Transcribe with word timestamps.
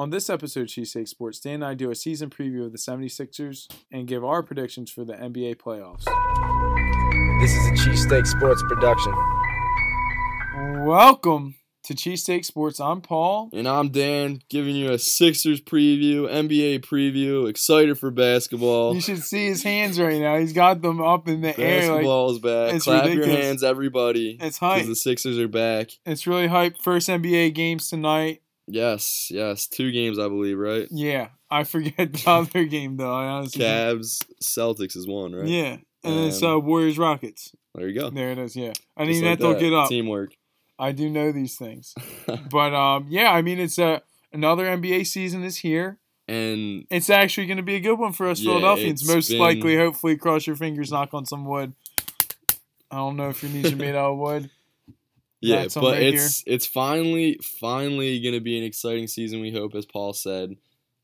On 0.00 0.08
this 0.08 0.30
episode 0.30 0.62
of 0.62 0.66
Cheesesteak 0.68 1.08
Sports, 1.08 1.40
Dan 1.40 1.56
and 1.56 1.64
I 1.66 1.74
do 1.74 1.90
a 1.90 1.94
season 1.94 2.30
preview 2.30 2.64
of 2.64 2.72
the 2.72 2.78
76ers 2.78 3.68
and 3.92 4.06
give 4.08 4.24
our 4.24 4.42
predictions 4.42 4.90
for 4.90 5.04
the 5.04 5.12
NBA 5.12 5.56
playoffs. 5.56 6.04
This 7.42 7.54
is 7.54 7.66
a 7.66 7.72
Cheesesteak 7.72 8.26
Sports 8.26 8.62
production. 8.66 9.12
Welcome 10.86 11.56
to 11.82 11.92
Cheesesteak 11.92 12.46
Sports. 12.46 12.80
I'm 12.80 13.02
Paul. 13.02 13.50
And 13.52 13.68
I'm 13.68 13.90
Dan, 13.90 14.40
giving 14.48 14.74
you 14.74 14.90
a 14.90 14.98
Sixers 14.98 15.60
preview, 15.60 16.26
NBA 16.30 16.80
preview. 16.80 17.46
Excited 17.46 17.98
for 17.98 18.10
basketball. 18.10 18.94
You 18.94 19.02
should 19.02 19.22
see 19.22 19.48
his 19.48 19.62
hands 19.62 20.00
right 20.00 20.18
now. 20.18 20.38
He's 20.38 20.54
got 20.54 20.80
them 20.80 21.02
up 21.02 21.28
in 21.28 21.42
the 21.42 21.48
air. 21.60 21.80
Like, 21.80 21.88
Basketball 21.88 22.30
is 22.30 22.38
back. 22.38 22.72
it's 22.72 22.84
Clap 22.84 23.02
ridiculous. 23.02 23.28
your 23.28 23.36
hands, 23.36 23.62
everybody. 23.62 24.38
it's 24.40 24.56
hype. 24.56 24.76
Because 24.76 24.88
the 24.88 24.96
Sixers 24.96 25.38
are 25.38 25.46
back. 25.46 25.90
It's 26.06 26.26
really 26.26 26.46
hype. 26.46 26.78
First 26.78 27.10
NBA 27.10 27.52
games 27.52 27.90
tonight. 27.90 28.40
Yes, 28.70 29.28
yes. 29.30 29.66
Two 29.66 29.90
games, 29.92 30.18
I 30.18 30.28
believe, 30.28 30.58
right? 30.58 30.86
Yeah, 30.90 31.28
I 31.50 31.64
forget 31.64 32.12
the 32.12 32.22
other 32.26 32.64
game 32.64 32.96
though. 32.96 33.12
I 33.12 33.26
honestly. 33.26 33.64
Cavs, 33.64 34.22
Celtics 34.42 34.96
is 34.96 35.06
one, 35.06 35.34
right? 35.34 35.46
Yeah, 35.48 35.76
and 36.04 36.26
it's 36.26 36.42
Um, 36.42 36.50
uh, 36.50 36.58
Warriors 36.58 36.98
Rockets. 36.98 37.52
There 37.74 37.88
you 37.88 37.98
go. 38.00 38.10
There 38.10 38.30
it 38.32 38.38
is. 38.38 38.56
Yeah, 38.56 38.72
I 38.96 39.04
Just 39.06 39.20
need 39.20 39.28
like 39.28 39.38
that 39.38 39.44
to 39.44 39.48
look 39.52 39.62
it 39.62 39.72
up. 39.72 39.88
Teamwork. 39.88 40.32
I 40.78 40.92
do 40.92 41.08
know 41.10 41.30
these 41.32 41.56
things. 41.56 41.94
But 42.50 42.74
um, 42.74 43.06
yeah, 43.10 43.30
I 43.32 43.42
mean, 43.42 43.58
it's 43.60 43.78
a 43.78 44.02
another 44.32 44.64
NBA 44.64 45.06
season 45.06 45.42
is 45.44 45.58
here. 45.58 45.98
and 46.28 46.86
It's 46.90 47.10
actually 47.10 47.46
going 47.46 47.56
to 47.58 47.62
be 47.62 47.74
a 47.76 47.80
good 47.80 47.98
one 47.98 48.12
for 48.12 48.28
us 48.28 48.40
Yeah, 48.40 48.52
Philadelphians. 48.52 49.06
Most 49.06 49.28
been- 49.30 49.38
likely, 49.38 49.76
hopefully, 49.76 50.16
cross 50.16 50.46
your 50.46 50.56
fingers, 50.56 50.90
knock 50.90 51.12
on 51.12 51.26
some 51.26 51.44
wood. 51.44 51.74
I 52.90 52.96
don't 52.96 53.16
know 53.16 53.28
if 53.28 53.42
your 53.42 53.52
knees 53.52 53.72
are 53.72 53.76
made 53.76 53.94
out 53.94 54.12
of 54.12 54.18
wood. 54.18 54.50
Yeah, 55.40 55.66
but 55.74 56.02
it's 56.02 56.42
it's 56.46 56.66
finally 56.66 57.38
finally 57.42 58.20
going 58.20 58.34
to 58.34 58.40
be 58.40 58.58
an 58.58 58.64
exciting 58.64 59.06
season. 59.06 59.40
We 59.40 59.50
hope, 59.52 59.74
as 59.74 59.86
Paul 59.86 60.12
said. 60.12 60.56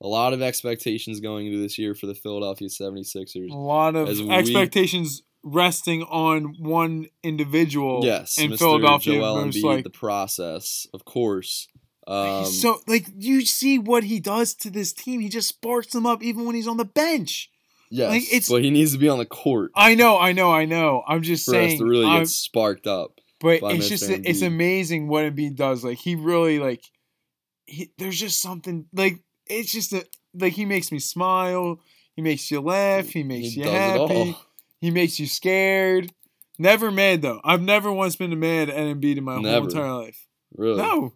A 0.02 0.06
lot 0.06 0.34
of 0.34 0.42
expectations 0.42 1.20
going 1.20 1.46
into 1.46 1.58
this 1.58 1.78
year 1.78 1.94
for 1.94 2.04
the 2.04 2.14
Philadelphia 2.14 2.68
76ers. 2.68 3.50
A 3.50 3.54
lot 3.56 3.96
of 3.96 4.10
As 4.10 4.20
we- 4.20 4.30
expectations 4.30 5.22
resting 5.42 6.02
on 6.02 6.54
one 6.58 7.06
individual. 7.22 8.00
Yes, 8.04 8.36
in 8.36 8.50
Mr. 8.50 8.58
Philadelphia, 8.58 9.14
Joel 9.14 9.36
Embiid, 9.44 9.62
like 9.62 9.84
the 9.84 9.90
process, 9.90 10.86
of 10.92 11.06
course. 11.06 11.66
Um, 12.06 12.44
so 12.44 12.80
like 12.86 13.06
you 13.16 13.40
see 13.46 13.78
what 13.78 14.04
he 14.04 14.20
does 14.20 14.54
to 14.56 14.70
this 14.70 14.92
team. 14.92 15.20
He 15.20 15.30
just 15.30 15.48
sparks 15.48 15.92
them 15.94 16.04
up 16.04 16.22
even 16.22 16.44
when 16.44 16.54
he's 16.54 16.68
on 16.68 16.76
the 16.76 16.84
bench. 16.84 17.50
yes, 17.90 18.10
like, 18.10 18.22
it's- 18.24 18.48
but 18.50 18.62
he 18.62 18.68
needs 18.70 18.92
to 18.92 18.98
be 18.98 19.08
on 19.08 19.16
the 19.18 19.24
court 19.24 19.70
I 19.74 19.94
know, 19.94 20.18
I 20.18 20.32
know, 20.32 20.52
I 20.52 20.66
know. 20.66 21.04
I'm 21.08 21.22
just 21.22 21.46
for 21.46 21.52
saying. 21.52 21.72
us 21.72 21.78
to 21.78 21.86
really 21.86 22.04
I'm- 22.04 22.20
get 22.20 22.28
sparked 22.28 22.86
up. 22.86 23.20
But 23.40 23.60
it's 23.62 23.88
just 23.88 24.08
it's 24.08 24.42
amazing 24.42 25.08
what 25.08 25.24
Embiid 25.24 25.56
does. 25.56 25.84
Like 25.84 25.98
he 25.98 26.14
really 26.14 26.58
like 26.58 26.82
he, 27.66 27.90
there's 27.98 28.18
just 28.18 28.40
something 28.40 28.86
like 28.92 29.20
it's 29.46 29.70
just 29.70 29.92
a 29.92 30.06
like 30.34 30.54
he 30.54 30.64
makes 30.64 30.90
me 30.90 30.98
smile. 30.98 31.80
He 32.14 32.22
makes 32.22 32.50
you 32.50 32.60
laugh. 32.60 33.08
He 33.08 33.22
makes 33.22 33.48
he 33.48 33.62
you 33.62 33.68
happy. 33.68 34.36
He 34.80 34.90
makes 34.90 35.18
you 35.18 35.26
scared. 35.26 36.12
Never 36.58 36.90
mad 36.90 37.22
though. 37.22 37.40
I've 37.44 37.62
never 37.62 37.92
once 37.92 38.16
been 38.16 38.38
mad 38.38 38.70
at 38.70 38.76
Embiid 38.76 39.18
in 39.18 39.24
my 39.24 39.34
whole 39.34 39.42
Never. 39.42 39.66
entire 39.66 39.92
life. 39.92 40.26
Really? 40.56 40.78
No, 40.78 41.14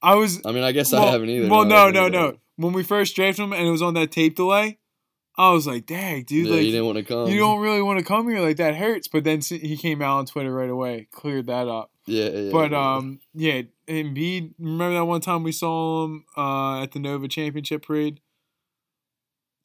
I 0.00 0.14
was. 0.14 0.40
I 0.44 0.52
mean, 0.52 0.62
I 0.62 0.72
guess 0.72 0.92
well, 0.92 1.06
I 1.06 1.10
haven't 1.10 1.28
either. 1.28 1.48
Well, 1.48 1.64
no, 1.64 1.90
no, 1.90 2.08
no. 2.08 2.38
When 2.56 2.72
we 2.72 2.84
first 2.84 3.16
drafted 3.16 3.44
him 3.44 3.52
and 3.52 3.66
it 3.66 3.70
was 3.70 3.82
on 3.82 3.94
that 3.94 4.12
tape 4.12 4.36
delay, 4.36 4.78
I 5.38 5.52
was 5.52 5.66
like, 5.68 5.86
"Dang, 5.86 6.24
dude, 6.24 6.48
yeah, 6.48 6.56
like 6.56 6.64
you 6.64 6.72
didn't 6.72 6.86
want 6.86 6.98
to 6.98 7.04
come. 7.04 7.28
you 7.28 7.38
don't 7.38 7.60
really 7.60 7.80
want 7.80 8.00
to 8.00 8.04
come 8.04 8.28
here. 8.28 8.40
Like 8.40 8.56
that 8.56 8.74
hurts." 8.74 9.06
But 9.06 9.22
then 9.22 9.40
he 9.40 9.76
came 9.76 10.02
out 10.02 10.18
on 10.18 10.26
Twitter 10.26 10.52
right 10.52 10.68
away, 10.68 11.06
cleared 11.12 11.46
that 11.46 11.68
up. 11.68 11.92
Yeah, 12.06 12.28
yeah. 12.30 12.50
But 12.50 12.72
yeah. 12.72 12.96
um, 12.96 13.20
yeah, 13.34 13.62
Embiid. 13.86 14.54
Remember 14.58 14.94
that 14.94 15.04
one 15.04 15.20
time 15.20 15.44
we 15.44 15.52
saw 15.52 16.04
him 16.04 16.24
uh 16.36 16.82
at 16.82 16.90
the 16.90 16.98
Nova 16.98 17.28
Championship 17.28 17.86
parade, 17.86 18.20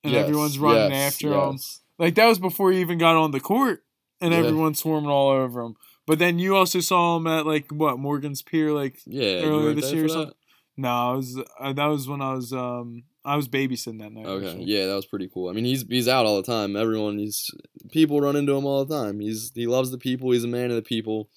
and 0.04 0.14
Yes, 0.14 0.22
everyone's 0.22 0.60
running 0.60 0.92
yes, 0.92 1.14
after 1.16 1.34
him. 1.34 1.58
Like 1.98 2.16
that 2.16 2.28
was 2.28 2.40
before 2.40 2.72
he 2.72 2.80
even 2.80 3.00
got 3.00 3.16
on 3.16 3.32
the 3.32 3.40
court, 3.40 3.84
and 4.22 4.32
Yeah. 4.32 4.40
everyone's 4.42 4.80
swarming 4.80 5.10
all 5.10 5.30
over 5.30 5.62
him. 5.62 5.76
But 6.06 6.20
then 6.20 6.38
you 6.38 6.56
also 6.56 6.82
saw 6.82 7.17
him 7.17 7.26
at 7.28 7.45
like 7.48 7.72
what 7.72 7.98
Morgan's 7.98 8.42
Pier, 8.42 8.72
like 8.72 9.00
Yeah, 9.08 9.42
earlier 9.42 9.73
this 9.73 9.92
year 9.94 10.06
or 10.06 10.10
something? 10.10 10.36
no, 10.78 10.89
I 10.89 11.14
was 11.16 11.39
uh, 11.60 11.73
that 11.73 11.86
was 11.86 12.08
when 12.08 12.22
I 12.22 12.33
was 12.33 12.52
um 12.54 13.04
I 13.26 13.36
was 13.38 13.48
babysitting 13.48 14.00
that 14.00 14.11
night. 14.11 14.26
Okay, 14.26 14.50
actually. 14.50 14.66
yeah, 14.66 14.86
that 14.88 14.95
was 14.95 15.06
pretty 15.06 15.30
cool. 15.34 15.50
I 15.50 15.54
mean, 15.54 15.66
he's 15.66 15.84
he's 15.88 16.08
out 16.08 16.26
all 16.26 16.36
the 16.36 16.44
time. 16.44 16.76
Everyone, 16.76 17.17
he's 17.17 17.50
people 17.92 18.20
run 18.20 18.36
into 18.36 18.54
him 18.56 18.66
all 18.66 18.84
the 18.86 18.95
time. 18.95 19.20
He's 19.20 19.52
he 19.56 19.66
loves 19.67 19.92
the 19.92 19.98
people. 19.98 20.32
He's 20.32 20.44
a 20.44 20.48
man 20.48 20.70
of 20.70 20.76
the 20.76 20.82
people, 20.82 21.30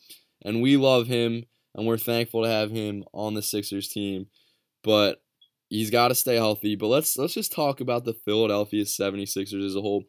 and 0.45 0.61
we 0.63 0.77
love 0.77 1.07
him, 1.07 1.45
and 1.75 1.87
we're 1.87 1.99
thankful 1.99 2.43
to 2.43 2.49
have 2.49 2.71
him 2.71 3.05
on 3.13 3.35
the 3.35 3.43
Sixers 3.43 3.89
team. 3.89 4.27
But 4.83 5.23
he's 5.69 5.91
got 5.91 6.09
to 6.09 6.15
stay 6.15 6.35
healthy. 6.37 6.75
But 6.77 6.89
let's 6.89 7.17
let's 7.17 7.35
just 7.35 7.53
talk 7.53 7.81
about 7.81 8.05
the 8.05 8.15
Philadelphia 8.15 8.85
76ers 8.85 9.65
as 9.65 9.77
a 9.77 9.81
whole. 9.81 10.05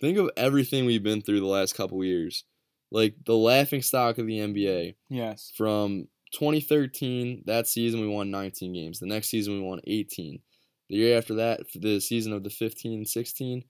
Think 0.00 0.16
of 0.16 0.30
everything 0.36 0.86
we've 0.86 1.02
been 1.02 1.20
through 1.22 1.40
the 1.40 1.46
last 1.46 1.74
couple 1.74 2.02
years. 2.04 2.44
Like 2.92 3.14
the 3.26 3.36
laughing 3.36 3.82
stock 3.82 4.18
of 4.18 4.26
the 4.26 4.38
NBA 4.38 4.94
Yes. 5.10 5.52
from 5.56 6.08
2013, 6.32 7.42
that 7.46 7.66
season 7.68 8.00
we 8.00 8.08
won 8.08 8.30
19 8.30 8.72
games. 8.72 8.98
The 8.98 9.06
next 9.06 9.28
season 9.28 9.54
we 9.54 9.60
won 9.60 9.80
18. 9.86 10.40
The 10.90 10.96
year 10.96 11.16
after 11.16 11.34
that, 11.36 11.70
for 11.70 11.78
the 11.78 12.00
season 12.00 12.32
of 12.32 12.42
the 12.42 12.50
15 12.50 13.06
16, 13.06 13.64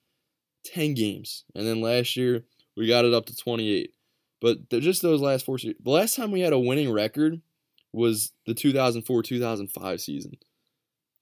10 0.65 0.95
games. 0.95 1.45
And 1.55 1.67
then 1.67 1.81
last 1.81 2.17
year 2.17 2.45
we 2.77 2.89
got 2.89 3.05
it 3.05 3.15
up 3.15 3.27
to 3.27 3.37
28. 3.37 3.93
But 4.41 4.71
just 4.71 5.03
those 5.03 5.21
last 5.21 5.45
four 5.45 5.59
se- 5.59 5.77
the 5.81 5.91
last 5.91 6.17
time 6.17 6.33
we 6.33 6.41
had 6.41 6.55
a 6.55 6.59
winning 6.59 6.91
record 6.91 7.41
was 7.93 8.33
the 8.47 8.55
2004 8.55 9.23
2005 9.23 10.01
season. 10.01 10.33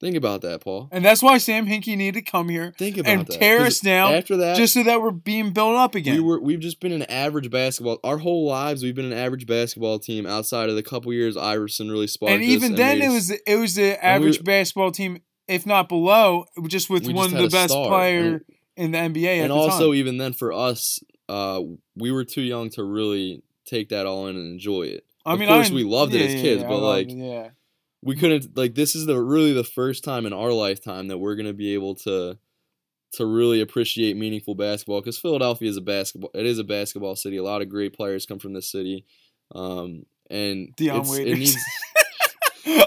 Think 0.01 0.15
about 0.15 0.43
that, 0.43 0.61
Paul. 0.61 0.89
And 0.93 1.05
that's 1.05 1.25
why 1.25 1.39
Sam 1.39 1.67
Hinkie 1.67 1.97
needed 1.97 2.25
to 2.25 2.31
come 2.31 2.49
here 2.49 2.73
Think 2.79 2.99
about 2.99 3.11
and 3.11 3.27
that. 3.27 3.41
tear 3.41 3.63
us 3.63 3.81
down 3.81 4.15
After 4.15 4.37
that, 4.37 4.57
just 4.57 4.75
so 4.75 4.85
that 4.85 5.03
we're 5.03 5.11
being 5.11 5.53
built 5.53 5.75
up 5.75 5.97
again. 5.97 6.15
we 6.15 6.21
were 6.21 6.41
we've 6.41 6.61
just 6.61 6.79
been 6.79 6.93
an 6.93 7.03
average 7.03 7.51
basketball. 7.51 7.99
Our 8.05 8.19
whole 8.19 8.47
lives 8.47 8.85
we've 8.85 8.95
been 8.95 9.11
an 9.13 9.19
average 9.19 9.47
basketball 9.47 9.99
team 9.99 10.25
outside 10.25 10.69
of 10.69 10.77
the 10.77 10.85
couple 10.85 11.13
years 11.13 11.37
Iverson 11.37 11.91
really 11.91 12.07
sparked 12.07 12.35
and 12.35 12.45
even 12.45 12.77
then, 12.77 13.03
it 13.03 13.09
was 13.09 13.31
it 13.33 13.57
was 13.57 13.75
the 13.75 14.05
and 14.05 14.23
we 14.23 14.29
average 14.29 14.45
basketball 14.45 14.93
team, 14.93 15.19
if 15.49 15.67
not 15.67 15.89
below, 15.89 16.45
just 16.67 16.89
with 16.91 17.07
We 17.07 17.13
one 17.15 17.31
just 17.31 17.37
of 17.37 17.51
the 17.51 17.57
best 17.57 17.73
star, 17.73 17.89
player 17.89 18.43
in 18.77 18.93
the 18.93 18.99
NBA. 18.99 19.39
at 19.39 19.43
and 19.45 19.51
the 19.51 19.55
also 19.55 19.87
time. 19.87 19.95
even 19.95 20.19
then 20.19 20.33
for 20.33 20.53
us 20.53 21.01
uh 21.29 21.61
we 21.97 22.11
were 22.13 22.25
too 22.25 22.43
young 22.43 22.71
to 22.71 22.85
really 22.85 23.43
take 23.67 23.89
that 23.91 24.07
all 24.07 24.27
in 24.29 24.37
and 24.37 24.53
enjoy 24.53 24.83
it 24.83 25.05
I 25.27 25.33
of 25.35 25.41
mean, 25.41 25.49
course 25.49 25.71
I, 25.71 25.75
we 25.75 25.85
loved 25.85 26.15
it 26.15 26.23
as 26.23 26.41
kids 26.41 26.63
yeah, 26.63 26.67
I 26.69 26.71
but 26.71 26.79
loved 26.79 27.11
like 27.11 27.17
yeah, 27.19 27.49
we 28.03 28.15
couldn't 28.17 28.57
like 28.57 28.75
this 28.75 28.95
is 28.95 29.07
the 29.07 29.21
really 29.21 29.53
the 29.53 29.65
first 29.65 30.05
time 30.05 30.25
in 30.27 30.33
our 30.33 30.53
lifetime 30.53 31.09
that 31.09 31.19
we're 31.19 31.35
going 31.35 31.47
to 31.47 31.53
be 31.53 31.75
able 31.75 31.97
to 31.97 32.39
to 33.13 33.27
really 33.27 33.61
appreciate 33.61 34.17
meaningful 34.17 34.55
basketball 34.55 35.01
because 35.01 35.19
philadelphia 35.19 35.69
is 35.69 35.77
a 35.77 35.81
basketball 35.83 36.31
it 36.35 36.47
is 36.47 36.59
a 36.59 36.65
basketball 36.65 37.17
city 37.17 37.37
a 37.37 37.43
lot 37.43 37.63
of 37.63 37.69
great 37.69 37.95
players 37.95 38.27
come 38.27 38.39
from 38.39 38.53
this 38.53 38.71
city 38.71 39.05
um 39.55 40.05
and 40.31 40.75
Dion 40.77 41.01
it's, 41.01 41.17
it 41.17 41.39
needs 41.39 41.57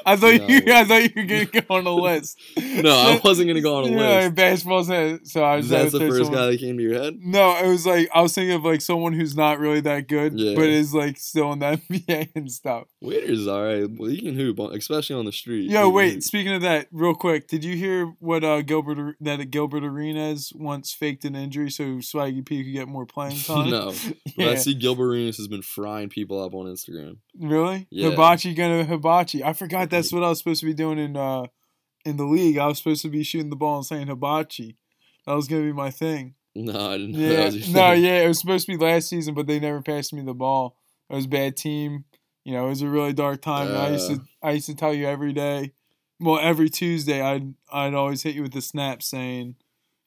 I 0.06 0.16
thought 0.16 0.36
No. 0.42 0.48
you, 0.48 0.62
I 0.68 0.84
thought 0.86 1.04
you 1.04 1.10
were 1.16 1.24
gonna 1.24 1.46
go 1.46 1.62
on 1.76 1.84
the 1.84 1.94
list. 2.08 2.40
no 2.58 2.92
i 2.92 3.22
wasn't 3.24 3.48
going 3.48 3.56
to 3.56 3.62
go 3.62 3.78
on 3.78 3.86
a 3.86 3.88
Yeah, 3.92 4.20
list 4.26 4.36
basketball's 4.36 4.88
head. 4.88 5.28
So 5.28 5.44
I 5.44 5.58
was 5.58 5.70
that's 5.70 5.92
the 5.92 6.00
first 6.00 6.18
someone- 6.26 6.34
guy 6.34 6.46
that 6.52 6.60
came 6.60 6.78
to 6.78 6.84
your 6.84 7.02
head 7.02 7.18
No, 7.22 7.58
it 7.58 7.68
was 7.68 7.86
like 7.86 8.10
I 8.14 8.22
was 8.22 8.34
thinking 8.34 8.54
of 8.56 8.64
like 8.64 8.82
someone 8.82 9.14
who's 9.14 9.36
not 9.36 9.60
really 9.60 9.82
that 9.82 10.08
good, 10.08 10.38
Yeah. 10.40 10.56
but 10.56 10.66
is 10.66 10.94
like 10.94 11.18
still 11.18 11.52
in 11.54 11.60
the 11.60 11.82
NBA 11.92 12.30
and 12.36 12.52
stuff. 12.52 12.86
Waiters 13.02 13.48
all 13.48 13.64
right. 13.64 13.90
Well, 13.90 14.10
he 14.10 14.22
can 14.22 14.36
hoop, 14.36 14.60
on, 14.60 14.76
especially 14.76 15.16
on 15.16 15.26
the 15.26 15.32
street. 15.32 15.70
Yo, 15.72 15.90
wait. 15.90 16.14
hoop. 16.14 16.24
Speaking 16.24 16.54
of 16.54 16.62
that, 16.62 16.88
real 16.92 17.16
quick, 17.16 17.48
did 17.48 17.64
you 17.64 17.76
hear 17.76 18.06
what 18.20 18.44
uh 18.44 18.62
Gilbert 18.62 19.16
that 19.22 19.50
Gilbert 19.52 19.84
Arenas 19.84 20.54
once 20.56 20.94
faked 20.94 21.26
an 21.26 21.36
injury 21.36 21.72
so 21.72 21.84
Swaggy 21.84 22.46
P 22.46 22.64
could 22.64 22.74
get 22.74 22.88
more 22.88 23.06
playing 23.06 23.38
time? 23.46 23.70
no, 23.70 23.94
but 24.38 24.48
I 24.48 24.56
see 24.56 24.74
Gilbert 24.76 25.12
Arenas 25.14 25.38
has 25.38 25.48
been 25.48 25.62
frying 25.64 26.10
people 26.10 26.44
up 26.44 26.54
on 26.54 26.66
Instagram. 26.68 27.18
really? 27.40 27.88
Yeah. 27.90 28.10
Hibachi 28.12 28.54
gonna 28.54 28.84
hibachi. 28.84 29.44
I 29.44 29.54
forgot 29.54 29.71
that's 29.90 30.14
what 30.14 30.24
I 30.24 30.30
was 30.30 30.38
supposed 30.38 30.62
to 30.62 30.66
be 30.66 30.74
doing 30.74 31.00
in 31.00 31.18
uh 31.18 31.46
in 32.06 32.18
the 32.18 32.26
league. 32.26 32.58
I 32.58 32.68
was 32.68 32.78
supposed 32.78 33.02
to 33.04 33.10
be 33.10 33.24
shooting 33.24 33.50
the 33.50 33.56
ball 33.56 33.78
and 33.78 33.86
saying 33.86 34.08
hibachi. 34.08 34.78
That 35.26 35.36
was 35.36 35.48
gonna 35.48 35.62
be 35.64 35.74
my 35.74 35.92
thing. 35.92 36.36
No, 36.56 36.74
I 36.74 36.98
didn't. 36.98 37.12
know 37.14 37.36
that 37.36 37.54
Yeah, 37.54 37.74
no, 37.74 37.92
yeah, 37.94 38.24
it 38.24 38.28
was 38.28 38.40
supposed 38.40 38.66
to 38.66 38.78
be 38.78 38.84
last 38.84 39.08
season, 39.08 39.34
but 39.34 39.48
they 39.48 39.60
never 39.60 39.82
passed 39.82 40.14
me 40.14 40.22
the 40.22 40.34
ball. 40.34 40.78
It 41.10 41.16
was 41.16 41.26
a 41.26 41.30
bad 41.30 41.56
team. 41.56 42.06
You 42.44 42.54
know, 42.54 42.66
it 42.66 42.70
was 42.70 42.82
a 42.82 42.88
really 42.88 43.14
dark 43.14 43.42
time. 43.42 43.68
and 43.68 43.78
I 43.78 43.90
used 43.90 44.08
to, 44.10 44.22
I 44.42 44.52
used 44.52 44.66
to 44.66 44.76
tell 44.76 44.94
you 44.94 45.08
every 45.08 45.34
day. 45.34 45.74
Well, 46.20 46.40
every 46.40 46.70
Tuesday, 46.70 47.22
I'd, 47.22 47.54
I'd 47.72 47.94
always 47.94 48.24
hit 48.24 48.36
you 48.36 48.42
with 48.42 48.54
the 48.54 48.62
snap 48.62 49.04
saying, 49.04 49.56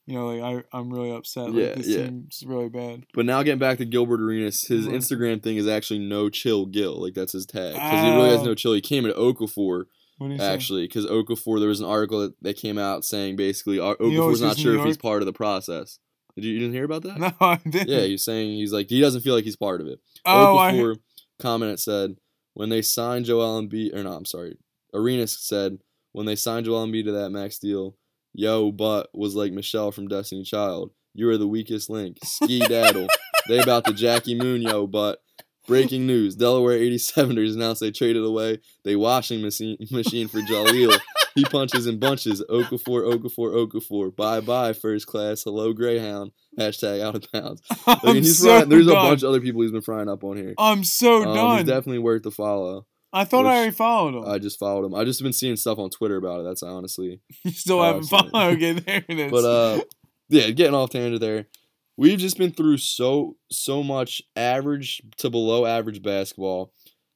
you 0.05 0.13
know, 0.15 0.27
like 0.27 0.63
I, 0.71 0.77
I'm 0.77 0.91
really 0.91 1.11
upset. 1.11 1.51
Like 1.51 1.55
Yeah, 1.55 1.73
this 1.75 1.87
yeah. 1.87 2.05
team's 2.05 2.43
really 2.45 2.69
bad. 2.69 3.05
But 3.13 3.25
now 3.25 3.41
getting 3.43 3.59
back 3.59 3.77
to 3.79 3.85
Gilbert 3.85 4.21
Arenas, 4.21 4.61
his 4.63 4.87
Mhm. 4.87 4.93
Instagram 4.95 5.41
thing 5.43 5.57
is 5.57 5.67
actually 5.67 5.99
no 5.99 6.29
chill 6.29 6.65
Gil. 6.65 7.01
Like 7.01 7.13
that's 7.13 7.33
his 7.33 7.45
tag 7.45 7.73
because 7.73 8.03
he 8.03 8.09
really 8.15 8.29
has 8.29 8.43
no 8.43 8.55
chill. 8.55 8.73
He 8.73 8.81
came 8.81 9.05
at 9.05 9.15
Okafor 9.15 9.85
What 10.17 10.27
do 10.27 10.33
you 10.33 10.39
say? 10.39 10.45
actually 10.53 10.87
because 10.87 11.05
Okafor. 11.07 11.59
There 11.59 11.69
was 11.69 11.79
an 11.79 11.87
article 11.87 12.19
that, 12.21 12.33
that 12.41 12.57
came 12.57 12.77
out 12.77 13.03
saying 13.03 13.35
basically 13.35 13.79
uh, 13.79 13.95
Okafor's 13.95 14.41
not 14.41 14.57
sure 14.57 14.77
if 14.77 14.85
he's 14.85 14.97
part 14.97 15.21
of 15.21 15.25
the 15.25 15.33
process. 15.33 15.99
Did 16.35 16.43
you, 16.43 16.51
you 16.53 16.59
didn't 16.59 16.73
hear 16.73 16.83
about 16.83 17.03
that? 17.03 17.17
No, 17.19 17.31
I 17.39 17.57
didn't. 17.67 17.87
Yeah, 17.89 18.01
he's 18.01 18.23
saying 18.23 18.55
he's 18.55 18.73
like 18.73 18.89
he 18.89 18.99
doesn't 19.01 19.21
feel 19.21 19.33
like 19.35 19.45
he's 19.45 19.55
part 19.55 19.81
of 19.81 19.87
it. 19.87 19.99
oh, 20.25 20.57
I, 20.57 20.93
comment 21.39 21.79
said 21.79 22.17
when 22.53 22.69
they 22.69 22.81
signed 22.81 23.25
Joel 23.25 23.61
Embiid 23.61 23.93
or 23.95 24.03
no, 24.03 24.11
I'm 24.13 24.25
sorry, 24.25 24.57
Arenas 24.93 25.37
said 25.39 25.79
when 26.11 26.25
they 26.25 26.35
signed 26.35 26.65
Joel 26.65 26.85
Embiid 26.87 27.05
to 27.05 27.11
that 27.13 27.29
max 27.31 27.59
deal, 27.59 27.97
yo, 28.35 28.71
but 28.71 29.09
was 29.13 29.35
like 29.35 29.51
Michelle 29.53 29.91
from 29.91 30.07
Destiny 30.07 30.43
Child. 30.43 30.91
You 31.13 31.29
are 31.29 31.37
the 31.37 31.47
weakest 31.47 31.89
link. 31.89 32.17
Ski 32.23 32.59
daddle. 32.59 33.07
they 33.47 33.59
about 33.59 33.85
to 33.85 33.93
Jackie 33.93 34.35
Moon, 34.35 34.61
yo, 34.61 34.85
but 34.87 35.19
breaking 35.67 36.05
news: 36.05 36.35
Delaware 36.35 36.77
87ers 36.77 37.53
announced 37.55 37.81
they 37.81 37.91
traded 37.91 38.23
away 38.23 38.59
they 38.83 38.95
washing 38.95 39.41
machine 39.41 39.77
machine 39.91 40.27
for 40.27 40.39
Jahlil. 40.41 40.97
he 41.35 41.43
punches 41.45 41.85
and 41.87 41.99
bunches. 41.99 42.43
Okafor, 42.49 43.13
Okafor, 43.13 43.67
Okafor. 43.67 44.15
Bye 44.15 44.39
bye, 44.41 44.73
first 44.73 45.07
class. 45.07 45.43
Hello, 45.43 45.73
Greyhound. 45.73 46.31
Hashtag 46.59 47.01
out 47.01 47.15
of 47.15 47.25
bounds. 47.33 47.61
I 47.87 48.13
mean, 48.13 48.23
so 48.23 48.47
frying, 48.47 48.69
there's 48.69 48.87
a 48.87 48.91
bunch 48.93 49.23
of 49.23 49.29
other 49.29 49.41
people 49.41 49.61
he's 49.61 49.71
been 49.71 49.81
frying 49.81 50.07
up 50.09 50.23
on 50.23 50.37
here. 50.37 50.53
I'm 50.57 50.83
so 50.83 51.23
Um, 51.23 51.35
done. 51.35 51.57
he's 51.57 51.67
definitely 51.67 51.99
worth 51.99 52.23
the 52.23 52.31
follow. 52.31 52.85
I 53.15 53.23
thought 53.23 53.45
I 53.45 53.55
already 53.55 53.71
followed 53.71 54.15
him. 54.15 54.29
I 54.29 54.39
just 54.39 54.59
followed 54.59 54.85
him. 54.85 54.93
I 54.93 55.05
just 55.05 55.23
been 55.23 55.31
seeing 55.31 55.55
stuff 55.55 55.79
on 55.79 55.89
Twitter 55.89 56.17
about 56.17 56.41
it. 56.41 56.43
That's 56.43 56.61
honestly. 56.61 57.21
you 57.43 57.51
still 57.51 57.81
haven't 57.81 58.03
followed. 58.03 58.35
Okay, 58.35 58.73
there 58.79 59.05
it 59.07 59.19
is. 59.19 59.31
But 59.31 59.45
uh, 59.45 59.81
yeah, 60.27 60.49
getting 60.49 60.75
off 60.75 60.89
tangent 60.89 61.21
there. 61.21 61.47
We've 61.95 62.19
just 62.19 62.37
been 62.37 62.51
through 62.51 62.77
so 62.77 63.37
so 63.49 63.81
much 63.81 64.21
average 64.35 65.01
to 65.19 65.29
below 65.29 65.65
average 65.65 66.01
basketball, 66.01 66.73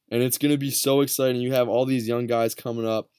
and 0.09 0.23
it's 0.23 0.37
gonna 0.37 0.57
be 0.57 0.71
so 0.71 1.01
exciting. 1.01 1.41
You 1.41 1.51
have 1.51 1.67
all 1.67 1.85
these 1.85 2.07
young 2.07 2.27
guys 2.27 2.55
coming 2.55 2.87
up, 2.87 3.09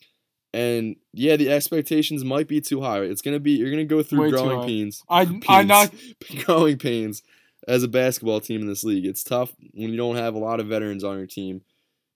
and 0.54 0.96
yeah, 1.12 1.36
the 1.36 1.50
expectations 1.50 2.24
might 2.24 2.48
be 2.48 2.62
too 2.62 2.80
high. 2.80 3.00
It's 3.00 3.20
gonna 3.20 3.40
be 3.40 3.52
you're 3.52 3.70
gonna 3.70 3.84
go 3.84 4.02
through 4.02 4.22
Way 4.22 4.30
growing 4.30 4.66
pains. 4.66 5.02
I 5.06 5.40
I 5.48 5.64
not 5.64 5.92
growing 6.46 6.78
pains 6.78 7.22
as 7.68 7.82
a 7.82 7.88
basketball 7.88 8.40
team 8.40 8.62
in 8.62 8.68
this 8.68 8.84
league. 8.84 9.04
It's 9.04 9.22
tough 9.22 9.52
when 9.74 9.90
you 9.90 9.98
don't 9.98 10.16
have 10.16 10.34
a 10.34 10.38
lot 10.38 10.60
of 10.60 10.68
veterans 10.68 11.04
on 11.04 11.18
your 11.18 11.26
team. 11.26 11.60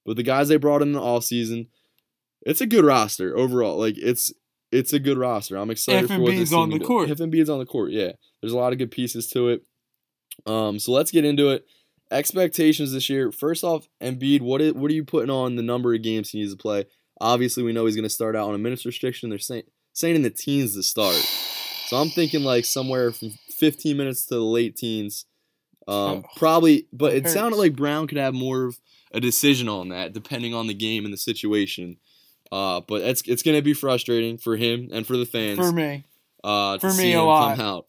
But 0.04 0.16
the 0.16 0.22
guys 0.22 0.48
they 0.48 0.56
brought 0.56 0.82
in 0.82 0.92
the 0.92 1.00
all 1.00 1.20
season, 1.20 1.68
it's 2.42 2.60
a 2.60 2.66
good 2.66 2.84
roster 2.84 3.36
overall. 3.36 3.78
Like 3.78 3.96
it's 3.98 4.32
it's 4.70 4.92
a 4.92 4.98
good 4.98 5.18
roster. 5.18 5.56
I'm 5.56 5.70
excited 5.70 6.08
for 6.08 6.18
what 6.18 6.34
this 6.34 6.52
on 6.52 6.70
team 6.70 6.78
the 6.78 6.84
court. 6.84 7.08
If 7.10 7.18
Embiid's 7.18 7.48
on 7.50 7.58
the 7.58 7.66
court, 7.66 7.90
yeah. 7.92 8.12
There's 8.40 8.52
a 8.52 8.58
lot 8.58 8.72
of 8.72 8.78
good 8.78 8.90
pieces 8.90 9.28
to 9.28 9.48
it. 9.48 9.62
Um, 10.46 10.78
so 10.78 10.92
let's 10.92 11.10
get 11.10 11.24
into 11.24 11.50
it. 11.50 11.64
Expectations 12.10 12.92
this 12.92 13.08
year. 13.08 13.30
First 13.32 13.64
off, 13.64 13.88
Embiid, 14.02 14.40
what 14.42 14.60
is, 14.60 14.74
what 14.74 14.90
are 14.90 14.94
you 14.94 15.04
putting 15.04 15.30
on 15.30 15.56
the 15.56 15.62
number 15.62 15.94
of 15.94 16.02
games 16.02 16.30
he 16.30 16.40
needs 16.40 16.52
to 16.52 16.58
play? 16.58 16.86
Obviously, 17.20 17.62
we 17.62 17.72
know 17.72 17.86
he's 17.86 17.94
going 17.94 18.02
to 18.02 18.10
start 18.10 18.36
out 18.36 18.48
on 18.48 18.54
a 18.54 18.58
minutes 18.58 18.84
restriction. 18.84 19.30
They're 19.30 19.38
saying 19.38 19.62
saying 19.92 20.16
in 20.16 20.22
the 20.22 20.30
teens 20.30 20.74
to 20.74 20.82
start. 20.82 21.14
So 21.86 21.96
I'm 21.96 22.08
thinking 22.08 22.42
like 22.42 22.64
somewhere 22.64 23.12
from 23.12 23.30
15 23.50 23.96
minutes 23.96 24.26
to 24.26 24.34
the 24.34 24.40
late 24.40 24.76
teens. 24.76 25.24
Um, 25.86 25.94
Oh, 25.96 26.24
probably, 26.36 26.88
but 26.92 27.12
that 27.12 27.28
it 27.28 27.30
sounded 27.30 27.56
like 27.58 27.76
Brown 27.76 28.06
could 28.08 28.18
have 28.18 28.34
more 28.34 28.64
of 28.64 28.80
a 29.14 29.20
decision 29.20 29.69
on 29.69 29.88
that, 29.88 30.12
depending 30.12 30.52
on 30.55 30.66
the 30.66 30.75
game 30.75 31.05
and 31.05 31.12
the 31.14 31.19
situation. 31.19 31.96
Uh, 32.52 32.81
but 32.87 33.00
it's 33.00 33.22
it's 33.26 33.43
gonna 33.43 33.62
be 33.62 33.72
frustrating 33.72 34.37
for 34.37 34.56
him 34.56 34.88
and 34.93 35.06
for 35.06 35.16
the 35.16 35.25
fans. 35.25 35.58
For 35.58 35.72
me, 35.72 36.05
uh, 36.43 36.75
to 36.75 36.81
for 36.81 36.90
see 36.90 37.05
me, 37.05 37.12
a 37.14 37.20
him 37.20 37.26
lot. 37.26 37.56
come 37.56 37.66
out 37.66 37.88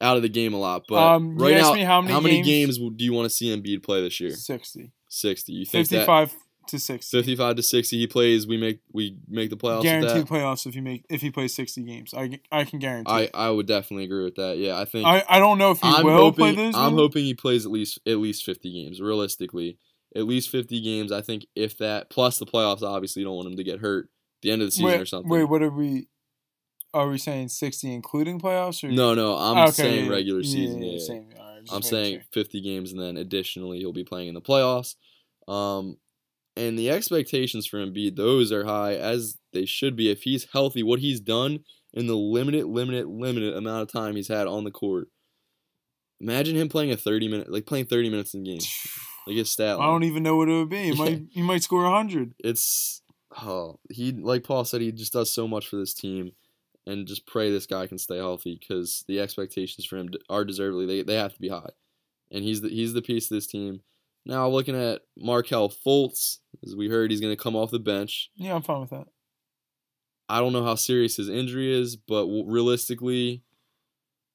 out 0.00 0.16
of 0.16 0.22
the 0.22 0.28
game 0.28 0.54
a 0.54 0.58
lot. 0.58 0.84
But 0.88 1.14
Um, 1.14 1.38
you 1.38 1.44
right 1.44 1.56
now, 1.56 1.74
me 1.74 1.82
how 1.82 2.00
many 2.00 2.42
games, 2.42 2.78
games? 2.78 2.96
do 2.96 3.04
you 3.04 3.12
want 3.12 3.26
to 3.26 3.30
see 3.30 3.54
Embiid 3.54 3.82
play 3.82 4.00
this 4.02 4.18
year? 4.18 4.34
60. 4.34 4.90
Sixty. 5.08 5.52
You 5.52 5.66
think 5.66 5.88
that 5.90 6.06
55 6.06 6.34
to 6.68 6.78
60. 6.78 7.16
fifty-five 7.18 7.56
to 7.56 7.62
sixty 7.62 7.98
he 7.98 8.06
plays? 8.06 8.46
We 8.46 8.56
make 8.56 8.80
we 8.92 9.18
make 9.28 9.50
the 9.50 9.56
playoffs. 9.56 9.82
Guaranteed 9.82 10.26
that? 10.26 10.26
playoffs 10.26 10.66
if 10.66 10.74
you 10.74 10.80
make 10.82 11.04
if 11.10 11.20
he 11.20 11.30
plays 11.30 11.54
60 11.54 11.82
games. 11.82 12.14
I, 12.14 12.40
I 12.50 12.64
can 12.64 12.78
guarantee. 12.78 13.12
I. 13.12 13.28
I 13.34 13.50
would 13.50 13.66
definitely 13.66 14.04
agree 14.04 14.24
with 14.24 14.36
that. 14.36 14.56
Yeah, 14.58 14.78
I 14.78 14.86
think 14.86 15.06
I, 15.06 15.22
I 15.28 15.38
don't 15.38 15.58
know 15.58 15.72
if 15.72 15.80
he 15.80 15.88
I'm 15.88 16.04
will 16.04 16.16
hoping 16.16 16.54
play 16.54 16.54
those. 16.54 16.74
I'm 16.74 16.94
hoping 16.94 17.24
he 17.24 17.34
plays 17.34 17.66
at 17.66 17.70
least 17.72 17.98
at 18.06 18.16
least 18.18 18.44
50 18.44 18.72
games 18.72 19.00
realistically. 19.00 19.76
At 20.14 20.24
least 20.24 20.50
50 20.50 20.80
games. 20.80 21.12
I 21.12 21.22
think 21.22 21.46
if 21.54 21.78
that 21.78 22.10
plus 22.10 22.38
the 22.38 22.46
playoffs 22.46 22.82
obviously 22.82 23.20
you 23.20 23.26
don't 23.26 23.36
want 23.36 23.48
him 23.48 23.56
to 23.56 23.64
get 23.64 23.80
hurt 23.80 24.04
at 24.04 24.42
the 24.42 24.50
end 24.50 24.62
of 24.62 24.68
the 24.68 24.72
season 24.72 24.86
wait, 24.86 25.00
or 25.00 25.06
something. 25.06 25.30
Wait, 25.30 25.44
what 25.44 25.62
are 25.62 25.70
we? 25.70 26.08
Are 26.94 27.08
we 27.08 27.16
saying 27.16 27.48
60 27.48 27.92
including 27.92 28.38
playoffs? 28.38 28.84
Or? 28.84 28.92
No, 28.92 29.14
no, 29.14 29.34
I'm 29.36 29.58
Okay, 29.68 29.70
saying 29.72 30.06
yeah, 30.06 30.12
regular 30.12 30.42
season. 30.42 30.82
yeah, 30.82 30.92
Yeah, 30.92 30.98
same. 30.98 31.28
Right, 31.30 31.60
I'm 31.70 31.82
saying 31.82 32.16
sure. 32.16 32.24
50 32.32 32.60
games 32.60 32.92
and 32.92 33.00
then 33.00 33.16
additionally 33.16 33.78
he'll 33.78 33.92
be 33.92 34.04
playing 34.04 34.28
in 34.28 34.34
the 34.34 34.42
playoffs. 34.42 34.96
Um 35.48 35.96
and 36.54 36.78
the 36.78 36.90
expectations 36.90 37.66
for 37.66 37.78
Embiid, 37.78 38.16
those 38.16 38.52
are 38.52 38.64
high 38.64 38.94
as 38.94 39.38
they 39.54 39.64
should 39.64 39.96
be. 39.96 40.10
If 40.10 40.22
he's 40.22 40.48
healthy, 40.52 40.82
what 40.82 41.00
he's 41.00 41.20
done 41.20 41.60
in 41.94 42.06
the 42.06 42.16
limited, 42.16 42.66
limited, 42.66 43.06
limited 43.06 43.54
amount 43.54 43.82
of 43.82 43.92
time 43.92 44.16
he's 44.16 44.28
had 44.28 44.46
on 44.46 44.64
the 44.64 44.70
court. 44.70 45.08
Imagine 46.22 46.56
him 46.56 46.68
playing 46.70 46.92
a 46.92 46.96
30 46.96 47.28
minute, 47.28 47.52
like 47.52 47.66
playing 47.66 47.86
30 47.86 48.08
minutes 48.08 48.32
in 48.34 48.44
game. 48.44 48.60
Like 49.24 49.36
his 49.36 49.50
stat 49.50 49.78
Line. 49.78 49.86
I 49.88 49.92
don't 49.92 50.02
even 50.02 50.24
know 50.24 50.34
what 50.34 50.48
it 50.48 50.52
would 50.52 50.68
be. 50.68 50.78
He 50.82 50.88
Yeah. 50.88 50.94
might 51.04 51.22
he 51.30 51.42
might 51.42 51.62
score 51.62 51.84
100. 51.84 52.34
it's 52.42 53.02
oh 53.40 53.78
he 53.88 54.10
like 54.10 54.42
Paul 54.42 54.64
said 54.64 54.80
he 54.80 54.90
just 54.90 55.12
does 55.12 55.30
so 55.30 55.46
much 55.46 55.68
for 55.68 55.76
this 55.76 55.94
team, 55.94 56.32
and 56.88 57.06
just 57.06 57.24
pray 57.24 57.48
this 57.48 57.66
guy 57.66 57.86
can 57.86 57.98
stay 57.98 58.16
healthy 58.16 58.58
because 58.58 59.04
the 59.06 59.20
expectations 59.20 59.84
for 59.86 59.96
him 59.96 60.10
are 60.28 60.44
deservedly 60.44 60.86
they, 60.86 61.02
they 61.04 61.14
have 61.14 61.34
to 61.34 61.40
be 61.40 61.50
high, 61.50 61.70
and 62.32 62.42
he's 62.42 62.62
the 62.62 62.68
he's 62.68 62.94
the 62.94 63.00
piece 63.02 63.30
of 63.30 63.36
this 63.36 63.46
team. 63.46 63.82
Now 64.26 64.48
looking 64.48 64.74
at 64.74 65.02
Markelle 65.16 65.68
Fultz, 65.70 66.38
as 66.66 66.74
we 66.74 66.88
heard, 66.88 67.12
he's 67.12 67.20
going 67.20 67.32
to 67.36 67.40
come 67.40 67.54
off 67.54 67.70
the 67.70 67.78
bench. 67.78 68.28
Yeah, 68.34 68.56
I'm 68.56 68.62
fine 68.62 68.80
with 68.80 68.90
that. 68.90 69.06
I 70.28 70.40
don't 70.40 70.52
know 70.52 70.64
how 70.64 70.74
serious 70.74 71.14
his 71.16 71.28
injury 71.28 71.72
is, 71.72 71.94
but 71.94 72.22
w- 72.22 72.44
realistically, 72.50 73.42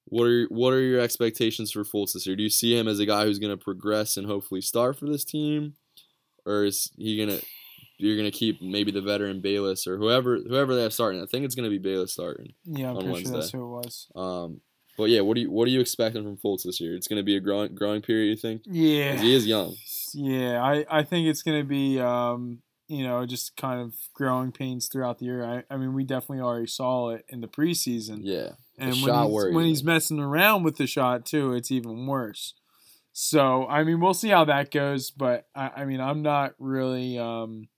what 0.09 0.25
are 0.25 0.45
what 0.45 0.73
are 0.73 0.81
your 0.81 0.99
expectations 0.99 1.71
for 1.71 1.83
Fultz 1.83 2.13
this 2.13 2.25
year? 2.25 2.35
Do 2.35 2.43
you 2.43 2.49
see 2.49 2.77
him 2.77 2.87
as 2.87 2.99
a 2.99 3.05
guy 3.05 3.25
who's 3.25 3.39
going 3.39 3.57
to 3.57 3.63
progress 3.63 4.17
and 4.17 4.27
hopefully 4.27 4.61
start 4.61 4.97
for 4.97 5.05
this 5.05 5.23
team, 5.23 5.73
or 6.45 6.65
is 6.65 6.91
he 6.97 7.17
gonna 7.17 7.39
you're 7.97 8.17
gonna 8.17 8.31
keep 8.31 8.61
maybe 8.61 8.91
the 8.91 9.01
veteran 9.01 9.41
Bayless 9.41 9.87
or 9.87 9.97
whoever 9.97 10.37
whoever 10.37 10.75
they 10.75 10.83
have 10.83 10.93
starting? 10.93 11.21
I 11.21 11.25
think 11.25 11.45
it's 11.45 11.55
gonna 11.55 11.69
be 11.69 11.77
Bayless 11.77 12.13
starting. 12.13 12.53
Yeah, 12.65 12.89
I'm 12.89 12.97
On 12.97 13.05
pretty 13.05 13.23
sure 13.23 13.33
that's 13.33 13.51
who 13.51 13.63
it 13.63 13.85
was. 13.85 14.07
Um, 14.15 14.61
but 14.97 15.09
yeah, 15.09 15.21
what 15.21 15.35
do 15.35 15.41
you 15.41 15.51
what 15.51 15.67
are 15.67 15.71
you 15.71 15.79
expecting 15.79 16.23
from 16.23 16.37
Fultz 16.37 16.63
this 16.63 16.79
year? 16.79 16.95
It's 16.95 17.07
gonna 17.07 17.23
be 17.23 17.35
a 17.35 17.39
growing 17.39 17.75
growing 17.75 18.01
period. 18.01 18.29
You 18.29 18.35
think? 18.35 18.63
Yeah. 18.65 19.15
He 19.15 19.35
is 19.35 19.45
young. 19.45 19.75
Yeah, 20.13 20.61
I, 20.63 20.85
I 20.89 21.03
think 21.03 21.27
it's 21.27 21.43
going 21.43 21.59
to 21.59 21.67
be, 21.67 21.99
um, 21.99 22.59
you 22.87 23.03
know, 23.03 23.25
just 23.25 23.55
kind 23.55 23.81
of 23.81 23.93
growing 24.13 24.51
pains 24.51 24.87
throughout 24.87 25.19
the 25.19 25.25
year. 25.25 25.43
I, 25.43 25.63
I 25.73 25.77
mean, 25.77 25.93
we 25.93 26.03
definitely 26.03 26.39
already 26.39 26.67
saw 26.67 27.09
it 27.09 27.25
in 27.29 27.41
the 27.41 27.47
preseason. 27.47 28.19
Yeah. 28.23 28.51
And 28.77 28.89
when, 29.01 29.25
he's, 29.25 29.55
when 29.55 29.65
he's 29.65 29.83
messing 29.83 30.19
around 30.19 30.63
with 30.63 30.77
the 30.77 30.87
shot, 30.87 31.25
too, 31.25 31.53
it's 31.53 31.71
even 31.71 32.05
worse. 32.05 32.53
So, 33.11 33.65
I 33.67 33.83
mean, 33.83 33.99
we'll 33.99 34.13
see 34.13 34.29
how 34.29 34.45
that 34.45 34.71
goes. 34.71 35.11
But, 35.11 35.47
I, 35.55 35.71
I 35.77 35.85
mean, 35.85 35.99
I'm 35.99 36.21
not 36.21 36.53
really 36.59 37.17
um, 37.17 37.69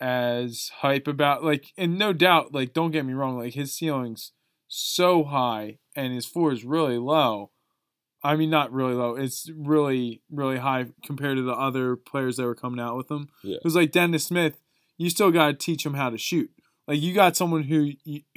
as 0.00 0.70
hype 0.78 1.06
about, 1.06 1.44
like, 1.44 1.66
and 1.76 1.98
no 1.98 2.12
doubt, 2.12 2.54
like, 2.54 2.72
don't 2.72 2.90
get 2.90 3.04
me 3.04 3.12
wrong, 3.12 3.38
like, 3.38 3.54
his 3.54 3.74
ceiling's 3.74 4.32
so 4.66 5.24
high 5.24 5.78
and 5.94 6.12
his 6.12 6.26
floor 6.26 6.52
is 6.52 6.64
really 6.64 6.98
low. 6.98 7.50
I 8.22 8.36
mean, 8.36 8.48
not 8.48 8.72
really 8.72 8.94
low. 8.94 9.16
It's 9.16 9.50
really, 9.54 10.22
really 10.30 10.56
high 10.56 10.86
compared 11.04 11.36
to 11.36 11.42
the 11.42 11.52
other 11.52 11.94
players 11.94 12.38
that 12.38 12.44
were 12.44 12.54
coming 12.54 12.80
out 12.80 12.96
with 12.96 13.10
him. 13.10 13.28
Yeah. 13.42 13.56
It 13.56 13.64
was 13.64 13.76
like 13.76 13.92
Dennis 13.92 14.24
Smith. 14.24 14.62
You 14.96 15.10
still 15.10 15.30
got 15.30 15.48
to 15.48 15.52
teach 15.54 15.84
him 15.84 15.92
how 15.92 16.08
to 16.08 16.16
shoot. 16.16 16.50
Like 16.88 17.02
you 17.02 17.12
got 17.12 17.36
someone 17.36 17.64
who 17.64 17.92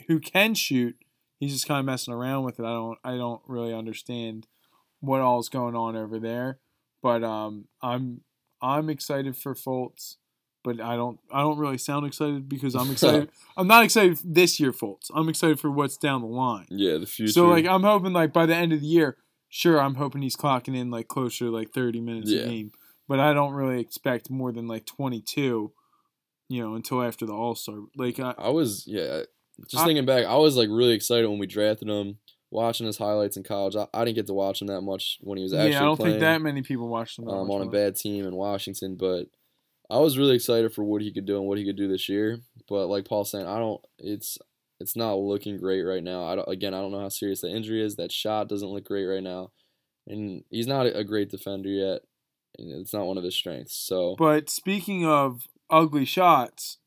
who 0.08 0.20
can 0.20 0.56
shoot. 0.56 0.98
He's 1.40 1.54
just 1.54 1.68
kind 1.68 1.80
of 1.80 1.86
messing 1.86 2.14
around 2.14 2.44
with 2.44 2.60
it. 2.60 2.66
I 2.66 2.74
don't. 2.74 2.98
I 3.04 3.16
don't 3.18 3.42
really 3.48 3.74
understand 3.74 4.48
what 5.00 5.22
all's 5.22 5.50
going 5.50 5.76
on 5.76 5.96
over 5.96 6.20
there. 6.20 6.60
But 7.02 7.24
um, 7.24 7.66
I'm 7.82 8.22
I'm 8.62 8.90
excited 8.90 9.38
for 9.38 9.54
Fultz. 9.54 10.16
But 10.64 10.82
I 10.82 10.96
don't. 10.96 11.20
I 11.32 11.42
don't 11.42 11.58
really 11.60 11.78
sound 11.78 12.06
excited 12.06 12.50
because 12.50 12.76
I'm 12.76 12.92
excited. 12.92 13.30
I'm 13.58 13.68
not 13.68 13.84
excited 13.84 14.18
this 14.24 14.60
year, 14.60 14.72
Fultz. 14.74 15.12
I'm 15.14 15.30
excited 15.30 15.60
for 15.60 15.70
what's 15.72 15.96
down 15.98 16.22
the 16.22 16.28
line. 16.28 16.66
Yeah. 16.70 16.98
The 16.98 17.06
future. 17.06 17.32
So 17.32 17.48
like 17.48 17.66
I'm 17.66 17.84
hoping 17.84 18.14
like 18.14 18.34
by 18.34 18.46
the 18.46 18.56
end 18.56 18.74
of 18.74 18.82
the 18.82 18.88
year, 18.88 19.18
sure 19.48 19.80
I'm 19.80 19.96
hoping 19.96 20.24
he's 20.24 20.36
clocking 20.36 20.76
in 20.76 20.90
like 20.92 21.08
closer 21.08 21.46
to 21.46 21.52
like 21.52 21.72
30 21.72 22.02
minutes 22.02 22.32
Yeah. 22.32 22.42
a 22.42 22.48
game, 22.48 22.72
but 23.08 23.20
I 23.20 23.34
don't 23.34 23.54
really 23.54 23.80
expect 23.80 24.30
more 24.30 24.52
than 24.52 24.68
like 24.68 24.86
22, 24.86 25.72
you 26.50 26.62
know, 26.62 26.76
until 26.76 27.02
after 27.02 27.26
the 27.26 27.34
All 27.34 27.56
Star. 27.56 27.76
Like 27.96 28.20
I, 28.20 28.34
I 28.38 28.50
was 28.50 28.84
yeah. 28.88 29.22
Just 29.68 29.84
I- 29.84 29.86
thinking 29.86 30.06
back, 30.06 30.26
I 30.26 30.36
was 30.36 30.56
like 30.56 30.70
really 30.70 30.94
excited 30.94 31.28
when 31.28 31.40
we 31.40 31.48
drafted 31.48 31.90
him. 31.90 32.18
Watching 32.50 32.88
his 32.88 32.98
highlights 32.98 33.36
in 33.36 33.44
college, 33.44 33.76
I, 33.76 33.88
I 33.94 34.06
didn't 34.06 34.16
get 34.16 34.28
to 34.28 34.34
watch 34.34 34.62
him 34.62 34.68
that 34.68 34.80
much 34.80 35.18
when 35.20 35.38
he 35.38 35.44
was 35.44 35.54
actually 35.54 35.72
yeah, 35.72 35.82
I 35.82 35.84
don't 35.84 35.98
playing. 35.98 36.14
think 36.14 36.22
that 36.22 36.42
many 36.42 36.62
people 36.62 36.88
watched 36.88 37.20
him. 37.20 37.26
that 37.26 37.32
um, 37.32 37.52
on 37.52 37.62
a 37.62 37.70
bad 37.70 37.98
team 37.98 38.26
in 38.26 38.36
Washington, 38.36 38.96
but 38.96 39.26
I 39.90 39.98
was 40.00 40.18
really 40.18 40.36
excited 40.36 40.74
for 40.74 40.86
what 40.86 41.02
he 41.02 41.12
could 41.12 41.26
do 41.26 41.38
and 41.38 41.46
what 41.46 41.58
he 41.58 41.66
could 41.66 41.76
do 41.76 41.90
this 41.90 42.08
year. 42.08 42.40
But 42.70 42.88
like 42.88 43.04
Paul's 43.04 43.32
saying, 43.32 43.46
I 43.48 43.58
don't. 43.60 43.82
It's 44.00 44.38
it's 44.80 44.96
not 44.96 45.16
looking 45.16 45.58
great 45.58 45.82
right 45.82 46.02
now. 46.04 46.24
I 46.26 46.36
don't, 46.36 46.48
again, 46.48 46.74
I 46.74 46.80
don't 46.80 46.94
know 46.94 47.02
how 47.02 47.10
serious 47.10 47.42
the 47.42 47.50
injury 47.50 47.84
is. 47.84 47.98
That 47.98 48.14
shot 48.14 48.48
doesn't 48.48 48.70
look 48.70 48.86
great 48.86 49.06
right 49.06 49.24
now, 49.24 49.52
and 50.08 50.46
he's 50.50 50.68
not 50.68 50.86
a 50.86 51.04
great 51.04 51.30
defender 51.30 51.68
yet. 51.70 52.04
It's 52.58 52.94
not 52.94 53.08
one 53.08 53.18
of 53.18 53.26
his 53.26 53.36
strengths. 53.36 53.74
So 53.76 54.16
But 54.18 54.50
speaking 54.50 55.06
of 55.06 55.48
ugly 55.70 56.06
shots, 56.06 56.78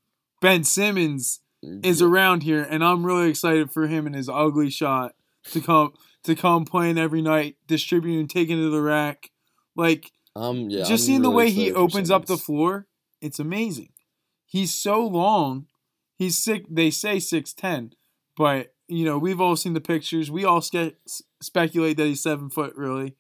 Ben 0.41 0.65
Simmons 0.65 1.41
is 1.63 2.01
around 2.01 2.43
here, 2.43 2.67
and 2.69 2.83
I'm 2.83 3.05
really 3.05 3.29
excited 3.29 3.71
for 3.71 3.87
him 3.87 4.07
and 4.07 4.15
his 4.15 4.29
ugly 4.29 4.71
shot 4.71 5.15
to 5.53 5.61
come 5.61 5.93
to 6.25 6.35
come 6.35 6.65
playing 6.65 6.99
every 6.99 7.23
night, 7.23 7.57
distributing, 7.67 8.29
taking 8.29 8.57
to 8.57 8.71
the 8.71 8.83
rack, 8.83 9.31
like. 9.77 10.11
I'm 10.37 10.71
yeah. 10.71 10.81
just 10.81 10.91
I'm 10.93 10.99
seeing 10.99 11.23
the 11.23 11.31
way 11.31 11.51
he 11.51 11.73
opens 11.73 12.09
up 12.09 12.27
the 12.27 12.37
floor, 12.37 12.87
it's 13.21 13.39
amazing. 13.39 13.91
He's 14.47 14.73
so 14.75 15.05
long. 15.05 15.67
he's 16.17 16.39
sick. 16.39 16.65
They 16.69 16.91
say 16.91 17.19
six 17.19 17.53
ten, 17.53 17.93
but 18.37 18.75
you 18.89 19.05
know 19.05 19.19
we've 19.19 19.41
all 19.41 19.57
seen 19.57 19.75
the 19.75 19.81
pictures. 19.81 20.31
We 20.31 20.45
all 20.45 20.61
sca- 20.61 20.95
speculate 21.41 21.97
that 21.97 22.07
he's 22.07 22.23
seven 22.23 22.51
foot 22.51 22.75
really. 22.77 23.17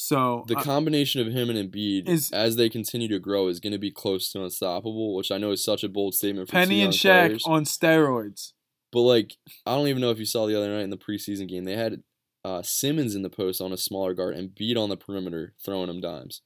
So 0.00 0.44
The 0.46 0.56
uh, 0.56 0.62
combination 0.62 1.20
of 1.20 1.32
him 1.32 1.50
and 1.50 1.58
Embiid, 1.58 2.08
Is- 2.08 2.30
as 2.30 2.54
they 2.54 2.68
continue 2.68 3.08
to 3.08 3.18
grow, 3.18 3.48
is 3.48 3.58
going 3.58 3.72
to 3.72 3.80
be 3.80 3.90
close 3.90 4.30
to 4.30 4.44
unstoppable, 4.44 5.16
which 5.16 5.32
I 5.32 5.38
know 5.38 5.50
is 5.50 5.64
such 5.64 5.82
a 5.82 5.88
bold 5.88 6.14
statement 6.14 6.48
for 6.48 6.52
Penny 6.52 6.82
and 6.82 6.92
Shaq 6.92 7.26
players. 7.26 7.42
on 7.44 7.64
steroids. 7.64 8.52
But 8.92 9.00
like, 9.00 9.34
I 9.66 9.74
don't 9.74 9.88
even 9.88 10.00
know 10.00 10.12
if 10.12 10.20
you 10.20 10.24
saw 10.24 10.46
the 10.46 10.56
other 10.56 10.68
night 10.68 10.84
in 10.84 10.90
the 10.90 10.96
preseason 10.96 11.48
game, 11.48 11.64
they 11.64 11.74
had 11.74 12.04
uh, 12.44 12.62
Simmons 12.62 13.16
in 13.16 13.22
the 13.22 13.28
post 13.28 13.60
on 13.60 13.72
a 13.72 13.76
smaller 13.76 14.14
guard 14.14 14.36
and 14.36 14.54
beat 14.54 14.76
on 14.76 14.88
the 14.88 14.96
perimeter, 14.96 15.54
throwing 15.64 15.90
him 15.90 16.00
dimes. 16.00 16.42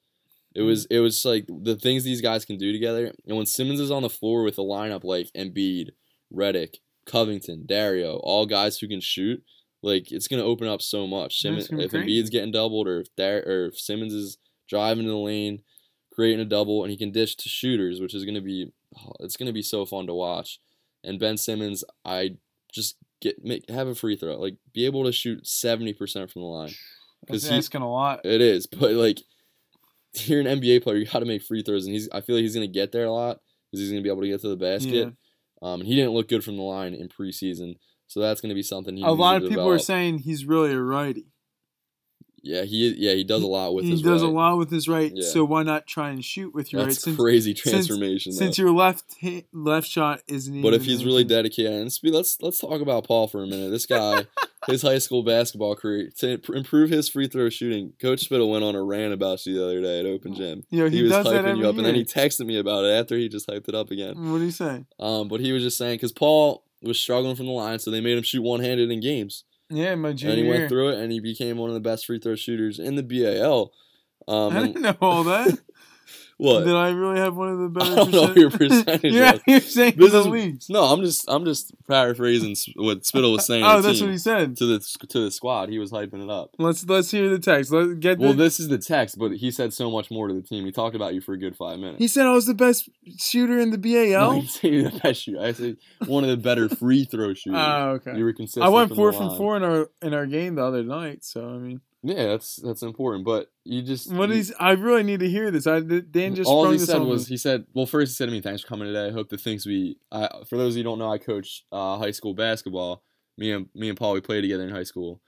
It 0.54 0.62
was 0.62 0.86
it 0.86 1.00
was 1.00 1.22
like 1.22 1.44
the 1.46 1.76
things 1.76 2.04
these 2.04 2.22
guys 2.22 2.46
can 2.46 2.56
do 2.56 2.72
together. 2.72 3.12
And 3.26 3.36
when 3.36 3.44
Simmons 3.44 3.80
is 3.80 3.90
on 3.90 4.02
the 4.02 4.08
floor 4.08 4.44
with 4.44 4.56
a 4.56 4.62
lineup 4.62 5.04
like 5.04 5.30
Embiid, 5.36 5.90
Redick, 6.34 6.76
Covington, 7.04 7.64
Dario, 7.66 8.16
all 8.16 8.46
guys 8.46 8.78
who 8.78 8.88
can 8.88 9.00
shoot, 9.00 9.42
like 9.82 10.12
it's 10.12 10.28
gonna 10.28 10.44
open 10.44 10.68
up 10.68 10.80
so 10.82 11.06
much. 11.06 11.40
Simmons, 11.40 11.68
if. 11.70 11.90
Embiid's 12.06 12.30
getting 12.30 12.52
doubled, 12.52 12.88
or 12.88 13.00
if 13.00 13.14
Dar- 13.16 13.42
or 13.46 13.66
if 13.66 13.78
Simmons 13.78 14.12
is 14.12 14.38
driving 14.68 15.04
in 15.04 15.10
the 15.10 15.16
lane, 15.16 15.62
creating 16.12 16.40
a 16.40 16.44
double, 16.44 16.82
and 16.82 16.90
he 16.90 16.96
can 16.96 17.10
dish 17.10 17.34
to 17.36 17.48
shooters, 17.48 18.00
which 18.00 18.14
is 18.14 18.24
gonna 18.24 18.40
be 18.40 18.72
oh, 18.98 19.12
it's 19.20 19.36
gonna 19.36 19.52
be 19.52 19.62
so 19.62 19.84
fun 19.84 20.06
to 20.06 20.14
watch. 20.14 20.60
And 21.04 21.18
Ben 21.18 21.36
Simmons, 21.36 21.82
I 22.04 22.36
just 22.72 22.96
get 23.20 23.44
make 23.44 23.68
have 23.68 23.88
a 23.88 23.94
free 23.94 24.16
throw, 24.16 24.36
like 24.38 24.56
be 24.72 24.86
able 24.86 25.04
to 25.04 25.12
shoot 25.12 25.46
seventy 25.46 25.92
percent 25.92 26.30
from 26.30 26.42
the 26.42 26.48
line. 26.48 26.74
That's 27.28 27.42
'Cause 27.44 27.50
he- 27.50 27.56
asking 27.56 27.82
a 27.82 27.90
lot. 27.90 28.24
It 28.24 28.40
is, 28.40 28.66
but 28.66 28.92
like 28.92 29.20
you're 30.26 30.40
an 30.40 30.46
NBA 30.46 30.82
player, 30.82 30.96
you 30.96 31.06
got 31.06 31.20
to 31.20 31.24
make 31.24 31.42
free 31.42 31.62
throws, 31.62 31.86
and 31.86 31.94
he's. 31.94 32.08
I 32.12 32.20
feel 32.20 32.36
like 32.36 32.42
he's 32.42 32.54
gonna 32.54 32.66
get 32.66 32.92
there 32.92 33.04
a 33.06 33.12
lot 33.12 33.40
because 33.70 33.80
he's 33.80 33.90
gonna 33.90 34.02
be 34.02 34.10
able 34.10 34.22
to 34.22 34.28
get 34.28 34.40
to 34.42 34.48
the 34.48 34.56
basket. 34.56 34.92
Yeah. 34.94 35.10
Um, 35.62 35.80
and 35.80 35.86
he 35.88 35.94
didn't 35.94 36.12
look 36.12 36.28
good 36.28 36.42
from 36.44 36.56
the 36.56 36.62
line 36.62 36.92
in 36.92 37.08
preseason, 37.08 37.76
so 38.12 38.20
that's 38.20 38.42
gonna 38.42 38.54
be 38.54 38.62
something. 38.62 38.94
He 38.94 39.02
A 39.02 39.10
lot 39.10 39.38
to 39.38 39.44
of 39.44 39.48
people 39.48 39.70
are 39.70 39.78
saying 39.78 40.18
he's 40.18 40.44
really 40.44 40.70
a 40.72 40.78
righty. 40.78 41.24
Yeah, 42.42 42.64
he 42.64 42.92
yeah 42.98 43.12
he 43.14 43.24
does 43.24 43.42
a 43.42 43.46
lot 43.46 43.72
with 43.72 43.84
he 43.84 43.92
his 43.92 44.02
does 44.02 44.22
right. 44.22 44.28
a 44.28 44.30
lot 44.30 44.58
with 44.58 44.70
his 44.70 44.88
right. 44.88 45.10
Yeah. 45.14 45.26
So 45.26 45.44
why 45.44 45.62
not 45.62 45.86
try 45.86 46.10
and 46.10 46.22
shoot 46.22 46.52
with 46.52 46.72
your 46.72 46.82
That's 46.82 46.96
right? 46.96 47.02
Since, 47.02 47.16
crazy 47.16 47.54
since- 47.54 47.70
transformation. 47.86 48.32
since 48.32 48.56
though. 48.56 48.64
your 48.64 48.72
left 48.72 49.04
left 49.52 49.86
shot 49.86 50.20
isn't. 50.26 50.60
But 50.60 50.74
if 50.74 50.84
he's 50.84 51.06
really 51.06 51.24
dedicated, 51.24 51.72
and 51.72 51.98
let's 52.12 52.42
let's 52.42 52.58
talk 52.58 52.80
about 52.80 53.06
Paul 53.06 53.28
for 53.28 53.42
a 53.42 53.46
minute. 53.46 53.70
This 53.70 53.86
guy, 53.86 54.26
his 54.66 54.82
high 54.82 54.98
school 54.98 55.22
basketball 55.22 55.76
career, 55.76 56.10
to 56.18 56.40
improve 56.52 56.90
his 56.90 57.08
free 57.08 57.28
throw 57.28 57.48
shooting, 57.48 57.92
Coach 57.98 58.20
Spittle 58.20 58.50
went 58.50 58.64
on 58.64 58.74
a 58.74 58.82
rant 58.82 59.14
about 59.14 59.46
you 59.46 59.54
the 59.54 59.64
other 59.64 59.80
day 59.80 60.00
at 60.00 60.06
Open 60.06 60.34
Gym. 60.34 60.64
you 60.68 60.80
know, 60.80 60.90
He, 60.90 60.96
he, 60.96 61.02
was 61.04 61.12
hyping 61.12 61.58
you 61.58 61.68
up, 61.68 61.76
and 61.76 61.86
then 61.86 61.94
he 61.94 62.04
texted 62.04 62.44
me 62.44 62.58
about 62.58 62.84
it 62.84 62.88
after 62.88 63.16
he 63.16 63.28
just 63.28 63.48
hyped 63.48 63.68
it 63.68 63.74
up 63.76 63.92
again. 63.92 64.32
What 64.32 64.38
do 64.38 64.44
you 64.44 64.50
say? 64.50 64.84
Um, 64.98 65.28
but 65.28 65.38
he 65.38 65.52
was 65.52 65.62
just 65.62 65.78
saying 65.78 65.94
because 65.94 66.12
Paul 66.12 66.64
was 66.82 66.98
struggling 66.98 67.36
from 67.36 67.46
the 67.46 67.52
line, 67.52 67.78
so 67.78 67.90
they 67.90 68.00
made 68.00 68.16
him 68.16 68.22
shoot 68.24 68.42
one 68.42 68.60
handed 68.60 68.90
in 68.90 69.00
games, 69.00 69.44
Yeah, 69.70 69.94
my 69.94 70.12
junior. 70.12 70.34
and 70.36 70.44
he 70.44 70.48
went 70.50 70.68
through 70.68 70.90
it, 70.90 70.98
and 71.00 71.12
he 71.12 71.20
became 71.20 71.56
one 71.58 71.70
of 71.70 71.74
the 71.74 71.80
best 71.80 72.06
free 72.06 72.18
throw 72.18 72.34
shooters 72.34 72.78
in 72.78 72.94
the 72.96 73.02
BAL. 73.02 73.72
Um, 74.28 74.56
I 74.56 74.66
didn't 74.66 74.82
know 74.82 74.96
all 75.00 75.24
that. 75.24 75.58
what? 76.42 76.64
Did 76.64 76.74
I 76.74 76.90
really 76.90 77.20
have 77.20 77.36
one 77.36 77.48
of 77.50 77.58
the 77.58 77.68
better? 77.68 77.92
I 77.92 77.94
don't 77.94 78.10
know 78.10 78.34
your 78.34 78.50
percentage 78.50 79.12
yeah, 79.12 79.38
you're 79.46 79.60
saying 79.60 79.94
This 79.96 80.12
is-. 80.12 80.68
No, 80.68 80.82
I'm 80.84 81.02
just 81.02 81.24
I'm 81.28 81.44
just 81.44 81.72
paraphrasing 81.86 82.56
what 82.76 83.06
Spittle 83.06 83.32
was 83.32 83.42
oh, 83.42 83.44
saying. 83.44 83.64
Oh, 83.64 83.80
that's 83.80 84.00
what 84.00 84.10
he 84.10 84.18
said. 84.18 84.56
to 84.56 84.66
the 84.66 84.80
to 85.08 85.20
the 85.20 85.30
squad. 85.30 85.68
He 85.68 85.78
was 85.78 85.92
hyping 85.92 86.22
it 86.22 86.30
up. 86.30 86.50
Let's 86.58 86.84
let's 86.86 87.10
hear 87.10 87.28
the 87.28 87.38
text. 87.38 87.70
Let's 87.70 87.94
get 87.94 88.18
the. 88.18 88.26
Well, 88.26 88.34
this 88.34 88.58
is 88.58 88.68
the 88.68 88.78
text, 88.78 89.18
but 89.18 89.32
he 89.32 89.50
said 89.50 89.72
so 89.72 89.90
much 89.90 90.10
more 90.10 90.28
to 90.28 90.34
the 90.34 90.42
team. 90.42 90.64
He 90.64 90.72
talked 90.72 90.96
about 90.96 91.14
you 91.14 91.20
for 91.20 91.32
a 91.32 91.38
good 91.38 91.56
five 91.56 91.78
minutes. 91.78 91.98
he 91.98 92.08
said 92.08 92.26
I 92.26 92.32
was 92.32 92.46
the 92.46 92.54
best 92.54 92.88
shooter 93.18 93.60
in 93.60 93.70
the 93.70 93.78
no, 93.78 94.16
BAL. 94.18 94.40
he 94.40 94.46
said 94.48 94.72
you're 94.72 94.90
the 94.90 94.98
best 94.98 95.22
shooter. 95.22 95.40
I 95.40 95.52
said 95.52 95.76
one 96.06 96.24
of 96.24 96.30
the 96.30 96.36
better 96.36 96.68
free 96.68 97.04
throw 97.04 97.30
ah, 97.30 97.34
shooters. 97.34 97.60
Oh, 97.60 97.88
okay. 97.90 98.18
You 98.18 98.24
were 98.24 98.32
consistent. 98.32 98.64
I 98.64 98.68
went 98.68 98.94
four 98.94 99.12
from 99.12 99.28
line. 99.28 99.38
four 99.38 99.56
in 99.56 99.62
our 99.62 99.90
in 100.00 100.12
our 100.12 100.26
game 100.26 100.56
the 100.56 100.64
other 100.64 100.82
night. 100.82 101.24
So 101.24 101.48
I 101.48 101.58
mean, 101.58 101.80
Yeah, 102.02 102.26
that's 102.26 102.56
that's 102.56 102.82
important. 102.82 103.24
But 103.24 103.50
you 103.64 103.82
just 103.82 104.12
what 104.12 104.28
you, 104.28 104.36
is? 104.36 104.52
I 104.58 104.72
really 104.72 105.04
need 105.04 105.20
to 105.20 105.28
hear 105.28 105.50
this. 105.50 105.66
I 105.66 105.80
Dan 105.80 106.34
just 106.34 106.50
all 106.50 106.68
he 106.68 106.76
this 106.76 106.86
said 106.86 107.00
on 107.00 107.08
was 107.08 107.28
me. 107.28 107.34
he 107.34 107.36
said 107.36 107.66
well 107.74 107.86
first 107.86 108.12
he 108.12 108.14
said 108.14 108.26
to 108.26 108.32
me 108.32 108.40
thanks 108.40 108.62
for 108.62 108.68
coming 108.68 108.88
today. 108.88 109.06
I 109.06 109.12
hope 109.12 109.28
the 109.28 109.38
things 109.38 109.66
we 109.66 109.98
I, 110.10 110.28
for 110.48 110.56
those 110.56 110.72
of 110.74 110.78
you 110.78 110.82
who 110.82 110.90
don't 110.90 110.98
know 110.98 111.12
I 111.12 111.18
coach 111.18 111.64
uh, 111.70 111.98
high 111.98 112.10
school 112.10 112.34
basketball. 112.34 113.04
Me 113.38 113.52
and 113.52 113.68
me 113.74 113.88
and 113.88 113.96
Paul 113.96 114.14
we 114.14 114.20
played 114.20 114.42
together 114.42 114.64
in 114.64 114.74
high 114.74 114.82
school. 114.82 115.20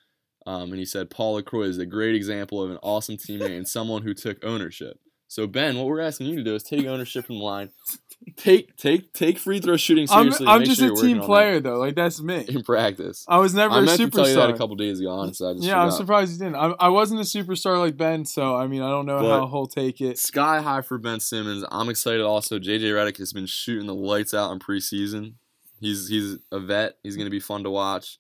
Um, 0.46 0.70
and 0.70 0.78
he 0.78 0.84
said 0.84 1.10
Paul 1.10 1.34
LaCroix 1.34 1.68
is 1.68 1.78
a 1.78 1.86
great 1.86 2.14
example 2.14 2.62
of 2.62 2.70
an 2.70 2.78
awesome 2.82 3.16
teammate 3.16 3.56
and 3.56 3.66
someone 3.66 4.02
who 4.02 4.12
took 4.12 4.44
ownership. 4.44 4.98
So 5.28 5.46
Ben, 5.46 5.76
what 5.76 5.86
we're 5.86 6.00
asking 6.00 6.28
you 6.28 6.36
to 6.36 6.44
do 6.44 6.54
is 6.54 6.62
take 6.62 6.86
ownership 6.86 7.26
from 7.26 7.38
the 7.38 7.44
line. 7.44 7.70
Take 8.36 8.76
take 8.76 9.12
take 9.12 9.38
free 9.38 9.60
throw 9.60 9.76
shooting 9.76 10.06
I'm, 10.10 10.30
seriously. 10.30 10.46
I'm 10.46 10.64
just 10.64 10.80
sure 10.80 10.92
a 10.92 10.96
team 10.96 11.20
player 11.20 11.60
though. 11.60 11.78
Like 11.78 11.94
that's 11.94 12.22
me. 12.22 12.44
in 12.48 12.62
practice. 12.62 13.24
I 13.28 13.38
was 13.38 13.54
never 13.54 13.74
I 13.74 13.78
a 13.78 13.82
meant 13.82 14.00
to 14.00 14.10
tell 14.10 14.28
you 14.28 14.34
that 14.36 14.50
a 14.50 14.56
couple 14.56 14.76
days 14.76 15.00
ago. 15.00 15.10
Honestly, 15.10 15.46
I 15.46 15.52
just 15.52 15.64
Yeah, 15.64 15.82
I'm 15.82 15.90
surprised 15.90 16.32
you 16.32 16.38
didn't. 16.38 16.56
I, 16.56 16.72
I 16.80 16.88
wasn't 16.88 17.20
a 17.20 17.24
superstar 17.24 17.78
like 17.78 17.96
Ben, 17.96 18.24
so 18.24 18.56
I 18.56 18.66
mean, 18.66 18.80
I 18.80 18.88
don't 18.88 19.04
know 19.06 19.18
But- 19.20 19.40
how 19.40 19.46
he'll 19.48 19.66
take 19.66 20.00
it. 20.00 20.18
Sky 20.18 20.62
high 20.62 20.80
for 20.80 20.96
Ben 20.96 21.20
Simmons. 21.20 21.64
I'm 21.70 21.90
excited. 21.90 22.22
Also, 22.22 22.58
JJ 22.58 22.82
Redick 22.92 23.18
has 23.18 23.32
been 23.32 23.46
shooting 23.46 23.86
the 23.86 23.94
lights 23.94 24.32
out 24.32 24.52
in 24.52 24.58
preseason. 24.58 25.34
He's 25.80 26.08
he's 26.08 26.38
a 26.50 26.60
vet. 26.60 26.96
He's 27.02 27.16
gonna 27.16 27.30
be 27.30 27.40
fun 27.40 27.62
to 27.64 27.70
watch. 27.70 28.18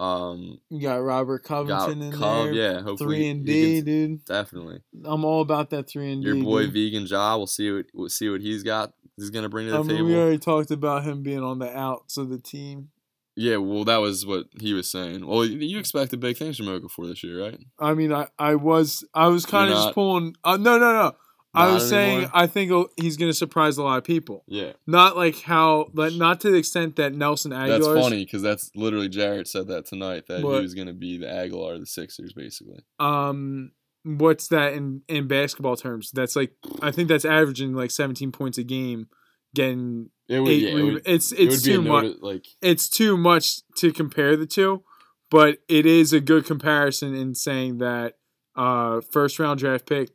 Um, 0.00 0.58
You 0.70 0.80
got 0.80 0.96
Robert 0.96 1.42
got 1.42 1.66
Covington 1.66 2.02
in 2.02 2.12
Cub, 2.12 2.44
there. 2.46 2.52
yeah. 2.54 2.80
Hopefully, 2.80 3.16
Three 3.16 3.28
and 3.28 3.44
D, 3.44 3.80
dude. 3.82 4.24
definitely. 4.24 4.80
I'm 5.04 5.24
all 5.24 5.42
about 5.42 5.70
that 5.70 5.88
three 5.88 6.10
and 6.12 6.22
D. 6.22 6.28
Your 6.28 6.42
boy 6.42 6.62
dude. 6.64 6.72
Vegan 6.72 7.06
Ja. 7.06 7.36
We'll 7.36 7.46
see 7.46 7.70
what 7.70 7.86
we'll 7.92 8.08
see 8.08 8.28
what 8.30 8.40
he's 8.40 8.62
got. 8.62 8.92
He's 9.16 9.28
gonna 9.30 9.48
bring 9.50 9.66
to 9.66 9.72
the 9.72 9.78
I 9.78 9.82
mean, 9.82 9.88
table. 9.96 10.06
we 10.06 10.16
already 10.16 10.38
talked 10.38 10.70
about 10.70 11.04
him 11.04 11.22
being 11.22 11.42
on 11.42 11.58
the 11.58 11.70
outs 11.76 12.16
of 12.16 12.30
the 12.30 12.38
team. 12.38 12.88
Yeah, 13.36 13.56
well, 13.58 13.84
that 13.84 13.98
was 13.98 14.26
what 14.26 14.46
he 14.60 14.72
was 14.74 14.90
saying. 14.90 15.26
Well, 15.26 15.44
you- 15.44 15.58
you 15.58 15.78
expected 15.78 16.18
big 16.20 16.36
things 16.36 16.56
from 16.56 16.66
Okafor 16.66 17.06
this 17.08 17.22
year, 17.22 17.40
right? 17.42 17.58
I 17.78 17.94
mean, 17.94 18.12
I, 18.12 18.28
I 18.38 18.54
was 18.54 19.04
I 19.14 19.28
was 19.28 19.44
kind 19.46 19.70
of 19.70 19.76
just 19.76 19.94
pulling. 19.94 20.34
Uh, 20.44 20.56
no, 20.56 20.78
no, 20.78 20.92
no. 20.92 21.12
I 21.52 21.72
was 21.72 21.88
saying? 21.88 22.28
I 22.32 22.46
think 22.46 22.70
he's 22.96 23.16
going 23.16 23.30
to 23.30 23.34
surprise 23.36 23.76
a 23.76 23.82
lot 23.82 23.98
of 23.98 24.04
people. 24.04 24.44
Yeah, 24.46 24.72
Not 24.86 25.16
like 25.16 25.40
how, 25.40 25.90
but 25.92 26.12
not 26.14 26.40
to 26.42 26.50
the 26.50 26.56
extent 26.58 26.96
that 26.96 27.12
Nelson 27.14 27.50
Agholor. 27.52 27.68
that's 27.68 27.86
funny 27.86 28.24
because 28.24 28.42
that's 28.42 28.70
literally 28.76 29.08
Jarrett 29.08 29.48
said 29.48 29.66
that 29.68 29.86
tonight 29.86 30.26
that 30.28 30.42
What? 30.42 30.56
he 30.56 30.62
was 30.62 30.74
gonna 30.74 30.92
be 30.92 31.16
the 31.18 31.26
Agholor 31.26 31.74
of 31.74 31.80
the 31.80 31.86
Sixers, 31.86 32.32
basically. 32.32 32.80
Um, 33.00 33.72
what's 34.04 34.48
that 34.48 34.74
in 34.74 35.02
in 35.08 35.26
basketball 35.26 35.76
terms? 35.76 36.10
That's 36.12 36.36
like 36.36 36.52
I 36.82 36.90
think 36.92 37.08
that's 37.08 37.24
averaging 37.24 37.74
like 37.74 37.90
17 37.90 38.30
points 38.32 38.56
a 38.58 38.62
game, 38.62 39.08
getting 39.54 40.10
It 40.28 40.40
would, 40.40 40.50
eight. 40.50 40.62
yeah, 40.62 40.78
it 40.78 40.82
would, 40.82 41.02
it's 41.04 41.32
it 41.32 41.40
it's 41.46 41.56
would 41.56 41.64
too 41.64 41.82
much. 41.82 42.04
noti- 42.04 42.18
like 42.20 42.46
It's 42.62 42.88
too 42.88 43.16
much 43.16 43.62
to 43.78 43.92
compare 43.92 44.36
the 44.36 44.46
two, 44.46 44.84
but 45.30 45.58
it 45.68 45.84
is 45.84 46.12
a 46.12 46.20
good 46.20 46.44
comparison 46.46 47.14
in 47.14 47.34
saying 47.34 47.78
that 47.78 48.18
uh 48.56 49.00
first 49.00 49.38
round 49.38 49.58
draft 49.60 49.86
pick 49.86 50.10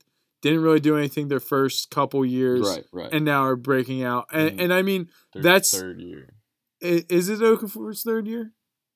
didn't 0.50 0.64
really 0.64 0.80
do 0.80 0.98
anything 0.98 1.28
their 1.28 1.40
first 1.40 1.90
couple 1.90 2.26
years. 2.26 2.62
right, 2.68 2.86
right. 2.92 3.10
and 3.14 3.26
now 3.26 3.44
are 3.44 3.56
breaking 3.56 4.04
out. 4.04 4.28
And 4.32 4.58
Mhm. 4.58 4.64
and 4.64 4.74
I 4.74 4.82
mean, 4.82 5.10
Third- 5.34 5.44
that's- 5.44 5.72
third 5.80 6.00
year. 6.02 6.34
is 6.82 7.30
it 7.30 7.40
Okafor's 7.40 8.04
third 8.04 8.28
year? 8.28 8.54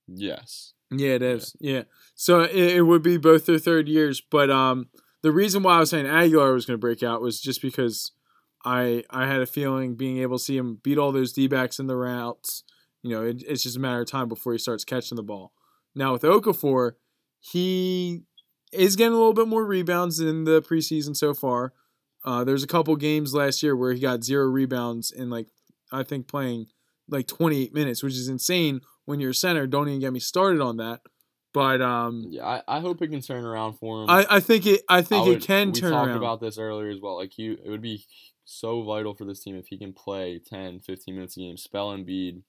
Yes. 0.07 0.73
Yeah, 0.91 1.11
it 1.11 1.21
is. 1.21 1.55
Yeah. 1.59 1.83
So 2.15 2.41
it, 2.41 2.55
it 2.77 2.81
would 2.83 3.01
be 3.03 3.17
both 3.17 3.45
their 3.45 3.59
third 3.59 3.87
years, 3.87 4.21
but 4.21 4.49
um, 4.49 4.89
the 5.21 5.31
reason 5.31 5.61
why 5.63 5.75
I 5.75 5.79
was 5.79 5.89
saying 5.91 6.05
Agholor 6.05 6.53
was 6.53 6.65
going 6.65 6.75
to 6.79 6.81
break 6.81 7.03
out 7.03 7.21
was 7.21 7.39
just 7.39 7.61
because 7.61 8.11
I 8.65 9.03
I 9.09 9.27
had 9.27 9.41
a 9.41 9.45
feeling 9.45 9.95
being 9.95 10.17
able 10.19 10.37
to 10.37 10.43
see 10.43 10.57
him 10.57 10.79
beat 10.83 10.97
all 10.97 11.11
those 11.11 11.31
D 11.33 11.47
backs 11.47 11.79
in 11.79 11.87
the 11.87 11.95
routes. 11.95 12.63
You 13.03 13.11
know, 13.11 13.23
it, 13.23 13.43
it's 13.47 13.63
just 13.63 13.77
a 13.77 13.79
matter 13.79 14.01
of 14.01 14.07
time 14.09 14.27
before 14.27 14.51
he 14.53 14.59
starts 14.59 14.83
catching 14.83 15.15
the 15.15 15.23
ball. 15.23 15.53
Now 15.95 16.13
with 16.13 16.23
Okafor, 16.23 16.93
he 17.39 18.23
is 18.71 18.95
getting 18.95 19.13
a 19.13 19.17
little 19.17 19.33
bit 19.33 19.47
more 19.47 19.65
rebounds 19.65 20.19
in 20.19 20.43
the 20.43 20.61
preseason 20.61 21.15
so 21.15 21.33
far. 21.33 21.73
Uh, 22.25 22.43
there's 22.43 22.63
a 22.63 22.67
couple 22.67 22.95
games 22.95 23.33
last 23.33 23.63
year 23.63 23.75
where 23.75 23.93
he 23.93 23.99
got 23.99 24.23
zero 24.23 24.45
rebounds 24.47 25.11
in 25.11 25.29
like 25.29 25.47
I 25.91 26.03
think 26.03 26.27
playing 26.27 26.67
like 27.07 27.27
28 27.27 27.73
minutes, 27.73 28.03
which 28.03 28.13
is 28.13 28.27
insane 28.27 28.81
when 29.05 29.19
you're 29.19 29.31
a 29.31 29.33
center. 29.35 29.65
Don't 29.65 29.87
even 29.87 29.99
get 29.99 30.13
me 30.13 30.19
started 30.19 30.61
on 30.61 30.77
that. 30.77 31.01
But 31.53 31.81
um, 31.81 32.25
Yeah, 32.29 32.45
I, 32.45 32.61
I 32.67 32.79
hope 32.79 33.01
it 33.01 33.07
can 33.07 33.21
turn 33.21 33.43
around 33.43 33.79
for 33.79 34.03
him. 34.03 34.09
I, 34.09 34.25
I 34.29 34.39
think 34.39 34.67
it 34.67 34.81
I 34.87 35.01
think 35.01 35.23
I 35.23 35.25
it 35.25 35.29
would- 35.35 35.41
can 35.43 35.71
we 35.71 35.79
turn 35.79 35.91
talked 35.91 36.07
around. 36.09 36.17
about 36.17 36.41
this 36.41 36.57
earlier 36.59 36.89
as 36.89 36.99
well. 37.01 37.15
Like 37.17 37.31
he, 37.33 37.47
it 37.47 37.69
would 37.69 37.81
be 37.81 38.05
so 38.45 38.83
vital 38.83 39.15
for 39.15 39.25
this 39.25 39.41
team 39.43 39.55
if 39.55 39.67
he 39.67 39.77
can 39.77 39.93
play 39.93 40.39
10, 40.45 40.79
15 40.81 41.15
minutes 41.15 41.37
a 41.37 41.39
game, 41.39 41.57
spell 41.57 41.89
Embiid, 41.95 42.41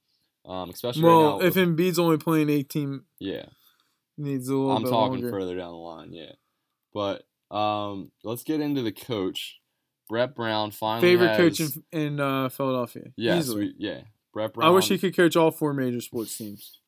um, 0.47 0.69
especially 0.71 1.03
well, 1.03 1.35
right 1.35 1.41
now. 1.43 1.47
if 1.47 1.55
Embiid's 1.55 1.99
only 1.99 2.19
playing 2.19 2.51
18, 2.51 3.03
yeah, 3.21 3.47
needs 4.21 4.49
a 4.49 4.55
little 4.55 4.77
I'm 4.77 4.85
talking 4.85 5.23
longer. 5.23 5.31
further 5.31 5.57
down 5.57 5.73
the 5.73 5.77
line. 5.79 6.13
Yeah, 6.13 6.33
but 6.95 7.25
um, 7.55 8.11
let's 8.25 8.43
get 8.45 8.61
into 8.61 8.83
the 8.83 8.93
coach, 8.93 9.61
Brett 10.09 10.35
Brown. 10.35 10.71
Finally, 10.71 11.09
Favorite 11.09 11.29
has, 11.29 11.37
coach 11.37 11.61
in, 11.93 12.01
in 12.01 12.21
uh, 12.21 12.49
Philadelphia. 12.49 13.13
Yes, 13.17 13.45
easily. 13.45 13.67
we, 13.67 13.75
yeah, 13.79 14.01
Brett 14.33 14.55
Brown. 14.55 14.69
I 14.69 14.71
wish 14.73 14.89
he 14.89 14.99
could 14.99 15.17
coach 15.17 15.37
all 15.37 15.51
four 15.51 15.73
major 15.75 16.01
sports 16.01 16.37
teams. 16.37 16.79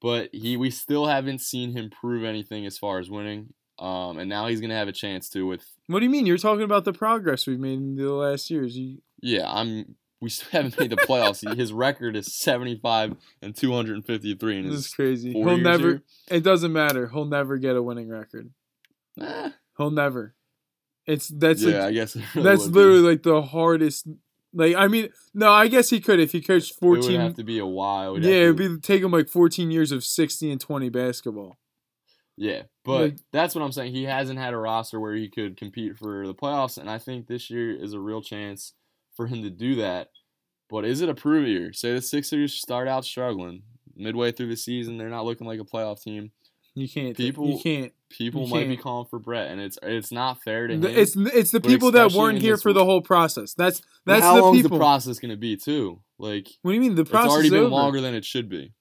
but 0.00 0.28
he 0.32 0.56
we 0.56 0.70
still 0.70 1.06
haven't 1.06 1.40
seen 1.40 1.72
him 1.72 1.90
prove 1.90 2.24
anything 2.24 2.66
as 2.66 2.78
far 2.78 2.98
as 2.98 3.10
winning. 3.10 3.52
Um, 3.78 4.18
and 4.18 4.28
now 4.28 4.46
he's 4.46 4.60
gonna 4.60 4.74
have 4.74 4.88
a 4.88 4.92
chance 4.92 5.28
to 5.30 5.46
with 5.46 5.64
What 5.86 5.98
do 5.98 6.04
you 6.06 6.10
mean? 6.10 6.24
You're 6.24 6.38
talking 6.38 6.64
about 6.64 6.84
the 6.84 6.94
progress 6.94 7.46
we've 7.46 7.60
made 7.60 7.78
in 7.78 7.96
the 7.96 8.10
last 8.10 8.50
years. 8.50 8.76
You, 8.76 9.02
yeah. 9.20 9.50
I'm 9.50 9.96
we 10.20 10.30
still 10.30 10.48
haven't 10.52 10.78
made 10.78 10.90
the 10.90 10.96
playoffs. 10.96 11.56
His 11.56 11.72
record 11.72 12.16
is 12.16 12.34
75 12.34 13.16
and 13.42 13.54
253 13.54 14.58
in 14.58 14.68
This 14.70 14.78
is 14.80 14.88
crazy. 14.88 15.32
He'll 15.32 15.56
never. 15.58 15.88
here. 15.88 16.02
It 16.30 16.42
doesn't 16.42 16.72
matter. 16.72 17.08
He'll 17.08 17.24
never 17.26 17.58
get 17.58 17.76
a 17.76 17.82
winning 17.82 18.08
record. 18.08 18.50
Eh, 19.20 19.50
He'll 19.78 19.90
never. 19.90 20.34
It's 21.06 21.28
that's 21.28 21.62
yeah, 21.62 21.78
like, 21.78 21.82
I 21.88 21.92
guess 21.92 22.16
really 22.16 22.42
that's 22.48 22.62
would 22.64 22.72
be. 22.72 22.78
literally 22.78 23.00
like 23.00 23.22
the 23.22 23.42
hardest. 23.42 24.08
Like 24.52 24.74
I 24.74 24.88
mean, 24.88 25.10
no, 25.34 25.52
I 25.52 25.68
guess 25.68 25.90
he 25.90 26.00
could 26.00 26.18
if 26.18 26.32
he 26.32 26.40
coached 26.40 26.72
It 26.80 26.84
would 26.86 27.04
have 27.12 27.34
to 27.34 27.44
be 27.44 27.58
a 27.58 27.66
while. 27.66 28.16
It 28.16 28.22
yeah, 28.24 28.34
it'd 28.48 28.56
be 28.56 28.78
take 28.80 29.02
him 29.02 29.12
like 29.12 29.28
fourteen 29.28 29.70
years 29.70 29.92
of 29.92 30.02
sixty 30.02 30.50
and 30.50 30.60
twenty 30.60 30.88
basketball. 30.88 31.58
Yeah, 32.38 32.62
but 32.84 33.00
Like- 33.00 33.16
that's 33.32 33.54
what 33.54 33.62
I'm 33.62 33.72
saying. 33.72 33.92
He 33.94 34.04
hasn't 34.04 34.38
had 34.38 34.52
a 34.52 34.58
roster 34.58 34.98
where 34.98 35.14
he 35.14 35.28
could 35.28 35.56
compete 35.56 35.96
for 35.96 36.26
the 36.26 36.34
playoffs, 36.34 36.76
and 36.78 36.90
I 36.90 36.98
think 36.98 37.26
this 37.28 37.50
year 37.50 37.70
is 37.74 37.92
a 37.92 38.00
real 38.00 38.20
chance 38.22 38.72
for 39.16 39.26
him 39.26 39.42
to 39.42 39.50
do 39.50 39.76
that. 39.76 40.08
But 40.68 40.84
is 40.84 41.00
it 41.00 41.08
a 41.08 41.14
prove 41.14 41.46
year? 41.46 41.72
Say 41.72 41.92
the 41.94 42.02
Sixers 42.02 42.54
start 42.54 42.88
out 42.88 43.04
struggling 43.04 43.62
midway 43.96 44.32
through 44.32 44.48
the 44.48 44.56
season, 44.56 44.98
they're 44.98 45.08
not 45.08 45.24
looking 45.24 45.46
like 45.46 45.60
a 45.60 45.64
playoff 45.64 46.02
team. 46.02 46.30
You 46.74 46.88
can't. 46.88 47.16
People- 47.16 47.48
you 47.48 47.58
can't. 47.58 47.92
People 48.10 48.44
You 48.44 48.50
might 48.54 48.68
be 48.68 48.74
can't. 48.74 48.80
calling 48.82 49.06
for 49.08 49.18
Brett, 49.18 49.50
and 49.50 49.60
it's 49.60 49.78
it's 49.82 50.12
not 50.12 50.40
fair 50.42 50.68
to 50.68 50.74
him. 50.74 50.84
It's 50.84 51.16
it's 51.16 51.50
the 51.50 51.60
people 51.60 51.90
that 51.92 52.12
weren't 52.12 52.38
here 52.38 52.56
for 52.56 52.72
the 52.72 52.84
whole 52.84 53.00
process. 53.00 53.52
That's 53.54 53.82
that's 54.04 54.22
how 54.22 54.36
the 54.36 54.42
long 54.42 54.54
is 54.54 54.62
people. 54.62 54.78
the 54.78 54.82
process 54.82 55.18
going 55.18 55.32
to 55.32 55.36
be 55.36 55.56
too? 55.56 56.02
Like 56.18 56.46
what 56.62 56.70
do 56.70 56.74
you 56.76 56.80
mean 56.80 56.94
the 56.94 57.04
process? 57.04 57.26
it's 57.26 57.34
already 57.34 57.50
been 57.50 57.58
over. 57.60 57.68
longer 57.70 58.00
than 58.00 58.14
it 58.14 58.24
should 58.24 58.48
be. 58.48 58.72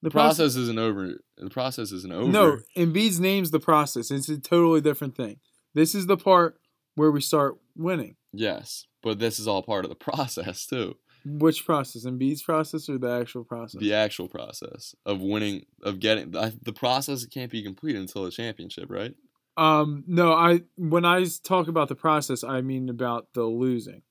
The 0.00 0.08
The 0.08 0.10
process 0.10 0.56
isn't 0.56 0.78
over. 0.78 1.20
The 1.36 1.50
process 1.50 1.92
isn't 1.92 2.10
over. 2.12 2.32
No, 2.32 2.58
Embiid's 2.76 3.20
name's 3.20 3.50
the 3.50 3.60
process. 3.60 4.10
It's 4.10 4.28
a 4.30 4.38
totally 4.38 4.80
different 4.80 5.16
thing. 5.16 5.40
This 5.74 5.94
is 5.94 6.06
the 6.06 6.16
part 6.16 6.58
where 6.94 7.10
we 7.10 7.20
start 7.20 7.58
winning. 7.76 8.16
Yes, 8.32 8.86
but 9.02 9.18
this 9.18 9.38
is 9.38 9.46
all 9.48 9.62
part 9.62 9.84
of 9.84 9.88
the 9.90 9.94
process 10.10 10.66
too. 10.66 10.96
Which 11.24 11.64
process? 11.64 12.04
Embiid's 12.04 12.42
process 12.42 12.88
or 12.88 12.98
the 12.98 13.10
actual 13.12 13.44
process? 13.44 13.80
the 13.80 13.94
actual 13.94 14.28
process 14.28 14.94
of 15.06 15.20
winning 15.20 15.66
of 15.82 16.00
getting 16.00 16.36
I- 16.36 16.52
the 16.62 16.72
process 16.72 17.24
can't 17.26 17.50
be 17.50 17.62
complete 17.62 17.94
until 17.96 18.24
the 18.24 18.30
championship 18.30 18.90
right 18.90 19.14
Um, 19.56 20.02
no, 20.06 20.32
I 20.32 20.62
when 20.76 21.04
I 21.04 21.24
talk 21.44 21.68
about 21.68 21.88
the 21.88 21.94
process, 21.94 22.42
I 22.42 22.60
mean 22.62 22.88
about 22.88 23.28
the 23.34 23.44
losing, 23.44 24.02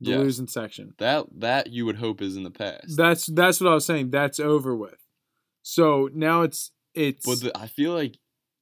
the 0.00 0.10
Yes. 0.10 0.18
losing 0.18 0.46
section. 0.48 0.94
that 0.98 1.26
that 1.38 1.68
you 1.72 1.86
would 1.86 1.96
hope 1.96 2.20
is 2.20 2.36
in 2.36 2.42
the 2.42 2.50
past 2.50 2.96
That's 2.96 3.26
that's 3.26 3.60
what 3.60 3.70
I 3.70 3.74
was 3.74 3.86
saying. 3.86 4.10
That's 4.10 4.38
over 4.40 4.74
with. 4.76 4.98
So 5.62 6.10
now 6.12 6.42
it's 6.42 6.70
it's. 6.94 7.24
but 7.24 7.40
the, 7.40 7.56
i 7.56 7.66
feel 7.66 7.92
like 7.94 8.18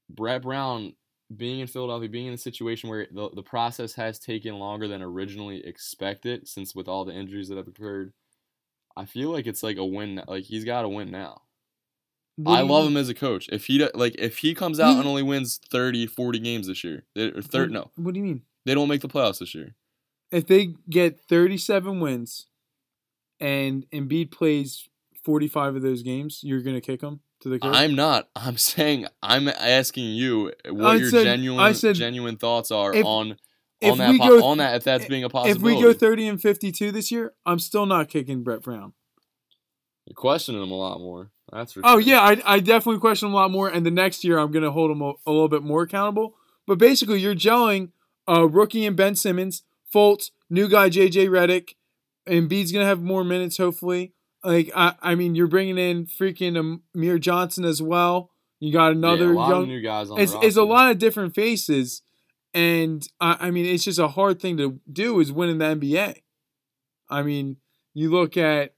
brett 0.08 0.42
brown 0.42 0.94
being 1.34 1.60
in 1.60 1.66
philadelphia 1.66 2.08
being 2.08 2.26
in 2.26 2.34
a 2.34 2.38
situation 2.38 2.88
where 2.88 3.06
the, 3.10 3.30
the 3.34 3.42
process 3.42 3.94
has 3.94 4.18
taken 4.18 4.58
longer 4.58 4.86
than 4.86 5.02
originally 5.02 5.64
expected 5.66 6.46
since 6.46 6.74
with 6.74 6.86
all 6.88 7.04
the 7.04 7.12
injuries 7.12 7.48
that 7.48 7.56
have 7.56 7.66
occurred 7.68 8.12
i 8.96 9.04
feel 9.04 9.30
like 9.30 9.46
it's 9.46 9.62
like 9.62 9.76
a 9.76 9.84
win 9.84 10.22
like 10.28 10.44
he's 10.44 10.64
got 10.64 10.82
to 10.82 10.88
win 10.88 11.10
now 11.10 11.40
what 12.38 12.58
I 12.58 12.60
love 12.60 12.82
mean? 12.84 12.92
him 12.92 12.96
as 12.98 13.08
a 13.08 13.14
coach. 13.14 13.48
If 13.50 13.64
he 13.64 13.88
like, 13.94 14.14
if 14.18 14.36
he 14.38 14.54
comes 14.54 14.78
out 14.78 14.98
and 14.98 15.06
only 15.06 15.22
wins 15.22 15.58
30, 15.70 16.06
40 16.06 16.38
games 16.38 16.66
this 16.66 16.84
year, 16.84 17.04
or 17.16 17.40
third, 17.40 17.70
no, 17.70 17.90
What 17.96 18.12
do 18.12 18.20
you 18.20 18.26
mean? 18.26 18.42
they 18.66 18.74
don't 18.74 18.88
make 18.88 19.00
the 19.00 19.08
playoffs 19.08 19.38
this 19.38 19.54
year. 19.54 19.74
If 20.30 20.46
they 20.46 20.74
get 20.90 21.18
thirty-seven 21.18 21.98
wins, 21.98 22.46
and 23.40 23.86
Embiid 23.90 24.32
plays 24.32 24.86
forty-five 25.24 25.76
of 25.76 25.80
those 25.82 26.02
games, 26.02 26.40
you're 26.42 26.60
gonna 26.60 26.82
kick 26.82 27.00
him 27.00 27.20
to 27.40 27.48
the. 27.48 27.58
I'm 27.62 27.94
not. 27.94 28.28
I'm 28.36 28.56
saying 28.56 29.06
I'm 29.22 29.48
asking 29.48 30.04
you 30.14 30.52
what 30.68 30.86
I 30.86 30.94
your 30.96 31.10
said- 31.10 31.24
genuine 31.24 31.74
said, 31.74 31.94
genuine 31.96 32.36
thoughts 32.36 32.70
are 32.70 32.94
if- 32.94 33.04
on 33.04 33.36
if 33.80 33.92
on 33.92 33.98
that 33.98 34.18
go- 34.18 34.44
on 34.44 34.58
that 34.58 34.76
if 34.76 34.84
that's 34.84 35.04
being 35.06 35.24
a 35.24 35.28
possibility. 35.28 35.74
if 35.74 35.76
we 35.76 35.82
go 35.82 35.92
thirty 35.92 36.26
and 36.28 36.40
fifty-two 36.40 36.92
this 36.92 37.10
year, 37.12 37.34
I'm 37.44 37.58
still 37.58 37.84
not 37.86 38.08
kicking 38.08 38.42
Brett 38.42 38.62
Brown. 38.62 38.92
You're 40.06 40.14
questioning 40.14 40.62
him 40.62 40.70
a 40.70 40.76
lot 40.76 40.98
more. 41.00 41.30
That's 41.52 41.72
for 41.74 41.80
Oh 41.84 42.00
sure. 42.00 42.00
yeah, 42.00 42.20
I, 42.20 42.40
I 42.44 42.60
definitely 42.60 43.00
question 43.00 43.28
him 43.28 43.34
a 43.34 43.36
lot 43.36 43.50
more, 43.50 43.68
and 43.68 43.84
the 43.84 43.90
next 43.90 44.24
year 44.24 44.38
I'm 44.38 44.50
gonna 44.50 44.70
hold 44.70 44.90
him 44.90 45.02
a, 45.02 45.12
a 45.26 45.30
little 45.30 45.48
bit 45.48 45.62
more 45.62 45.82
accountable. 45.82 46.36
But 46.66 46.78
basically, 46.78 47.20
you're 47.20 47.34
gelling 47.34 47.90
uh, 48.28 48.48
rookie 48.48 48.86
and 48.86 48.96
Ben 48.96 49.14
Simmons, 49.14 49.62
Fultz, 49.94 50.30
new 50.50 50.68
guy 50.68 50.88
JJ 50.90 51.28
Redick, 51.28 51.74
and 52.26 52.48
Embiid's 52.50 52.72
gonna 52.72 52.86
have 52.86 53.02
more 53.02 53.24
minutes 53.24 53.58
hopefully. 53.58 54.12
Like 54.46 54.70
I, 54.76 54.94
I 55.02 55.14
mean, 55.16 55.34
you're 55.34 55.48
bringing 55.48 55.76
in 55.76 56.06
freaking 56.06 56.80
Amir 56.94 57.18
Johnson 57.18 57.64
as 57.64 57.82
well. 57.82 58.30
You 58.60 58.72
got 58.72 58.86
Yeah, 58.86 58.92
another 58.92 59.34
lot 59.34 59.48
young. 59.48 59.66
new 59.66 59.80
guys 59.80 60.08
on 60.08 60.20
it's, 60.20 60.34
it's 60.40 60.56
a 60.56 60.62
lot 60.62 60.92
of 60.92 60.98
different 60.98 61.34
faces, 61.34 62.02
and 62.54 63.04
I, 63.20 63.36
I 63.40 63.50
mean, 63.50 63.66
it's 63.66 63.82
just 63.84 63.98
a 63.98 64.06
hard 64.06 64.40
thing 64.40 64.56
to 64.58 64.78
do 64.90 65.18
is 65.18 65.32
win 65.32 65.48
in 65.48 65.58
the 65.58 65.64
NBA. 65.64 66.22
I 67.10 67.22
mean, 67.22 67.56
you 67.92 68.08
look 68.10 68.36
at 68.36 68.74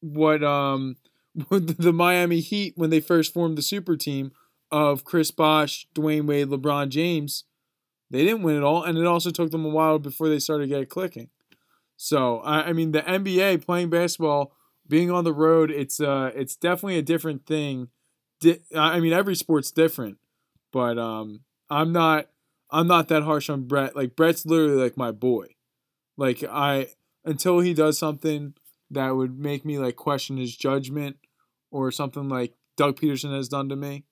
what 0.00 0.44
um 0.44 0.96
the 1.50 1.92
Miami 1.92 2.38
Heat 2.38 2.74
when 2.76 2.90
they 2.90 3.00
first 3.00 3.34
formed 3.34 3.58
the 3.58 3.62
super 3.62 3.96
team 3.96 4.30
of 4.70 5.02
Chris 5.02 5.32
Bosh, 5.32 5.88
Dwyane 5.92 6.26
Wade, 6.26 6.48
LeBron 6.48 6.88
James. 6.88 7.44
They 8.10 8.24
didn't 8.24 8.42
win 8.42 8.56
it 8.56 8.62
all, 8.62 8.84
and 8.84 8.96
it 8.96 9.06
also 9.06 9.30
took 9.30 9.50
them 9.50 9.64
a 9.64 9.70
while 9.70 9.98
before 9.98 10.28
they 10.28 10.38
started 10.38 10.68
to 10.68 10.78
get 10.78 10.88
clicking. 10.88 11.30
So 11.96 12.38
I, 12.40 12.68
I 12.68 12.72
mean, 12.72 12.92
the 12.92 13.02
NBA 13.02 13.64
playing 13.64 13.90
basketball, 13.90 14.52
being 14.90 15.10
on 15.10 15.24
the 15.24 15.32
road, 15.32 15.70
it's 15.70 16.00
uh, 16.00 16.32
it's 16.34 16.56
definitely 16.56 16.98
a 16.98 17.02
different 17.02 17.46
thing. 17.46 17.88
Di- 18.40 18.60
I 18.76 19.00
mean, 19.00 19.14
every 19.14 19.34
sport's 19.34 19.70
different, 19.70 20.18
but 20.72 20.98
um, 20.98 21.40
I'm 21.70 21.92
not 21.92 22.26
I'm 22.70 22.86
not 22.86 23.08
that 23.08 23.22
harsh 23.22 23.48
on 23.48 23.62
Brett. 23.62 23.96
Like 23.96 24.16
Brett's 24.16 24.44
literally 24.44 24.82
like 24.82 24.98
my 24.98 25.12
boy. 25.12 25.46
Like 26.18 26.44
I 26.44 26.88
until 27.24 27.60
he 27.60 27.72
does 27.72 27.98
something 27.98 28.54
that 28.90 29.16
would 29.16 29.38
make 29.38 29.64
me 29.64 29.78
like 29.78 29.96
question 29.96 30.36
his 30.36 30.56
judgment 30.56 31.16
or 31.70 31.90
something 31.90 32.28
like 32.28 32.54
Doug 32.76 32.98
Pederson 33.00 33.34
has 33.34 33.48
done 33.48 33.68
to 33.68 33.76
me. 33.76 34.04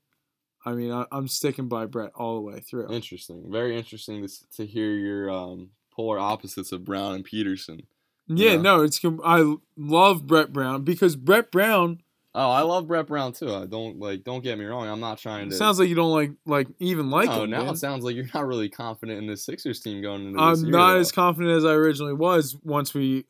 I 0.64 0.72
mean, 0.72 0.92
I, 0.92 1.06
I'm 1.10 1.28
sticking 1.28 1.68
by 1.68 1.86
Brett 1.86 2.12
all 2.14 2.34
the 2.34 2.40
way 2.40 2.60
through. 2.60 2.92
Interesting. 2.92 3.44
Very 3.50 3.76
interesting 3.76 4.26
to, 4.26 4.50
to 4.56 4.66
hear 4.66 4.92
your 4.92 5.30
um, 5.30 5.70
polar 5.92 6.18
opposites 6.18 6.72
of 6.72 6.84
Brown 6.84 7.14
and 7.14 7.26
Pederson. 7.26 7.86
Yeah, 8.28 8.52
Yeah. 8.52 8.56
no, 8.60 8.82
it's 8.82 9.00
I 9.24 9.54
love 9.76 10.26
Brett 10.26 10.52
Brown 10.52 10.84
because 10.84 11.16
Brett 11.16 11.50
Brown 11.50 12.02
Oh, 12.34 12.50
I 12.50 12.60
love 12.60 12.86
Brett 12.86 13.06
Brown 13.08 13.32
too. 13.32 13.52
I 13.52 13.64
don't 13.66 13.98
like. 13.98 14.22
Don't 14.22 14.44
get 14.44 14.58
me 14.58 14.64
wrong. 14.66 14.86
I'm 14.86 15.00
not 15.00 15.18
trying 15.18 15.48
to. 15.50 15.56
sounds 15.56 15.80
like 15.80 15.88
you 15.88 15.94
don't 15.96 16.12
like 16.12 16.32
like 16.46 16.68
even 16.78 17.10
like 17.10 17.28
no, 17.30 17.44
him. 17.44 17.50
now 17.50 17.64
man. 17.64 17.74
it 17.74 17.78
sounds 17.78 18.04
like 18.04 18.14
you're 18.14 18.28
not 18.34 18.46
really 18.46 18.68
confident 18.68 19.18
in 19.18 19.26
the 19.26 19.36
Sixers 19.36 19.80
team 19.80 20.02
going 20.02 20.28
into 20.28 20.38
I'm 20.40 20.56
year, 20.62 20.70
not 20.70 20.92
though. 20.92 20.98
as 21.00 21.10
confident 21.10 21.56
as 21.56 21.64
I 21.64 21.72
originally 21.72 22.12
was 22.12 22.56
once 22.62 22.94
we 22.94 23.24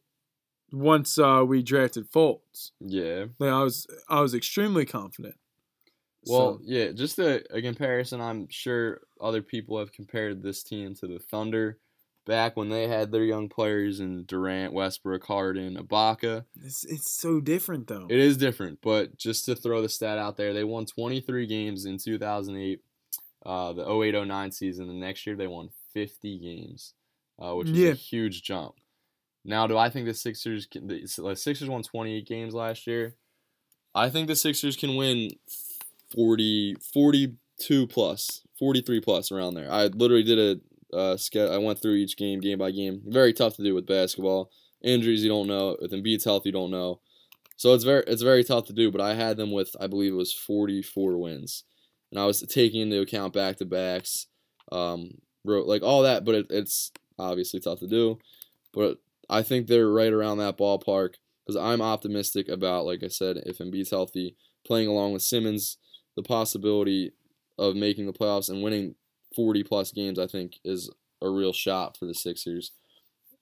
once 0.72 1.16
uh, 1.16 1.42
we 1.46 1.62
drafted 1.62 2.10
Fultz. 2.10 2.72
Yeah. 2.80 3.26
Like 3.38 3.50
I 3.50 3.62
was 3.62 3.86
I 4.10 4.20
was 4.20 4.34
extremely 4.34 4.84
confident. 4.84 5.36
Well, 6.26 6.58
So- 6.58 6.60
yeah, 6.64 6.90
just 6.92 7.18
a, 7.18 7.42
a 7.56 7.62
comparison. 7.62 8.20
I'm 8.20 8.48
sure 8.50 9.00
other 9.20 9.40
people 9.42 9.78
have 9.78 9.92
compared 9.92 10.42
this 10.42 10.62
team 10.62 10.94
to 10.96 11.06
the 11.06 11.18
Thunder 11.20 11.78
back 12.28 12.56
when 12.56 12.68
they 12.68 12.86
had 12.86 13.10
their 13.10 13.24
young 13.24 13.48
players 13.48 13.98
in 13.98 14.22
Durant, 14.24 14.72
Westbrook, 14.72 15.24
Harden, 15.24 15.76
Ibaka. 15.76 16.44
it's 16.62 16.84
it's 16.84 17.10
so 17.10 17.40
different 17.40 17.88
though. 17.88 18.06
It 18.08 18.18
is 18.20 18.36
different, 18.36 18.78
but 18.82 19.16
just 19.16 19.46
to 19.46 19.56
throw 19.56 19.82
the 19.82 19.88
stat 19.88 20.18
out 20.18 20.36
there, 20.36 20.52
they 20.52 20.62
won 20.62 20.86
23 20.86 21.46
games 21.46 21.86
in 21.86 21.98
2008, 21.98 22.80
uh, 23.44 23.72
the 23.72 23.84
08-09 23.84 24.52
season. 24.54 24.86
The 24.86 24.94
next 24.94 25.26
year 25.26 25.34
they 25.34 25.46
won 25.48 25.70
50 25.94 26.38
games, 26.38 26.92
uh, 27.42 27.54
which 27.54 27.70
is 27.70 27.78
Yeah. 27.78 27.88
a 27.90 27.94
huge 27.94 28.42
jump. 28.42 28.74
Now, 29.44 29.66
do 29.66 29.78
I 29.78 29.88
think 29.88 30.04
the 30.06 30.12
Sixers 30.14 30.66
can? 30.66 30.86
The 30.86 31.00
the 31.16 31.34
Sixers 31.34 31.68
won 31.70 31.82
28 31.82 32.26
games 32.26 32.52
last 32.54 32.86
year. 32.86 33.14
I 33.94 34.10
think 34.10 34.28
the 34.28 34.36
Sixers 34.36 34.76
can 34.76 34.96
win 34.96 35.30
40, 36.14 36.74
42 36.92 37.86
plus, 37.86 38.42
43 38.58 39.00
plus 39.00 39.32
around 39.32 39.54
there. 39.54 39.70
I 39.72 39.86
literally 39.86 40.22
did 40.22 40.38
a 40.38 40.60
uh, 40.92 41.16
I 41.34 41.58
went 41.58 41.80
through 41.80 41.94
each 41.94 42.16
game, 42.16 42.40
game 42.40 42.58
by 42.58 42.70
game. 42.70 43.02
Very 43.06 43.32
tough 43.32 43.56
to 43.56 43.62
do 43.62 43.74
with 43.74 43.86
basketball. 43.86 44.50
Injuries 44.82 45.22
you 45.22 45.28
don't 45.28 45.46
know. 45.46 45.76
With 45.80 45.92
Embiid's 45.92 46.24
health 46.24 46.46
you 46.46 46.52
don't 46.52 46.70
know. 46.70 47.00
So 47.56 47.74
it's 47.74 47.84
very 47.84 48.04
it's 48.06 48.22
very 48.22 48.44
tough 48.44 48.66
to 48.66 48.72
do. 48.72 48.90
But 48.90 49.00
I 49.00 49.14
had 49.14 49.36
them 49.36 49.50
with 49.50 49.74
I 49.80 49.86
believe 49.86 50.12
it 50.12 50.16
was 50.16 50.32
44 50.32 51.18
wins, 51.18 51.64
and 52.10 52.20
I 52.20 52.24
was 52.24 52.40
taking 52.42 52.82
into 52.82 53.00
account 53.00 53.32
back 53.32 53.56
to 53.56 53.64
backs, 53.64 54.26
um, 54.72 55.10
like 55.44 55.82
all 55.82 56.02
that. 56.02 56.24
But 56.24 56.34
it, 56.36 56.46
it's 56.50 56.92
obviously 57.18 57.60
tough 57.60 57.80
to 57.80 57.88
do. 57.88 58.18
But 58.72 58.98
I 59.28 59.42
think 59.42 59.66
they're 59.66 59.90
right 59.90 60.12
around 60.12 60.38
that 60.38 60.56
ballpark 60.56 61.14
because 61.44 61.60
I'm 61.60 61.82
optimistic 61.82 62.48
about 62.48 62.86
like 62.86 63.02
I 63.02 63.08
said, 63.08 63.38
if 63.44 63.58
Embiid's 63.58 63.90
healthy, 63.90 64.36
playing 64.64 64.88
along 64.88 65.12
with 65.12 65.22
Simmons, 65.22 65.78
the 66.16 66.22
possibility 66.22 67.12
of 67.58 67.74
making 67.74 68.06
the 68.06 68.12
playoffs 68.12 68.48
and 68.48 68.62
winning 68.62 68.94
40 69.34 69.62
plus 69.64 69.92
games, 69.92 70.18
I 70.18 70.26
think, 70.26 70.58
is 70.64 70.90
a 71.22 71.28
real 71.28 71.52
shot 71.52 71.96
for 71.96 72.06
the 72.06 72.14
Sixers. 72.14 72.72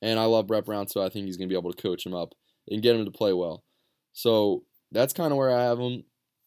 And 0.02 0.18
I 0.18 0.24
love 0.24 0.46
Brett 0.46 0.66
Brown, 0.66 0.88
so 0.88 1.02
I 1.02 1.08
think 1.08 1.26
he's 1.26 1.36
going 1.36 1.48
to 1.48 1.52
be 1.52 1.58
able 1.58 1.72
to 1.72 1.82
coach 1.82 2.04
him 2.04 2.14
up 2.14 2.34
and 2.68 2.82
get 2.82 2.96
him 2.96 3.04
to 3.04 3.10
play 3.10 3.32
well. 3.32 3.64
So 4.12 4.64
that's 4.92 5.12
kind 5.12 5.32
of 5.32 5.38
where 5.38 5.56
I 5.56 5.62
have 5.64 5.78
him. 5.78 6.04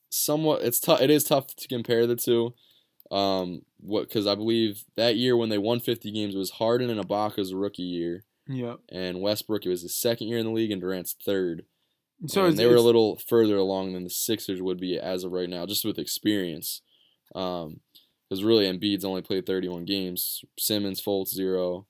Somewhat, 0.10 0.62
it's 0.64 0.80
tough. 0.80 1.02
It 1.02 1.10
is 1.10 1.24
tough 1.24 1.48
to 1.56 1.68
compare 1.68 2.08
the 2.08 2.16
two. 2.16 2.54
Um, 3.12 3.64
what? 3.80 4.08
Because 4.08 4.28
I 4.28 4.36
believe 4.36 4.84
that 4.96 5.16
year 5.16 5.36
when 5.36 5.50
they 5.50 5.58
won 5.58 5.80
50 5.80 6.12
games 6.12 6.36
was 6.36 6.52
Harden 6.52 6.90
and 6.90 7.00
Ibaka's 7.00 7.54
rookie 7.54 7.84
year. 7.84 8.24
Yeah. 8.52 8.78
and 8.92 9.22
Westbrook 9.22 9.68
it 9.68 9.70
was 9.70 9.84
his 9.84 9.96
second 9.96 10.28
year 10.28 10.40
in 10.40 10.46
the 10.46 10.52
league, 10.52 10.72
and 10.72 10.82
Durant's 10.82 11.16
third. 11.24 11.66
So 12.26 12.46
and 12.46 12.58
they 12.58 12.66
were 12.66 12.76
a 12.76 12.82
little 12.82 13.18
further 13.28 13.56
along 13.56 13.94
than 13.94 14.04
the 14.04 14.10
Sixers 14.10 14.62
would 14.62 14.80
be 14.80 15.00
as 15.00 15.24
of 15.24 15.32
right 15.32 15.50
now, 15.50 15.66
just 15.66 15.86
with 15.86 16.00
experience. 16.00 16.82
Um, 17.36 17.80
because 18.30 18.44
really 18.44 18.66
Embiid's 18.66 19.06
only 19.06 19.22
played 19.22 19.46
31 19.46 19.86
games, 19.86 20.44
Simmons, 20.58 21.02
Fultz 21.02 21.30
zero, 21.30 21.88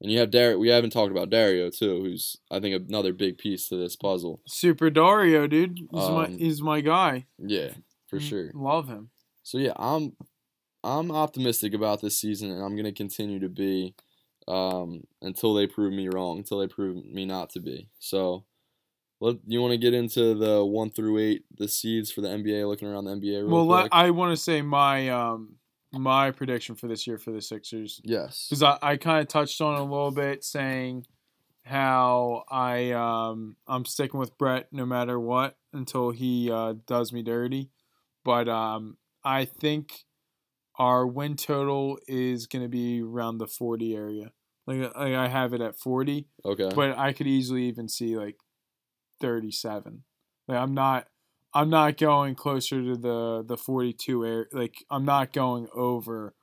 and 0.00 0.10
you 0.10 0.18
have 0.18 0.30
Dar. 0.30 0.58
We 0.58 0.68
haven't 0.68 0.90
talked 0.90 1.12
about 1.12 1.30
Dario 1.30 1.70
too, 1.70 2.02
who's 2.02 2.36
I 2.50 2.60
think 2.60 2.88
another 2.88 3.12
big 3.12 3.38
piece 3.38 3.68
to 3.68 3.76
this 3.76 3.96
puzzle. 3.96 4.40
Super 4.46 4.90
Dario, 4.90 5.46
dude. 5.46 5.78
He's 5.78 6.08
my 6.08 6.26
Um, 6.26 6.38
he's 6.38 6.62
my 6.62 6.80
guy. 6.80 7.26
Yeah, 7.38 7.70
for 8.08 8.18
Mm, 8.18 8.28
sure. 8.28 8.50
Love 8.54 8.88
him. 8.88 9.10
So 9.42 9.58
yeah, 9.58 9.72
I'm 9.76 10.16
I'm 10.82 11.10
optimistic 11.10 11.74
about 11.74 12.00
this 12.00 12.18
season, 12.18 12.50
and 12.50 12.62
I'm 12.62 12.76
gonna 12.76 12.92
continue 12.92 13.40
to 13.40 13.48
be 13.48 13.94
um, 14.48 15.02
until 15.22 15.54
they 15.54 15.66
prove 15.66 15.92
me 15.92 16.08
wrong, 16.08 16.38
until 16.38 16.58
they 16.58 16.68
prove 16.68 17.04
me 17.04 17.24
not 17.24 17.50
to 17.50 17.60
be. 17.60 17.88
So, 17.98 18.44
let 19.20 19.36
you 19.46 19.60
want 19.60 19.72
to 19.72 19.78
get 19.78 19.94
into 19.94 20.34
the 20.34 20.64
one 20.64 20.90
through 20.90 21.18
eight, 21.18 21.44
the 21.56 21.66
seeds 21.68 22.12
for 22.12 22.20
the 22.20 22.28
NBA, 22.28 22.68
looking 22.68 22.86
around 22.86 23.04
the 23.06 23.12
NBA 23.16 23.42
real 23.44 23.66
Well, 23.66 23.80
quick. 23.80 23.92
I 23.92 24.10
want 24.10 24.32
to 24.32 24.36
say 24.36 24.62
my 24.62 25.08
um 25.08 25.56
my 25.98 26.30
prediction 26.30 26.74
for 26.74 26.86
this 26.88 27.06
year 27.06 27.18
for 27.18 27.30
the 27.32 27.40
Sixers 27.42 28.00
yes. 28.04 28.46
because 28.48 28.62
I, 28.62 28.78
I 28.82 28.96
kind 28.96 29.20
of 29.20 29.28
touched 29.28 29.60
on 29.60 29.74
it 29.74 29.80
a 29.80 29.84
little 29.84 30.10
bit, 30.10 30.44
saying 30.44 31.06
how 31.64 32.44
I 32.48 32.92
um 32.92 33.56
I'm 33.66 33.84
sticking 33.84 34.20
with 34.20 34.38
Brett 34.38 34.68
no 34.72 34.86
matter 34.86 35.18
what 35.18 35.56
until 35.72 36.10
he 36.10 36.50
uh, 36.50 36.74
does 36.86 37.12
me 37.12 37.22
dirty, 37.22 37.70
but 38.24 38.48
um 38.48 38.96
I 39.24 39.44
think 39.44 40.04
our 40.78 41.06
win 41.06 41.36
total 41.36 41.98
is 42.06 42.46
gonna 42.46 42.68
be 42.68 43.02
around 43.02 43.38
the 43.38 43.46
40 43.46 43.96
area. 43.96 44.32
Like, 44.66 44.80
like 44.96 45.14
I 45.14 45.28
have 45.28 45.54
it 45.54 45.60
at 45.60 45.76
40, 45.78 46.28
Okay. 46.44 46.70
but 46.74 46.98
I 46.98 47.12
could 47.12 47.26
easily 47.26 47.64
even 47.64 47.88
see 47.88 48.16
like 48.16 48.36
37. 49.20 50.04
Like 50.48 50.58
I'm 50.58 50.74
not 50.74 51.06
I'm 51.56 51.70
not 51.70 51.96
going 51.96 52.34
closer 52.34 52.82
to 52.82 52.96
the 52.96 53.42
the 53.46 53.56
42 53.56 54.26
air 54.26 54.46
like 54.52 54.84
I'm 54.90 55.04
not 55.04 55.32
going 55.32 55.68
over 55.74 56.34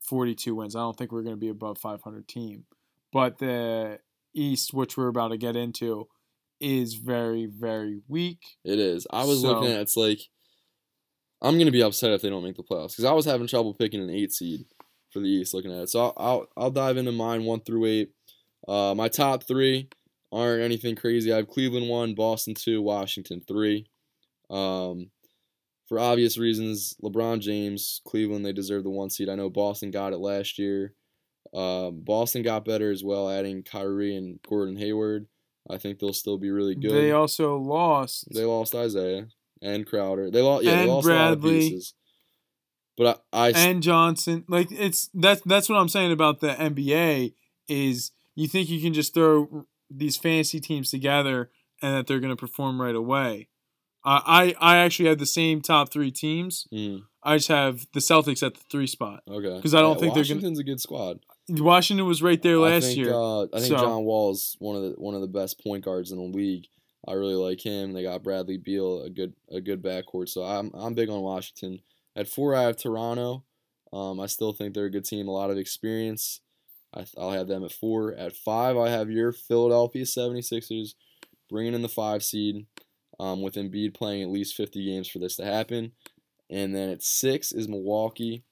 42 0.00 0.54
wins. 0.54 0.74
I 0.74 0.80
don't 0.80 0.96
think 0.96 1.12
we're 1.12 1.22
going 1.22 1.34
to 1.34 1.40
be 1.40 1.48
above 1.48 1.78
500 1.78 2.26
team. 2.26 2.64
But 3.12 3.38
the 3.38 3.98
East 4.34 4.72
which 4.72 4.96
we're 4.96 5.08
about 5.08 5.28
to 5.28 5.36
get 5.36 5.56
into 5.56 6.08
is 6.60 6.94
very 6.94 7.44
very 7.46 8.00
weak. 8.08 8.40
It 8.64 8.78
is. 8.78 9.06
I 9.10 9.24
was 9.24 9.42
So- 9.42 9.48
looking 9.48 9.72
at 9.72 9.80
it's 9.80 9.96
like 9.96 10.20
I'm 11.42 11.58
gonna 11.58 11.70
be 11.70 11.82
upset 11.82 12.12
if 12.12 12.22
they 12.22 12.30
don't 12.30 12.42
make 12.42 12.56
the 12.56 12.62
playoffs 12.62 12.92
because 12.92 13.04
I 13.04 13.12
was 13.12 13.26
having 13.26 13.46
trouble 13.46 13.74
picking 13.74 14.00
an 14.00 14.08
eight 14.08 14.32
seed 14.32 14.64
for 15.10 15.20
the 15.20 15.28
East. 15.28 15.52
Looking 15.52 15.70
at 15.72 15.82
it, 15.82 15.90
so 15.90 16.00
I'll 16.00 16.14
I'll, 16.16 16.46
I'll 16.56 16.70
dive 16.70 16.96
into 16.96 17.12
mine 17.12 17.44
one 17.44 17.60
through 17.60 17.84
eight. 17.84 18.10
Uh, 18.66 18.94
my 18.96 19.08
top 19.08 19.42
three 19.46 19.90
aren't 20.32 20.62
anything 20.62 20.96
crazy. 20.96 21.30
I 21.32 21.36
have 21.36 21.48
Cleveland 21.48 21.90
one, 21.90 22.14
Boston 22.14 22.54
two, 22.54 22.80
Washington 22.80 23.42
three. 23.46 23.86
Um, 24.50 25.10
for 25.88 25.98
obvious 25.98 26.36
reasons, 26.36 26.96
LeBron 27.02 27.40
James, 27.40 28.00
Cleveland, 28.04 28.44
they 28.44 28.52
deserve 28.52 28.84
the 28.84 28.90
one 28.90 29.10
seed. 29.10 29.28
I 29.28 29.36
know 29.36 29.50
Boston 29.50 29.90
got 29.90 30.12
it 30.12 30.18
last 30.18 30.58
year. 30.58 30.94
Um, 31.54 32.00
Boston 32.02 32.42
got 32.42 32.64
better 32.64 32.90
as 32.90 33.04
well, 33.04 33.30
adding 33.30 33.62
Kyrie 33.62 34.16
and 34.16 34.40
Gordon 34.48 34.76
Hayward. 34.76 35.26
I 35.70 35.78
think 35.78 35.98
they'll 35.98 36.12
still 36.12 36.38
be 36.38 36.50
really 36.50 36.74
good. 36.74 36.92
They 36.92 37.12
also 37.12 37.56
lost 37.56 38.32
They 38.32 38.44
lost 38.44 38.74
Isaiah 38.74 39.28
and 39.62 39.86
Crowder. 39.86 40.30
They 40.30 40.42
lost. 40.42 40.64
Yeah, 40.64 40.82
they 40.82 40.86
lost 40.86 41.08
a 41.08 41.14
lot 41.14 41.32
of 41.32 41.40
Bradley. 41.40 41.70
pieces. 41.70 41.94
But 42.96 43.24
I, 43.32 43.48
I 43.48 43.50
and 43.50 43.82
Johnson. 43.82 44.44
Like 44.48 44.70
it's 44.70 45.10
that's 45.12 45.42
that's 45.42 45.68
what 45.68 45.76
I'm 45.76 45.88
saying 45.88 46.12
about 46.12 46.40
the 46.40 46.50
NBA 46.50 47.34
is 47.68 48.12
you 48.34 48.48
think 48.48 48.68
you 48.68 48.80
can 48.80 48.94
just 48.94 49.12
throw 49.12 49.66
these 49.90 50.16
fantasy 50.16 50.60
teams 50.60 50.90
together 50.90 51.50
and 51.82 51.94
that 51.94 52.06
they're 52.06 52.20
going 52.20 52.34
to 52.34 52.40
perform 52.40 52.80
right 52.80 52.94
away. 52.94 53.48
I 54.06 54.54
I 54.60 54.74
I 54.74 54.76
actually 54.78 55.08
have 55.08 55.18
the 55.18 55.26
same 55.26 55.60
top 55.60 55.90
three 55.92 56.10
teams. 56.10 56.66
mm, 56.72 57.02
I 57.22 57.36
just 57.36 57.48
have 57.48 57.86
the 57.92 58.00
Celtics 58.00 58.42
at 58.46 58.54
the 58.54 58.60
three 58.70 58.86
spot. 58.86 59.22
Okay. 59.28 59.56
Because 59.56 59.74
I 59.74 59.80
don't 59.80 59.94
Yeah, 59.96 60.00
think 60.00 60.14
they're 60.14 60.22
gonna- 60.22 60.34
Washington's 60.36 60.58
a 60.60 60.64
good 60.64 60.80
squad. 60.80 61.20
Washington 61.48 62.06
was 62.06 62.22
right 62.22 62.40
there 62.42 62.58
last 62.58 62.84
I 62.84 62.86
think, 62.86 62.98
year. 62.98 63.12
Uh, 63.14 63.42
I 63.44 63.60
think 63.60 63.64
So- 63.66 63.76
John 63.78 64.04
Wall's 64.04 64.56
one 64.60 64.76
of 64.76 64.82
the 64.82 64.90
one 64.98 65.14
of 65.14 65.20
the 65.20 65.26
best 65.28 65.62
point 65.62 65.84
guards 65.84 66.12
in 66.12 66.18
the 66.18 66.24
league. 66.38 66.66
I 67.08 67.12
really 67.12 67.34
like 67.34 67.60
him. 67.60 67.92
They 67.92 68.02
got 68.02 68.22
Bradley 68.24 68.56
Beal, 68.56 69.02
a 69.02 69.10
good 69.10 69.34
a 69.50 69.60
good 69.60 69.82
backcourt. 69.82 70.28
So 70.28 70.42
I'm 70.44 70.70
I'm 70.74 70.94
big 70.94 71.08
on 71.10 71.20
Washington. 71.22 71.80
At 72.14 72.28
four, 72.28 72.54
I 72.54 72.62
have 72.62 72.76
Toronto. 72.76 73.44
Um, 73.92 74.18
I 74.20 74.26
still 74.26 74.52
think 74.52 74.74
they're 74.74 74.86
a 74.86 74.90
good 74.90 75.04
team, 75.04 75.28
a 75.28 75.32
lot 75.32 75.50
of 75.50 75.58
experience. 75.58 76.40
I, 76.94 77.04
I'll 77.18 77.30
have 77.32 77.46
them 77.46 77.64
at 77.64 77.72
four. 77.72 78.14
At 78.14 78.34
five, 78.34 78.76
I 78.76 78.88
have 78.88 79.10
your 79.10 79.32
Philadelphia 79.32 80.04
76ers 80.04 80.94
bringing 81.48 81.74
in 81.74 81.82
the 81.82 81.88
five 81.88 82.24
seed 82.24 82.66
um, 83.18 83.42
with 83.42 83.54
Embiid 83.54 83.94
playing 83.94 84.22
at 84.22 84.30
least 84.30 84.56
50 84.56 84.84
games 84.84 85.08
for 85.08 85.18
this 85.18 85.36
to 85.36 85.44
happen. 85.44 85.92
And 86.50 86.74
then 86.74 86.90
at 86.90 87.02
six 87.02 87.52
is 87.52 87.68
Milwaukee. 87.68 88.44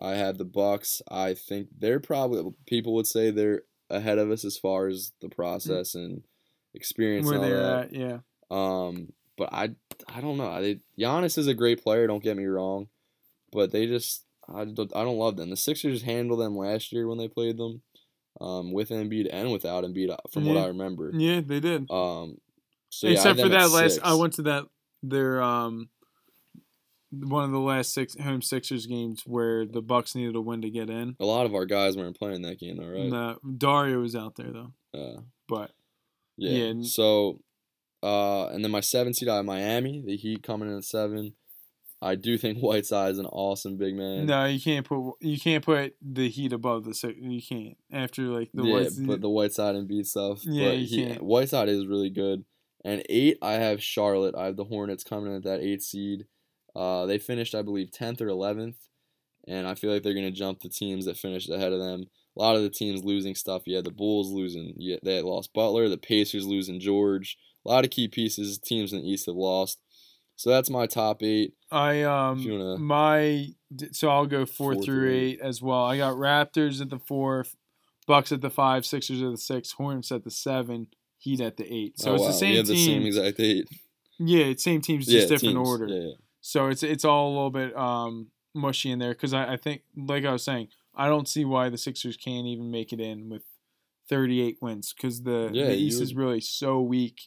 I 0.00 0.12
have 0.12 0.38
the 0.38 0.44
Bucks. 0.44 1.00
I 1.10 1.34
think 1.34 1.68
they're 1.78 2.00
probably 2.00 2.52
people 2.66 2.94
would 2.94 3.06
say 3.06 3.30
they're 3.30 3.62
ahead 3.88 4.18
of 4.18 4.30
us 4.30 4.44
as 4.44 4.58
far 4.58 4.88
as 4.88 5.12
the 5.20 5.28
process 5.28 5.94
and 5.94 6.22
experience 6.74 7.26
where 7.26 7.36
and 7.36 7.44
all 7.44 7.50
they're 7.50 7.62
that. 7.62 7.84
at, 7.84 7.92
yeah. 7.92 8.18
Um, 8.50 9.12
but 9.36 9.52
I 9.52 9.70
I 10.12 10.20
don't 10.20 10.36
know. 10.36 10.60
They, 10.60 10.80
Giannis 10.98 11.38
is 11.38 11.46
a 11.46 11.54
great 11.54 11.82
player. 11.82 12.06
Don't 12.06 12.22
get 12.22 12.36
me 12.36 12.44
wrong, 12.44 12.88
but 13.52 13.70
they 13.70 13.86
just 13.86 14.24
I 14.52 14.64
don't, 14.64 14.94
I 14.94 15.02
don't 15.02 15.18
love 15.18 15.36
them. 15.36 15.50
The 15.50 15.56
Sixers 15.56 16.02
handled 16.02 16.40
them 16.40 16.56
last 16.56 16.92
year 16.92 17.08
when 17.08 17.18
they 17.18 17.28
played 17.28 17.56
them, 17.56 17.82
um, 18.40 18.72
with 18.72 18.90
Embiid 18.90 19.28
and 19.32 19.50
without 19.50 19.84
Embiid, 19.84 20.10
uh, 20.10 20.16
from 20.30 20.46
what 20.46 20.56
I 20.56 20.66
remember. 20.66 21.10
Yeah, 21.12 21.40
they 21.44 21.60
did. 21.60 21.90
Um, 21.90 22.38
so 22.90 23.06
yeah, 23.06 23.14
Except 23.14 23.40
for 23.40 23.48
that 23.48 23.70
last, 23.70 23.94
six. 23.94 24.04
I 24.04 24.14
went 24.14 24.34
to 24.34 24.42
that 24.42 24.64
their 25.02 25.42
um 25.42 25.88
one 27.10 27.44
of 27.44 27.50
the 27.52 27.60
last 27.60 27.94
six 27.94 28.16
home 28.20 28.42
Sixers 28.42 28.86
games 28.86 29.22
where 29.26 29.64
the 29.64 29.80
Bucks 29.80 30.14
needed 30.14 30.34
a 30.36 30.40
win 30.40 30.62
to 30.62 30.70
get 30.70 30.90
in. 30.90 31.16
A 31.20 31.24
lot 31.24 31.46
of 31.46 31.54
our 31.54 31.64
guys 31.64 31.96
weren't 31.96 32.18
playing 32.18 32.42
that 32.42 32.58
game, 32.58 32.76
though, 32.78 32.88
right? 32.88 33.08
No, 33.08 33.38
Dario 33.56 34.00
was 34.00 34.16
out 34.16 34.34
there 34.36 34.52
though, 34.52 34.72
Uh, 34.98 35.20
but 35.48 35.70
Yeah. 36.36 36.72
Yeah, 36.72 36.82
So, 36.82 37.40
uh, 38.02 38.48
and 38.48 38.62
then 38.62 38.70
my 38.70 38.80
seven 38.80 39.14
seed, 39.14 39.28
I 39.28 39.36
have 39.36 39.44
Miami. 39.44 40.02
The 40.04 40.16
Heat 40.16 40.42
coming 40.42 40.68
in 40.70 40.76
at 40.76 40.84
seven. 40.84 41.34
I 42.02 42.14
do 42.14 42.36
think 42.36 42.58
Whiteside 42.58 43.12
is 43.12 43.18
an 43.18 43.26
awesome 43.26 43.78
big 43.78 43.94
man. 43.94 44.26
no, 44.26 44.44
you 44.44 44.60
can't 44.60 44.84
put 44.84 45.14
you 45.20 45.40
can't 45.40 45.64
put 45.64 45.94
the 46.02 46.28
Heat 46.28 46.52
above 46.52 46.84
the 46.84 46.92
Six. 46.94 47.14
You 47.18 47.40
can't 47.40 47.76
after 47.90 48.22
like 48.22 48.50
the 48.52 48.64
yeah, 48.64 48.74
Whites- 48.74 48.96
but 48.96 49.20
the 49.20 49.30
Whiteside 49.30 49.76
and 49.76 49.88
beat 49.88 50.06
stuff. 50.06 50.40
Yeah, 50.44 50.68
but 50.70 50.78
you 50.78 50.86
he, 50.86 51.06
can't. 51.06 51.22
Whiteside 51.22 51.68
is 51.68 51.86
really 51.86 52.10
good. 52.10 52.44
And 52.86 53.02
eight, 53.08 53.38
I 53.42 53.54
have 53.54 53.82
Charlotte. 53.82 54.34
I 54.36 54.44
have 54.46 54.56
the 54.56 54.64
Hornets 54.64 55.02
coming 55.04 55.30
in 55.30 55.36
at 55.38 55.42
that 55.42 55.60
eight 55.60 55.82
seed. 55.82 56.26
Uh, 56.74 57.06
they 57.06 57.18
finished, 57.18 57.54
I 57.54 57.62
believe, 57.62 57.90
tenth 57.90 58.20
or 58.20 58.28
eleventh, 58.28 58.76
and 59.48 59.66
I 59.66 59.74
feel 59.74 59.92
like 59.92 60.02
they're 60.02 60.14
gonna 60.14 60.30
jump 60.30 60.60
the 60.60 60.68
teams 60.68 61.06
that 61.06 61.16
finished 61.16 61.50
ahead 61.50 61.72
of 61.72 61.80
them. 61.80 62.04
A 62.36 62.40
lot 62.40 62.54
of 62.54 62.62
the 62.62 62.70
teams 62.70 63.02
losing 63.02 63.34
stuff. 63.34 63.62
Yeah, 63.66 63.80
the 63.80 63.90
Bulls 63.90 64.30
losing. 64.30 64.74
Yeah, 64.76 64.96
they 65.02 65.20
lost 65.22 65.52
Butler. 65.54 65.88
The 65.88 65.96
Pacers 65.96 66.46
losing 66.46 66.78
George. 66.80 67.36
A 67.64 67.68
lot 67.70 67.84
of 67.84 67.90
key 67.90 68.08
pieces. 68.08 68.58
Teams 68.58 68.92
in 68.92 69.00
the 69.00 69.10
East 69.10 69.26
have 69.26 69.34
lost. 69.36 69.80
So 70.36 70.50
that's 70.50 70.68
my 70.70 70.86
top 70.86 71.22
eight. 71.22 71.54
I 71.72 72.02
um 72.02 72.44
wanna- 72.48 72.76
my 72.78 73.48
so 73.92 74.10
I'll 74.10 74.26
go 74.26 74.44
four, 74.46 74.74
Four 74.74 74.84
through 74.84 75.00
through 75.08 75.14
eight 75.14 75.40
as 75.40 75.60
well. 75.62 75.82
I 75.84 75.96
got 75.96 76.16
Raptors 76.16 76.80
at 76.82 76.90
the 76.90 76.98
four, 76.98 77.46
Bucks 78.06 78.30
at 78.32 78.42
the 78.42 78.50
five, 78.50 78.84
Sixers 78.86 79.22
at 79.22 79.30
the 79.30 79.38
six, 79.38 79.72
Hornets 79.72 80.12
at 80.12 80.22
the 80.24 80.30
seven, 80.30 80.88
Heat 81.26 81.40
at 81.40 81.56
the 81.56 81.66
eight. 81.72 81.98
So 81.98 82.12
Oh, 82.12 82.14
it's 82.14 82.22
wow, 82.22 82.28
the 82.28 82.32
same 82.34 82.54
team. 82.54 82.64
the 82.74 82.86
same 82.86 83.02
exact 83.06 83.40
eight. 83.40 83.68
yeah, 84.18 84.44
it's 84.44 84.62
same 84.64 84.80
teams, 84.80 85.06
Yeah, 85.08 85.18
just 85.20 85.28
different 85.28 85.56
teams. 85.56 85.68
order. 85.68 85.88
Yeah, 85.88 86.00
yeah. 86.08 86.14
So 86.40 86.68
it's 86.68 86.82
it's 86.82 87.04
all 87.04 87.28
a 87.28 87.34
little 87.34 87.50
bit 87.50 87.76
um 87.76 88.28
mushy 88.54 88.90
in 88.90 88.98
there 88.98 89.12
because 89.12 89.34
I, 89.34 89.54
I 89.54 89.56
think 89.56 89.82
like 89.96 90.24
I 90.24 90.32
was 90.32 90.44
saying 90.44 90.68
I 90.94 91.08
don't 91.08 91.28
see 91.28 91.44
why 91.44 91.68
the 91.68 91.78
Sixers 91.78 92.16
can't 92.16 92.46
even 92.46 92.70
make 92.70 92.92
it 92.92 93.00
in 93.00 93.28
with 93.28 93.42
38 94.08 94.58
wins 94.60 94.94
because 94.96 95.22
the 95.24 95.50
Yeah, 95.52 95.66
the 95.66 95.76
East 95.76 96.00
is 96.00 96.14
really 96.14 96.40
so 96.40 96.80
weak, 96.80 97.22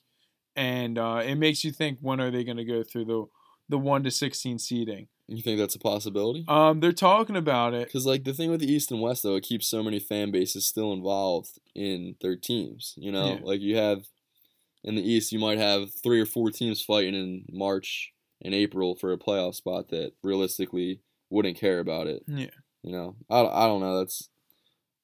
and 0.55 0.97
uh, 0.97 1.21
it 1.25 1.35
makes 1.35 1.63
you 1.65 1.71
think 1.71 1.99
when 2.01 2.19
are 2.21 2.31
they 2.31 2.43
going 2.43 2.57
to 2.57 2.63
go 2.65 2.83
through 2.83 3.05
the 3.05 3.25
the 3.67 3.77
one 3.77 4.03
to 4.03 4.11
16 4.11 4.57
seeding. 4.59 5.07
You 5.31 5.41
think 5.43 5.59
that's 5.59 5.75
a 5.75 5.79
possibility? 5.79 6.43
Um, 6.47 6.79
they're 6.79 6.91
talking 6.91 7.35
about 7.35 7.73
it. 7.73 7.85
Because 7.87 8.05
like 8.05 8.23
the 8.23 8.33
thing 8.33 8.49
with 8.49 8.61
the 8.61 8.71
East 8.71 8.91
and 8.91 9.01
West 9.01 9.23
though, 9.23 9.35
it 9.35 9.43
keeps 9.43 9.67
so 9.67 9.83
many 9.83 9.99
fan 9.99 10.31
bases 10.31 10.65
still 10.65 10.91
involved 10.91 11.59
in 11.75 12.15
their 12.21 12.35
teams. 12.35 12.93
You 12.97 13.11
know, 13.11 13.33
Yeah. 13.35 13.39
like 13.43 13.61
you 13.61 13.75
have 13.77 14.05
in 14.83 14.95
the 14.95 15.01
East, 15.07 15.31
you 15.31 15.39
might 15.39 15.57
have 15.59 15.93
three 15.93 16.19
or 16.19 16.25
four 16.25 16.49
teams 16.51 16.81
fighting 16.81 17.13
in 17.13 17.45
March 17.51 18.11
and 18.41 18.53
April 18.53 18.95
for 18.95 19.11
a 19.11 19.17
playoff 19.17 19.55
spot 19.55 19.89
that 19.89 20.13
realistically 20.23 21.01
wouldn't 21.29 21.57
care 21.57 21.79
about 21.79 22.07
it. 22.07 22.23
Yeah. 22.27 22.47
You 22.81 22.91
know, 22.93 23.15
I, 23.29 23.41
I 23.41 23.67
don't 23.67 23.81
know. 23.81 23.99
That's 23.99 24.29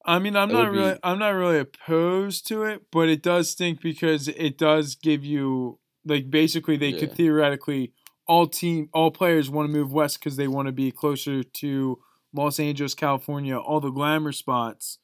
I 0.06 0.20
mean, 0.20 0.36
I'm 0.36 0.52
not 0.52 0.72
really, 0.72 0.94
be- 0.94 1.00
I'm 1.04 1.20
not 1.20 1.30
really 1.32 1.58
opposed 1.60 2.48
to 2.48 2.64
it, 2.64 2.84
but 2.92 3.10
it 3.10 3.22
does 3.24 3.50
stink 3.50 3.82
because 3.82 4.28
it 4.28 4.58
does 4.58 4.96
give 4.96 5.26
you 5.26 5.80
like 6.06 6.30
basically 6.30 6.78
they 6.78 6.94
could 6.94 7.14
theoretically 7.14 7.92
all 8.28 8.48
team, 8.48 8.90
all 8.94 9.12
players 9.12 9.50
want 9.50 9.68
to 9.68 9.72
move 9.72 9.92
west 9.94 10.20
because 10.20 10.36
they 10.36 10.48
want 10.48 10.68
to 10.68 10.72
be 10.72 10.92
closer 10.92 11.44
to 11.44 12.00
Los 12.34 12.60
Angeles, 12.60 12.94
California, 12.96 13.58
all 13.58 13.80
the 13.80 13.92
glamour 13.92 14.32
spots. 14.32 15.00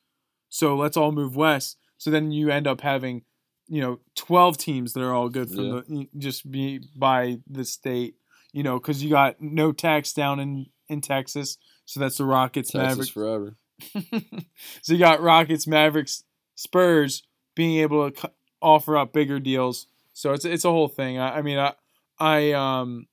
So 0.49 0.75
let's 0.75 0.97
all 0.97 1.11
move 1.11 1.35
west. 1.35 1.77
So 1.97 2.09
then 2.09 2.31
you 2.31 2.49
end 2.49 2.67
up 2.67 2.81
having, 2.81 3.23
you 3.67 3.79
know, 3.81 3.99
twelve 4.15 4.57
teams 4.57 4.93
that 4.93 5.03
are 5.03 5.13
all 5.13 5.29
good 5.29 5.49
for 5.49 5.61
Yeah. 5.61 5.81
the 5.87 6.07
just 6.17 6.49
be 6.51 6.81
by 6.95 7.39
the 7.47 7.63
state. 7.63 8.15
You 8.53 8.63
know, 8.63 8.79
because 8.79 9.01
you 9.01 9.09
got 9.09 9.39
no 9.41 9.71
tax 9.71 10.11
down 10.13 10.39
in 10.39 10.65
in 10.89 10.99
Texas, 10.99 11.57
so 11.85 11.99
that's 12.01 12.17
the 12.17 12.25
Rockets, 12.25 12.71
Texas 12.71 12.89
Mavericks. 12.89 13.09
forever. 13.09 13.55
so 14.81 14.93
you 14.93 14.99
got 14.99 15.21
Rockets, 15.21 15.65
Mavericks, 15.67 16.23
Spurs 16.55 17.23
being 17.55 17.79
able 17.79 18.11
to 18.11 18.31
offer 18.61 18.97
up 18.97 19.13
bigger 19.13 19.39
deals. 19.39 19.87
So 20.11 20.33
it's 20.33 20.43
it's 20.43 20.65
a 20.65 20.69
whole 20.69 20.89
thing. 20.89 21.17
I, 21.17 21.37
I 21.37 21.41
mean, 21.41 21.57
I 21.57 21.73
I 22.19 22.51
um, 22.51 23.07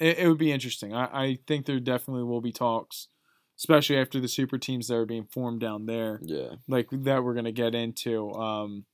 it, 0.00 0.18
it 0.18 0.28
would 0.28 0.38
be 0.38 0.52
interesting. 0.52 0.94
I, 0.94 1.04
I 1.24 1.38
think 1.46 1.66
there 1.66 1.78
definitely 1.80 2.24
will 2.24 2.40
be 2.40 2.52
talks, 2.52 3.08
especially 3.58 3.98
after 3.98 4.18
the 4.20 4.28
super 4.28 4.58
teams 4.58 4.88
that 4.88 4.96
are 4.96 5.06
being 5.06 5.24
formed 5.26 5.60
down 5.60 5.86
there, 5.86 6.20
Yeah. 6.22 6.54
like 6.68 6.88
that 6.90 7.22
we're 7.22 7.34
gonna 7.34 7.52
get 7.52 7.74
into. 7.74 8.32
Um, 8.32 8.84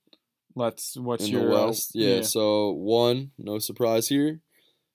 let's 0.55 0.97
what's 0.97 1.27
in 1.27 1.33
your 1.33 1.49
the 1.51 1.57
uh, 1.57 1.66
West. 1.66 1.90
yeah, 1.95 2.23
So 2.23 2.71
one, 2.73 3.31
no 3.38 3.59
surprise 3.59 4.09
here. 4.09 4.40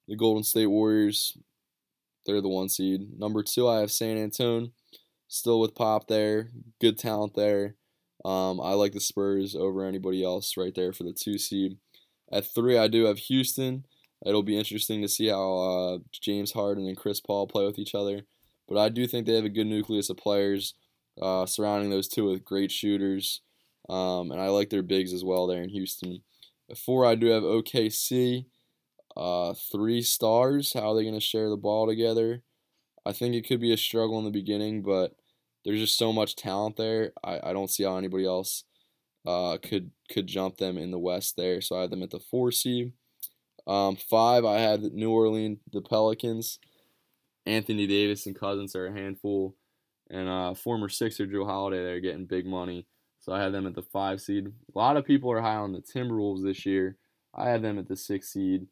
The 0.08 0.16
Golden 0.16 0.44
State 0.44 0.68
Warriors, 0.68 1.38
they're 2.26 2.42
the 2.42 2.50
one 2.50 2.70
seed. 2.70 3.18
Number 3.18 3.44
two, 3.44 3.68
I 3.68 3.80
have 3.80 3.92
San 3.92 4.18
Antonio, 4.18 4.70
still 5.28 5.60
with 5.60 5.76
Pop 5.76 6.08
there. 6.08 6.52
Good 6.82 6.98
talent 6.98 7.36
there. 7.36 7.76
Um, 8.26 8.60
I 8.60 8.74
like 8.74 8.92
the 8.94 9.00
Spurs 9.00 9.56
over 9.56 9.84
anybody 9.86 10.24
else 10.24 10.56
right 10.58 10.74
there 10.76 10.94
for 10.94 11.04
the 11.04 11.14
two 11.14 11.38
seed. 11.38 11.78
At 12.32 12.46
three, 12.46 12.78
I 12.78 12.88
do 12.88 13.06
have 13.06 13.18
Houston. 13.18 13.86
It'll 14.26 14.44
be 14.44 14.58
interesting 14.58 15.02
to 15.02 15.08
see 15.08 15.28
how 15.28 15.58
uh, 15.58 15.98
James 16.12 16.52
Harden 16.52 16.88
and 16.88 16.98
Chris 16.98 17.20
Paul 17.20 17.48
play 17.48 17.66
with 17.66 17.80
each 17.80 17.96
other. 17.96 18.22
But 18.68 18.78
I 18.78 18.90
do 18.90 19.08
think 19.08 19.26
they 19.26 19.36
have 19.36 19.46
a 19.46 19.50
good 19.50 19.68
nucleus 19.68 20.10
of 20.10 20.18
players 20.18 20.76
uh, 21.22 21.46
surrounding 21.46 21.90
those 21.90 22.08
two 22.08 22.26
with 22.26 22.46
great 22.46 22.72
shooters. 22.72 23.42
Um, 23.90 24.32
and 24.32 24.40
I 24.40 24.48
like 24.48 24.70
their 24.70 24.84
bigs 24.84 25.12
as 25.14 25.24
well 25.24 25.48
there 25.48 25.62
in 25.62 25.70
Houston. 25.70 26.22
At 26.70 26.78
four, 26.78 27.06
I 27.06 27.16
do 27.16 27.28
have 27.28 27.44
OKC. 27.44 28.46
Uh, 29.18 29.54
three 29.72 30.02
stars. 30.02 30.74
How 30.74 30.92
are 30.92 30.96
they 30.96 31.04
going 31.04 31.16
to 31.16 31.20
share 31.20 31.50
the 31.50 31.58
ball 31.58 31.86
together? 31.86 32.44
I 33.06 33.12
think 33.12 33.36
it 33.36 33.48
could 33.48 33.60
be 33.60 33.74
a 33.74 33.78
struggle 33.78 34.20
in 34.20 34.26
the 34.26 34.32
beginning, 34.32 34.84
but 34.84 35.16
there's 35.66 35.80
just 35.80 35.98
so 35.98 36.14
much 36.14 36.36
talent 36.36 36.78
there. 36.78 37.12
I, 37.24 37.40
I 37.44 37.54
don't 37.54 37.70
see 37.70 37.84
how 37.84 37.98
anybody 37.98 38.26
else 38.26 38.64
uh, 39.26 39.58
could 39.62 39.92
could 40.10 40.28
jump 40.28 40.58
them 40.58 40.78
in 40.78 40.92
the 40.92 41.00
West 41.00 41.36
there. 41.36 41.62
So 41.62 41.78
I 41.78 41.82
have 41.82 41.90
them 41.90 42.04
at 42.04 42.12
the 42.12 42.20
four 42.20 42.52
seed. 42.52 42.94
Um, 43.68 43.96
five, 43.96 44.46
I 44.46 44.60
had 44.60 44.82
New 44.82 45.12
Orleans, 45.12 45.60
the 45.72 45.82
Pelicans. 45.82 46.60
Anthony 47.46 47.88
Davis 47.88 48.26
and 48.26 48.40
Cousins 48.40 48.76
are 48.76 48.88
a 48.88 48.94
handful, 48.94 49.56
and 50.10 50.30
uh, 50.30 50.54
former 50.54 50.90
Sixer 50.90 51.26
Jrue 51.26 51.46
Holiday 51.46 51.84
they're 51.84 52.00
getting 52.00 52.26
big 52.26 52.46
money. 52.46 52.86
So 53.20 53.34
I 53.34 53.42
had 53.42 53.54
them 53.54 53.68
at 53.68 53.76
the 53.76 53.82
five 53.82 54.22
seed. 54.22 54.48
A 54.48 54.78
lot 54.78 54.98
of 54.98 55.06
people 55.06 55.32
are 55.32 55.42
high 55.42 55.56
on 55.56 55.74
the 55.74 55.82
Timberwolves 55.82 56.44
this 56.44 56.66
year. 56.66 56.98
I 57.36 57.50
had 57.50 57.62
them 57.62 57.80
at 57.80 57.88
the 57.88 57.96
six 57.96 58.32
seed. 58.32 58.68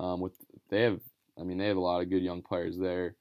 Um, 0.00 0.20
with 0.20 0.32
they 0.70 0.82
have, 0.82 1.00
I 1.38 1.42
mean, 1.42 1.58
they 1.58 1.68
have 1.68 1.76
a 1.76 1.80
lot 1.80 2.00
of 2.00 2.10
good 2.10 2.22
young 2.22 2.42
players 2.42 2.78
there, 2.78 3.16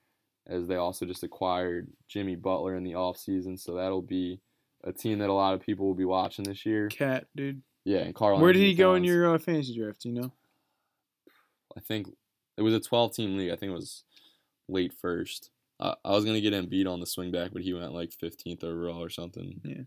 as 0.47 0.67
they 0.67 0.75
also 0.75 1.05
just 1.05 1.23
acquired 1.23 1.87
Jimmy 2.07 2.35
Butler 2.35 2.75
in 2.75 2.83
the 2.83 2.93
offseason. 2.93 3.59
So 3.59 3.75
that'll 3.75 4.01
be 4.01 4.39
a 4.83 4.91
team 4.91 5.19
that 5.19 5.29
a 5.29 5.33
lot 5.33 5.53
of 5.53 5.61
people 5.61 5.85
will 5.85 5.95
be 5.95 6.05
watching 6.05 6.45
this 6.45 6.65
year. 6.65 6.87
cat, 6.89 7.27
dude? 7.35 7.61
Yeah, 7.85 7.99
and 7.99 8.15
Karl. 8.15 8.39
Where 8.39 8.53
did 8.53 8.61
he 8.61 8.73
go 8.73 8.95
in 8.95 9.03
your 9.03 9.35
uh, 9.35 9.39
fantasy 9.39 9.75
draft? 9.77 10.01
Do 10.01 10.09
you 10.09 10.15
know? 10.15 10.31
I 11.77 11.79
think 11.81 12.09
it 12.57 12.61
was 12.61 12.73
a 12.73 12.79
12 12.79 13.13
team 13.15 13.37
league. 13.37 13.51
I 13.51 13.55
think 13.55 13.71
it 13.71 13.75
was 13.75 14.03
late 14.69 14.93
first. 15.01 15.49
I, 15.79 15.95
I 16.05 16.11
was 16.11 16.25
gonna 16.25 16.41
get 16.41 16.53
Embiid 16.53 16.87
on 16.91 16.99
the 16.99 17.05
swing 17.05 17.31
back, 17.31 17.51
but 17.53 17.61
he 17.63 17.73
went 17.73 17.93
like 17.93 18.11
15th 18.11 18.63
overall 18.63 19.03
or 19.03 19.09
something. 19.09 19.59
Yeah. 19.63 19.83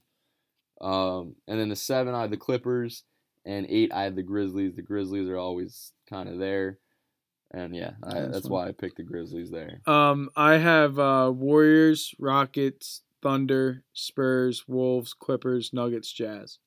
Um, 0.81 1.37
and 1.49 1.59
then 1.59 1.68
the 1.68 1.77
seven, 1.77 2.14
I 2.14 2.22
had 2.22 2.31
the 2.31 2.37
Clippers, 2.37 3.05
and 3.44 3.66
eight, 3.68 3.92
I 3.92 4.03
had 4.03 4.16
the 4.16 4.22
Grizzlies. 4.22 4.75
The 4.75 4.83
Grizzlies 4.83 5.29
are 5.29 5.38
always 5.38 5.92
kind 6.11 6.29
of 6.29 6.38
there, 6.38 6.79
and 7.53 7.75
yeah, 7.75 7.92
I, 8.03 8.14
That's 8.20 8.33
that's 8.33 8.49
why 8.49 8.68
I 8.68 8.72
picked 8.72 8.96
the 8.99 9.03
Grizzlies 9.03 9.51
there. 9.51 9.81
Um, 9.87 10.29
I 10.37 10.59
have 10.59 10.99
uh, 10.99 11.33
Warriors, 11.35 12.14
Rockets, 12.18 13.03
Thunder, 13.22 13.85
Spurs, 13.94 14.64
Wolves, 14.68 15.14
Clippers, 15.14 15.72
Nuggets, 15.72 16.12
Jazz. 16.12 16.59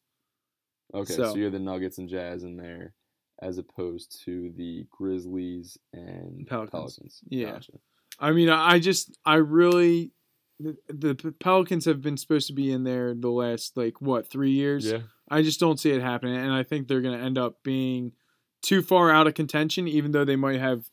Okay, 0.93 1.13
So- 1.13 1.33
so, 1.33 1.35
you're 1.35 1.51
the 1.51 1.59
Nuggets 1.59 1.99
and 1.99 2.09
Jazz 2.09 2.43
in 2.43 2.57
there, 2.57 2.95
as 3.41 3.57
opposed 3.57 4.23
to 4.25 4.51
the 4.57 4.85
Grizzlies 4.89 5.77
and 5.93 6.45
Pelicans. 6.47 6.71
Pelicans. 6.71 7.21
Yeah. 7.27 7.51
Gotcha. 7.51 7.73
I 8.19 8.31
mean, 8.31 8.49
I 8.49 8.79
just, 8.79 9.17
I 9.25 9.35
really, 9.35 10.11
the, 10.59 10.75
the 10.89 11.33
Pelicans 11.39 11.85
have 11.85 12.01
been 12.01 12.17
supposed 12.17 12.47
to 12.47 12.53
be 12.53 12.71
in 12.71 12.83
there 12.83 13.13
the 13.13 13.29
last 13.29 13.77
like 13.77 14.01
what 14.01 14.29
three 14.29 14.51
years. 14.51 14.91
Yeah. 14.91 14.99
I 15.29 15.41
just 15.41 15.59
don't 15.59 15.79
see 15.79 15.91
it 15.91 16.01
happening, 16.01 16.35
and 16.35 16.51
I 16.51 16.63
think 16.63 16.87
they're 16.87 17.01
going 17.01 17.17
to 17.17 17.23
end 17.23 17.37
up 17.37 17.63
being 17.63 18.13
too 18.61 18.81
far 18.81 19.11
out 19.11 19.27
of 19.27 19.35
contention, 19.35 19.87
even 19.87 20.11
though 20.11 20.25
they 20.25 20.35
might 20.35 20.59
have 20.59 20.89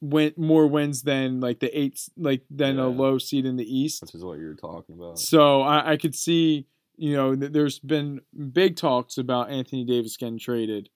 win 0.00 0.32
more 0.36 0.66
wins 0.66 1.02
than 1.02 1.40
like 1.40 1.60
the 1.60 1.76
eight, 1.78 1.98
like 2.16 2.42
than 2.50 2.78
a 2.78 2.88
low 2.88 3.18
seed 3.18 3.46
in 3.46 3.56
the 3.56 3.64
East. 3.64 4.02
Which 4.02 4.14
is 4.14 4.24
what 4.24 4.38
you 4.38 4.46
were 4.46 4.54
talking 4.54 4.94
about. 4.94 5.18
So 5.18 5.62
I, 5.62 5.92
I 5.92 5.96
could 5.96 6.14
see, 6.14 6.66
you 6.96 7.16
know, 7.16 7.34
th- 7.34 7.52
there's 7.52 7.78
been 7.78 8.20
big 8.52 8.76
talks 8.76 9.18
about 9.18 9.50
Anthony 9.50 9.84
Davis 9.84 10.16
getting 10.16 10.38
traded 10.38 10.90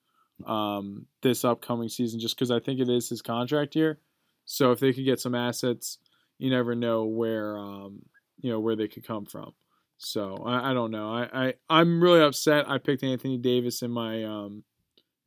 um, 0.47 1.07
this 1.23 1.45
upcoming 1.45 1.89
season, 1.89 2.21
just 2.21 2.37
because 2.37 2.51
I 2.51 2.61
think 2.61 2.81
it 2.81 2.89
is 2.89 3.09
his 3.09 3.23
contract 3.23 3.77
year. 3.77 3.99
So 4.45 4.73
if 4.73 4.81
they 4.81 4.93
could 4.93 5.05
get 5.05 5.21
some 5.21 5.35
assets, 5.35 5.99
you 6.39 6.51
never 6.51 6.75
know 6.75 7.05
where, 7.05 7.57
um, 7.57 8.03
you 8.41 8.51
know, 8.51 8.61
where 8.61 8.77
they 8.77 8.89
could 8.89 9.07
come 9.07 9.25
from. 9.25 9.53
So 9.97 10.43
I, 10.45 10.71
I 10.71 10.75
don't 10.75 10.91
know. 10.91 11.11
I, 11.11 11.47
I 11.47 11.55
I'm 11.71 12.03
really 12.03 12.21
upset. 12.21 12.69
I 12.69 12.79
picked 12.79 13.03
Anthony 13.03 13.39
Davis 13.39 13.83
in 13.83 13.91
my 13.91 14.25
um, 14.25 14.65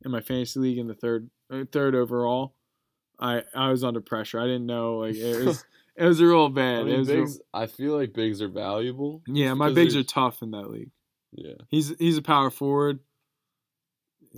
in 0.04 0.10
my 0.10 0.20
fantasy 0.20 0.60
league 0.60 0.78
in 0.78 0.86
the 0.86 0.94
third 0.94 1.30
uh, 1.52 1.64
third 1.72 1.94
overall. 1.94 2.54
I 3.18 3.42
I 3.54 3.70
was 3.70 3.82
under 3.82 4.00
pressure. 4.00 4.38
I 4.38 4.44
didn't 4.44 4.66
know 4.66 4.98
like 4.98 5.16
it 5.16 5.44
was 5.44 5.64
it 5.96 6.04
was 6.04 6.20
real 6.20 6.46
I, 6.46 6.48
bad. 6.50 6.84
mean, 6.84 6.94
it 6.94 6.98
was 6.98 7.08
real- 7.08 7.36
I 7.52 7.66
feel 7.66 7.96
like 7.96 8.12
bigs 8.12 8.40
are 8.42 8.48
valuable. 8.48 9.22
yeah, 9.26 9.54
my 9.54 9.72
bigs 9.72 9.96
are 9.96 10.04
tough 10.04 10.42
in 10.42 10.52
that 10.52 10.70
league. 10.70 10.90
Yeah. 11.32 11.54
He's 11.68 11.94
he's 11.98 12.18
a 12.18 12.22
power 12.22 12.50
forward, 12.50 13.00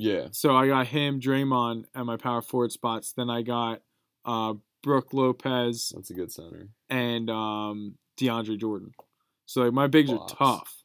Yeah. 0.00 0.28
so 0.32 0.56
I 0.56 0.66
got 0.66 0.86
him, 0.88 1.20
Draymond, 1.20 1.84
at 1.94 2.04
my 2.06 2.16
power 2.16 2.42
forward 2.42 2.72
spots. 2.72 3.12
Then 3.12 3.30
I 3.30 3.42
got 3.42 3.82
uh, 4.24 4.54
Brook 4.82 5.12
Lopez 5.12 5.92
That's 5.94 6.10
a 6.10 6.14
good 6.14 6.32
center. 6.32 6.68
and 6.88 7.28
um, 7.30 7.94
DeAndre 8.18 8.58
Jordan. 8.58 8.92
So 9.46 9.62
like 9.62 9.72
my 9.72 9.86
bigs 9.86 10.10
Blocks. 10.10 10.32
are 10.32 10.36
tough. 10.36 10.76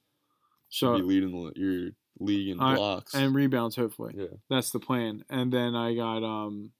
Should 0.70 0.86
So 0.88 0.96
be 0.98 1.04
leading 1.04 1.32
the, 1.32 1.52
your 1.60 1.90
league 2.20 2.50
in 2.50 2.60
I- 2.60 2.76
blocks. 2.76 3.14
and 3.14 3.34
rebounds, 3.36 3.76
hopefully. 3.76 4.14
yeah. 4.18 4.26
That's 4.50 4.72
the 4.72 4.80
plan. 4.80 5.24
And 5.30 5.52
then 5.52 5.76
I 5.76 5.94
got 5.96 6.24
um, 6.24 6.72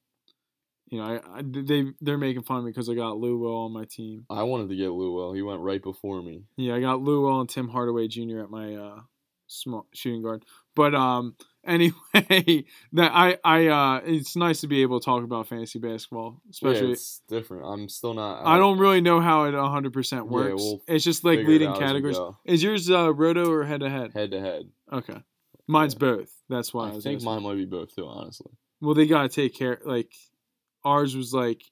you 0.90 1.00
know, 1.00 1.06
I, 1.06 1.38
I 1.40 1.42
they 1.44 1.86
they're 2.02 2.18
making 2.18 2.44
fun 2.44 2.60
of 2.60 2.64
me 2.66 2.72
because 2.72 2.90
I 2.90 2.94
got 2.96 3.18
Lou 3.18 3.38
Will 3.40 3.56
on 3.66 3.72
my 3.74 3.86
team. 3.86 4.26
I 4.30 4.44
wanted 4.44 4.70
to 4.70 4.76
get 4.76 4.90
Lou 4.92 5.14
Will. 5.14 5.34
He 5.34 5.42
went 5.42 5.62
right 5.62 5.82
before 5.82 6.22
me. 6.22 6.44
Yeah, 6.58 6.76
I 6.76 6.80
got 6.82 7.02
Lou 7.02 7.22
Will 7.22 7.40
and 7.42 7.50
Tim 7.50 7.68
Hardaway 7.70 8.08
Jr. 8.08 8.40
at 8.42 8.50
my 8.52 8.76
uh, 8.76 9.00
small 9.48 9.88
shooting 9.94 10.22
guard. 10.22 10.44
But 10.76 10.94
um, 10.94 11.36
anyway, 11.66 12.66
that 12.94 13.12
I 13.14 13.38
I 13.44 13.68
uh, 13.68 14.02
it's 14.06 14.36
nice 14.36 14.62
to 14.62 14.68
be 14.68 14.82
able 14.82 15.00
to 15.00 15.06
talk 15.06 15.24
about 15.24 15.48
fantasy 15.48 15.80
basketball, 15.80 16.42
especially. 16.50 16.88
yeah, 16.88 16.94
it's 16.94 17.22
different. 17.28 17.66
I'm 17.66 17.90
still 17.90 18.14
not. 18.14 18.46
I 18.46 18.58
don't 18.58 18.78
really 18.78 19.02
know 19.02 19.20
how 19.20 19.46
it 19.46 19.54
100 19.54 19.94
percent 19.94 20.28
works. 20.28 20.62
we'll 20.62 20.82
it's 20.88 21.04
just 21.04 21.24
like 21.24 21.40
leading 21.40 21.70
out 21.70 21.76
as 21.76 21.80
we 21.80 21.86
categories. 21.86 22.18
Is 22.46 22.64
yours 22.64 22.90
uh, 22.90 23.14
roto 23.14 23.50
or 23.50 23.64
head 23.64 23.80
to 23.82 23.90
head? 23.90 24.12
head 24.14 24.32
to 24.32 24.40
head. 24.40 24.70
Okay, 24.92 25.18
mine's 25.68 25.94
Yeah. 25.94 26.00
both. 26.00 26.30
That's 26.50 26.74
why 26.74 26.86
I, 26.86 26.90
I 26.90 26.92
think 27.00 27.18
asking. 27.18 27.24
mine 27.24 27.44
might 27.44 27.56
be 27.56 27.66
both 27.66 27.96
too. 27.96 28.06
Honestly. 28.06 28.52
Well, 28.82 28.94
they 28.94 29.08
gotta 29.08 29.30
take 29.30 29.56
care. 29.56 29.80
Like 29.84 30.14
ours 30.84 31.16
was 31.16 31.34
like, 31.34 31.64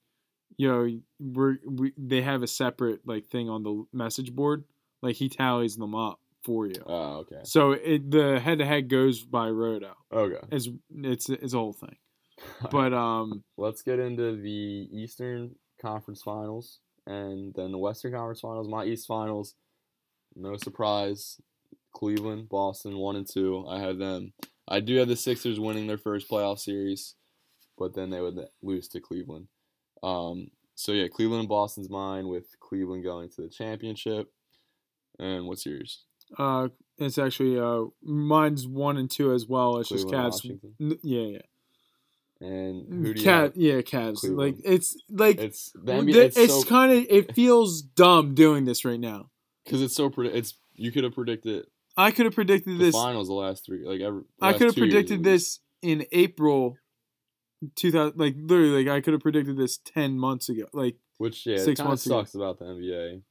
you 0.58 0.68
know, 0.68 0.90
we're 1.20 1.58
we 1.66 1.94
they 1.98 2.22
have 2.22 2.42
a 2.42 2.48
separate 2.48 3.02
like 3.06 3.28
thing 3.28 3.50
on 3.50 3.64
the 3.64 3.86
message 3.94 4.34
board. 4.34 4.64
Like 5.02 5.18
he 5.18 5.28
tallies 5.28 5.76
them 5.76 5.94
up 5.94 6.20
for 6.44 6.68
you. 6.68 6.82
Oh, 6.86 7.18
okay. 7.20 7.42
So 7.44 7.72
it 7.72 8.10
the 8.10 8.40
head 8.40 8.60
to 8.60 8.66
head 8.66 8.90
goes 8.90 9.24
by 9.24 9.50
roto. 9.50 9.94
Okay. 10.12 10.46
It's 10.52 10.70
it's 10.96 11.30
it's 11.30 11.54
a 11.54 11.58
whole 11.58 11.74
thing. 11.74 11.96
But 12.72 12.94
um 12.94 13.44
Let's 13.58 13.82
get 13.82 14.00
into 14.00 14.36
the 14.36 14.90
Eastern 14.92 15.56
Conference 15.82 16.22
Finals 16.22 16.80
and 17.06 17.54
then 17.56 17.72
the 17.72 17.78
Western 17.78 18.14
Conference 18.14 18.42
Finals. 18.42 18.68
My 18.68 18.86
East 18.86 19.08
Finals, 19.08 19.56
no 20.36 20.58
surprise, 20.58 21.40
Cleveland, 21.94 22.50
Boston, 22.50 22.98
one 22.98 23.16
and 23.16 23.28
two. 23.30 23.66
I 23.68 23.80
have 23.80 23.98
them. 23.98 24.34
I 24.68 24.80
do 24.80 24.96
have 24.98 25.08
the 25.08 25.16
Sixers 25.16 25.60
winning 25.60 25.88
their 25.88 25.98
first 25.98 26.30
playoff 26.30 26.60
series, 26.60 27.16
but 27.78 27.94
then 27.94 28.10
they 28.10 28.22
would 28.22 28.40
lose 28.62 28.88
to 28.90 29.02
Cleveland. 29.02 29.48
Um, 30.02 30.48
so 30.76 30.92
yeah, 30.92 31.08
Cleveland 31.08 31.42
and 31.42 31.50
Boston's 31.50 31.90
mine 31.90 32.28
with 32.28 32.46
Cleveland 32.60 33.04
going 33.04 33.30
to 33.30 33.42
the 33.42 33.50
championship. 33.50 34.30
And 35.20 35.46
what's 35.46 35.66
yours? 35.66 36.06
Uh 36.38 36.69
it's 36.98 37.17
actually 37.17 37.60
uh 37.60 37.86
mine's 38.04 38.67
one 38.67 38.98
and 38.98 39.10
two 39.10 39.34
as 39.34 39.48
well. 39.48 39.78
It's 39.78 39.89
just 39.89 40.08
Cleveland, 40.08 40.34
Cavs. 40.34 40.60
N- 40.80 41.00
Yeah, 41.04 41.22
yeah. 41.22 41.39
And 42.41 43.06
who 43.06 43.13
do 43.13 43.19
you 43.19 43.24
Cat, 43.24 43.43
have? 43.43 43.52
yeah, 43.56 43.82
Cavs. 43.82 44.19
Cleveland. 44.19 44.38
Like 44.58 44.65
it's 44.65 44.98
like 45.10 45.39
It's 45.39 45.72
the 45.74 45.93
NBA, 45.93 46.15
it's, 46.15 46.38
it's, 46.38 46.54
so 46.54 46.63
kind 46.63 46.91
of 46.91 47.06
it 47.10 47.34
feels 47.34 47.82
dumb 47.82 48.36
doing 48.36 48.65
this 48.65 48.84
right 48.86 49.00
now. 49.00 49.30
because 49.63 49.82
it's 49.82 49.96
so 49.96 50.10
predi- 50.10 50.34
it's 50.36 50.56
you 50.76 50.91
could 50.91 51.04
have 51.04 51.13
predicted 51.13 51.65
I 51.96 52.12
could 52.12 52.26
have 52.26 52.34
predicted 52.36 52.80
The 52.80 52.86
this. 52.86 52.96
finals 52.96 53.28
the 53.28 53.34
last 53.34 53.65
three, 53.65 53.86
like 53.86 54.02
every. 54.02 54.24
I 54.41 54.54
could 54.54 54.63
have 54.67 54.76
two 54.76 54.82
predicted 54.82 55.24
this 55.24 55.60
in 55.82 56.06
April. 56.12 56.76
2000 57.76 58.19
like 58.19 58.36
literally 58.38 58.84
like 58.84 58.93
I 58.93 59.00
could 59.00 59.13
have 59.13 59.22
predicted 59.22 59.56
this 59.58 59.78
10 59.78 60.19
months 60.19 60.50
ago. 60.50 60.65
Like 60.74 60.98
Which 61.17 61.46
yeah, 61.46 61.58
six 61.58 61.67
it 61.80 61.84
kind 61.84 61.88
of 61.88 61.89
months 61.91 62.06
ago. 62.36 62.43
about 62.43 62.60
the 62.60 62.65
NBA, 62.65 63.22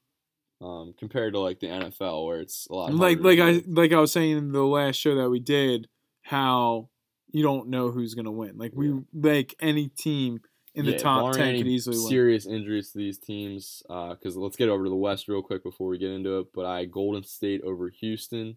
um, 0.63 0.95
compared 0.99 1.35
to 1.35 1.41
like 1.41 1.61
the 1.61 1.67
NFL 1.67 2.27
where 2.27 2.41
it's 2.41 2.67
a 2.71 2.75
lot. 2.75 2.95
like 2.95 3.21
like 3.21 3.39
I 3.39 3.63
like 3.67 3.93
I 3.93 3.99
was 4.01 4.13
saying 4.13 4.37
in 4.37 4.53
the 4.53 4.63
last 4.65 4.97
show 4.97 5.15
that 5.17 5.31
we 5.31 5.41
did 5.41 5.89
how 6.23 6.89
you 7.29 7.43
don't 7.43 7.69
know 7.69 7.91
who's 7.91 8.15
going 8.15 8.27
to 8.27 8.31
win. 8.31 8.57
Like 8.59 8.73
we 8.75 8.91
Yeah. 8.91 9.01
like 9.13 9.55
any 9.61 9.89
team 9.89 10.41
in 10.75 10.87
the 10.87 10.99
top 10.99 11.35
10 11.35 11.49
any 11.49 11.59
could 11.59 11.67
easily 11.67 11.97
win. 11.97 12.07
serious 12.09 12.47
injuries 12.47 12.93
to 12.93 12.99
these 12.99 13.19
teams. 13.19 13.83
Because 13.89 14.37
let's 14.37 14.57
get 14.57 14.69
over 14.69 14.85
to 14.85 14.91
the 14.91 14.97
West 14.97 15.29
real 15.29 15.43
quick 15.43 15.63
before 15.63 15.89
we 15.89 15.99
get 15.99 16.11
into 16.11 16.39
it. 16.41 16.47
But 16.55 16.67
I 16.67 16.85
Golden 16.85 17.25
State 17.25 17.63
over 17.63 17.89
Houston, 18.01 18.57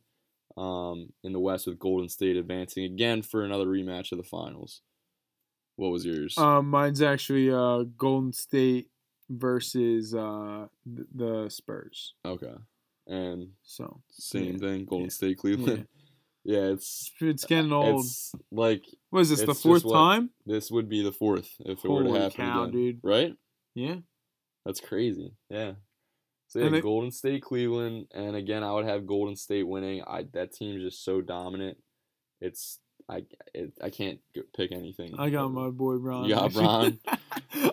um, 0.58 1.10
in 1.24 1.34
the 1.34 1.39
West 1.39 1.68
with 1.68 1.80
Golden 1.80 2.08
State 2.10 2.38
advancing 2.38 2.84
again 2.86 3.22
for 3.22 3.44
another 3.44 3.65
rematch 3.65 4.12
of 4.12 4.18
the 4.18 4.24
finals. 4.24 4.82
What 5.78 5.89
was 5.91 6.06
yours? 6.06 6.38
Um, 6.38 6.70
mine's 6.70 7.02
actually 7.02 7.52
uh, 7.52 7.84
Golden 7.98 8.32
State 8.32 8.89
versus 9.29 10.13
uh, 10.13 10.67
th- 10.85 11.07
the 11.13 11.49
Spurs. 11.49 12.13
okay, 12.25 12.53
and 13.07 13.49
So 13.63 14.01
same 14.11 14.53
Yeah, 14.53 14.57
thing. 14.59 14.85
Golden 14.85 15.05
yeah, 15.05 15.11
State, 15.11 15.38
Cleveland. 15.38 15.88
Yeah, 16.43 16.59
it's 16.73 17.11
it's 17.19 17.45
getting 17.45 17.71
old. 17.73 18.05
it's 18.05 18.31
like 18.51 18.83
what 19.09 19.21
is 19.21 19.29
this? 19.29 19.41
the 19.43 19.53
fourth 19.55 19.83
time? 19.91 20.29
this 20.45 20.69
would 20.71 20.88
be 20.89 21.03
the 21.03 21.11
fourth 21.11 21.49
if 21.59 21.83
it 21.83 21.89
were 21.89 22.03
to 22.03 22.13
happen 22.13 22.31
cow, 22.31 22.63
again, 22.63 22.71
dude. 22.73 22.99
right? 23.03 23.33
Yeah. 23.73 23.95
That's 24.65 24.79
crazy. 24.79 25.31
Yeah. 25.49 25.73
So 26.47 26.59
yeah, 26.59 26.69
they- 26.69 26.81
Golden 26.81 27.11
State, 27.11 27.41
Cleveland, 27.41 28.07
and 28.13 28.35
again, 28.35 28.63
I 28.63 28.71
would 28.71 28.85
have 28.85 29.05
Golden 29.07 29.35
State 29.35 29.63
winning. 29.67 30.03
I 30.07 30.25
that 30.33 30.53
team's 30.53 30.83
just 30.83 31.03
so 31.03 31.21
dominant. 31.21 31.77
It's 32.41 32.79
I 33.08 33.24
it, 33.54 33.74
I 33.84 33.89
can't 33.91 34.20
g- 34.34 34.41
pick 34.56 34.72
anything. 34.72 35.13
I 35.20 35.30
got 35.30 35.50
my 35.52 35.70
boy 35.70 35.98
Bron. 35.98 36.26
You 36.26 36.36
got 36.36 36.54
Bron? 36.54 37.00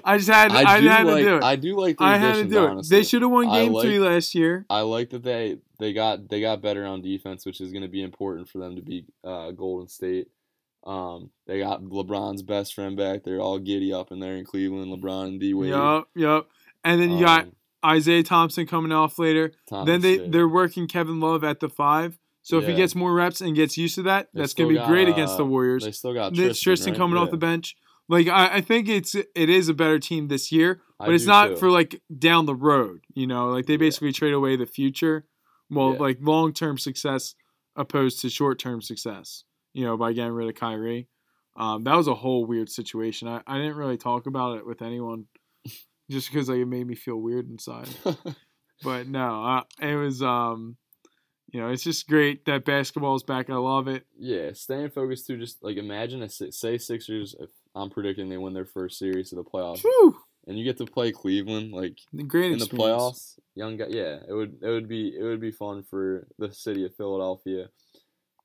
I 0.05 0.19
just 0.19 0.29
had 0.29 0.53
I, 0.53 0.75
I 0.75 0.81
had 0.81 1.07
like 1.07 1.17
to 1.17 1.23
do 1.23 1.37
it. 1.37 1.43
I 1.45 1.57
do 1.57 1.77
like 1.79 1.97
the 1.99 2.05
I 2.05 2.17
had 2.19 2.35
to 2.35 2.45
do 2.45 2.65
it. 2.65 2.71
honestly. 2.71 2.97
They 2.99 3.03
should 3.05 3.23
have 3.23 3.31
won 3.31 3.49
game 3.51 3.73
like- 3.73 3.85
three 3.85 3.99
last 3.99 4.35
year. 4.35 4.67
I 4.69 4.81
like 4.83 5.11
that 5.11 5.23
they 5.23 5.59
they 5.79 5.93
got 5.95 6.29
they 6.29 6.41
got 6.41 6.61
better 6.61 6.85
on 6.85 7.01
defense, 7.01 7.47
which 7.47 7.61
is 7.61 7.73
going 7.73 7.83
to 7.83 7.89
be 7.89 8.03
important 8.03 8.49
for 8.49 8.59
them 8.59 8.77
to 8.77 8.83
beat 8.83 9.07
uh, 9.25 9.51
Golden 9.53 9.89
State. 9.89 10.29
Um, 10.85 11.31
they 11.47 11.61
got 11.61 11.83
LeBron's 11.83 12.43
best 12.43 12.75
friend 12.75 12.97
back 12.97 13.23
They're 13.23 13.41
all 13.41 13.59
giddy 13.61 13.93
up 13.93 14.11
in 14.11 14.19
there 14.19 14.35
in 14.35 14.45
Cleveland. 14.45 14.93
LeBron 14.93 15.29
and 15.29 15.41
D 15.41 15.55
Wade. 15.55 15.71
Yep, 15.71 16.05
yup. 16.17 16.49
And 16.85 17.01
then 17.01 17.11
you 17.13 17.25
got 17.25 17.45
Um, 17.45 17.53
Isaiah 17.87 18.23
Thompson 18.25 18.67
coming 18.67 18.93
off 18.93 19.19
later. 19.19 19.53
Thomas, 19.69 19.87
then 19.87 20.01
they 20.03 20.19
yeah. 20.21 20.27
they're 20.29 20.49
working 20.49 20.89
Kevin 20.89 21.21
Love 21.21 21.43
at 21.45 21.61
the 21.61 21.69
five. 21.69 22.19
So 22.43 22.59
if 22.59 22.67
he 22.67 22.75
gets 22.75 22.95
more 22.95 23.13
reps 23.15 23.41
and 23.41 23.55
gets 23.55 23.79
used 23.79 23.95
to 23.97 24.03
that, 24.03 24.29
They 24.35 24.41
that's 24.41 24.53
gonna 24.55 24.69
be 24.69 24.75
got, 24.75 24.89
great 24.89 25.09
against 25.09 25.37
the 25.37 25.45
uh, 25.45 25.49
Warriors. 25.49 25.85
They 25.85 25.93
still 25.93 26.13
got 26.13 26.35
Tristan, 26.35 26.55
Tristan, 26.63 26.93
right? 26.93 26.99
coming 26.99 27.17
off 27.17 27.31
the 27.31 27.37
bench. 27.37 27.77
Like 28.09 28.27
I, 28.29 28.57
I 28.57 28.61
think 28.61 28.89
it's 28.89 29.15
it 29.15 29.29
is 29.49 29.69
a 29.69 29.75
better 29.75 29.99
team 30.01 30.27
this 30.29 30.51
year, 30.51 30.83
I 30.99 31.07
but 31.07 31.15
it's 31.15 31.25
not 31.27 31.49
too. 31.51 31.57
for 31.57 31.71
like 31.71 32.03
down 32.19 32.47
the 32.47 32.55
road. 32.55 33.03
You 33.15 33.27
know, 33.29 33.49
like 33.49 33.67
they 33.67 33.75
Yeah. 33.75 33.79
basically 33.79 34.13
trade 34.13 34.33
away 34.35 34.57
the 34.57 34.67
future, 34.67 35.25
well, 35.71 35.93
Yeah. 35.93 35.99
like 36.01 36.19
long 36.21 36.53
term 36.53 36.79
success 36.79 37.35
opposed 37.77 38.21
to 38.23 38.29
short 38.29 38.59
term 38.59 38.83
success. 38.83 39.45
You 39.73 39.85
know, 39.85 39.97
by 39.97 40.13
getting 40.13 40.33
rid 40.33 40.49
of 40.49 40.55
Kyrie. 40.57 41.09
Um, 41.57 41.85
that 41.85 41.95
was 41.97 42.09
a 42.09 42.15
whole 42.15 42.45
weird 42.45 42.71
situation. 42.71 43.29
I, 43.29 43.43
I 43.47 43.59
didn't 43.59 43.77
really 43.77 43.99
talk 43.99 44.27
about 44.27 44.59
it 44.59 44.67
with 44.67 44.83
anyone, 44.83 45.27
just 46.11 46.31
because 46.31 46.49
like 46.49 46.59
it 46.59 46.67
made 46.67 46.87
me 46.87 46.95
feel 46.97 47.17
weird 47.17 47.49
inside. 47.49 47.89
But 48.83 49.07
no, 49.07 49.45
uh, 49.45 49.63
it 49.81 49.95
was 49.95 50.23
um, 50.23 50.77
you 51.53 51.61
know, 51.61 51.69
it's 51.69 51.85
just 51.85 52.09
great 52.09 52.45
that 52.47 52.65
basketball 52.65 53.15
is 53.15 53.23
back. 53.23 53.51
I 53.51 53.57
love 53.57 53.87
it. 53.89 54.05
yeah, 54.19 54.51
staying 54.55 54.91
focused 54.91 55.27
too. 55.27 55.37
Just 55.39 55.63
like 55.63 55.77
imagine 55.77 56.23
a 56.23 56.29
say 56.29 56.79
Sixers. 56.79 57.35
If 57.39 57.51
I'm 57.75 57.91
predicting 57.91 58.29
they 58.29 58.39
win 58.39 58.55
their 58.55 58.65
first 58.67 58.99
series 58.99 59.33
of 59.33 59.37
the 59.37 59.45
playoffs, 59.45 59.83
Whew, 59.83 60.17
and 60.47 60.59
you 60.59 60.65
get 60.65 60.79
to 60.79 60.87
play 60.87 61.13
Cleveland, 61.13 61.73
like 61.73 61.99
the 62.13 62.23
great 62.25 62.53
in 62.53 62.59
the 62.59 62.65
experience. 62.65 63.37
playoffs, 63.37 63.39
young 63.55 63.77
guy. 63.77 63.87
Yeah, 63.91 64.19
it 64.29 64.33
would 64.33 64.59
it 64.63 64.69
would 64.69 64.89
be 64.89 65.15
it 65.17 65.23
would 65.23 65.41
be 65.41 65.53
fun 65.53 65.83
for 65.83 66.27
the 66.39 66.53
city 66.53 66.85
of 66.85 66.95
Philadelphia, 66.97 67.69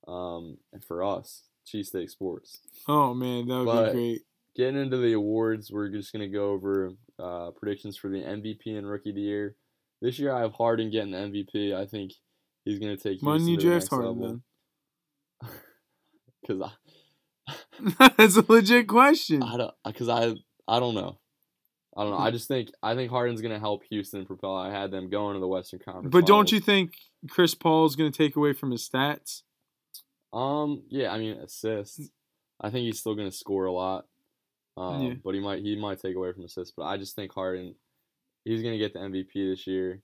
um, 0.07 0.57
and 0.73 0.83
for 0.83 1.03
us, 1.03 1.43
Cheesesteak 1.65 2.09
Sports. 2.09 2.59
Oh 2.87 3.13
man, 3.13 3.47
that 3.47 3.57
would 3.59 3.65
But- 3.65 3.93
be 3.93 3.99
great. 3.99 4.21
Getting 4.55 4.81
into 4.81 4.97
the 4.97 5.13
awards, 5.13 5.71
we're 5.71 5.89
just 5.89 6.11
gonna 6.11 6.27
go 6.27 6.49
over 6.49 6.91
uh, 7.19 7.51
predictions 7.51 7.95
for 7.95 8.09
the 8.09 8.23
MVP 8.23 8.75
and 8.75 8.89
Rookie 8.89 9.09
of 9.09 9.15
the 9.15 9.21
Year. 9.21 9.55
This 10.01 10.17
year, 10.17 10.31
I 10.33 10.39
have 10.41 10.53
Harden 10.53 10.89
getting 10.89 11.11
the 11.11 11.17
MVP. 11.19 11.75
I 11.75 11.85
think 11.85 12.13
he's 12.67 12.79
gonna 12.79 12.97
take. 12.97 13.21
Why 13.21 13.33
didn't 13.33 13.47
you 13.47 13.57
Houston 13.59 13.69
to 13.71 13.73
the 13.73 13.79
draft 13.79 13.89
Harden 13.89 14.21
then? 15.41 15.51
Because 16.41 16.61
I, 16.61 16.71
That's 18.17 18.37
a 18.37 18.45
legit 18.47 18.87
question. 18.87 19.43
I 19.43 19.57
don't, 19.57 19.73
because 19.85 20.07
I, 20.07 20.33
I 20.67 20.79
don't 20.79 20.95
know. 20.95 21.19
I 21.95 22.03
don't 22.03 22.11
know. 22.11 22.19
I 22.19 22.31
just 22.37 22.47
think 22.47 22.69
I 22.83 22.95
think 22.95 23.09
Harden's 23.09 23.41
gonna 23.41 23.59
help 23.59 23.83
Houston 23.89 24.25
propel. 24.25 24.55
I 24.55 24.71
had 24.71 24.91
them 24.91 25.09
going 25.09 25.33
to 25.33 25.39
the 25.39 25.47
Western 25.47 25.79
Conference. 25.79 26.11
But 26.11 26.25
don't 26.25 26.51
you 26.51 26.59
think 26.59 26.93
Chris 27.29 27.55
Paul 27.55 27.85
is 27.85 27.95
going 27.95 28.11
to 28.11 28.17
take 28.17 28.35
away 28.35 28.53
from 28.53 28.71
his 28.71 28.87
stats? 28.87 29.41
Um. 30.31 30.83
Yeah. 30.89 31.11
I 31.11 31.17
mean, 31.17 31.37
assists. 31.37 32.09
I 32.61 32.69
think 32.69 32.85
he's 32.85 32.99
still 32.99 33.15
gonna 33.15 33.31
score 33.31 33.65
a 33.65 33.71
lot. 33.71 34.05
Um. 34.77 35.01
Yeah. 35.01 35.13
But 35.23 35.33
he 35.33 35.39
might 35.39 35.61
he 35.61 35.75
might 35.75 35.99
take 35.99 36.15
away 36.15 36.31
from 36.33 36.43
assists. 36.43 36.73
But 36.75 36.83
I 36.83 36.97
just 36.97 37.15
think 37.15 37.33
Harden, 37.33 37.75
he's 38.45 38.61
gonna 38.61 38.77
get 38.77 38.93
the 38.93 38.99
MVP 38.99 39.33
this 39.33 39.65
year. 39.65 40.01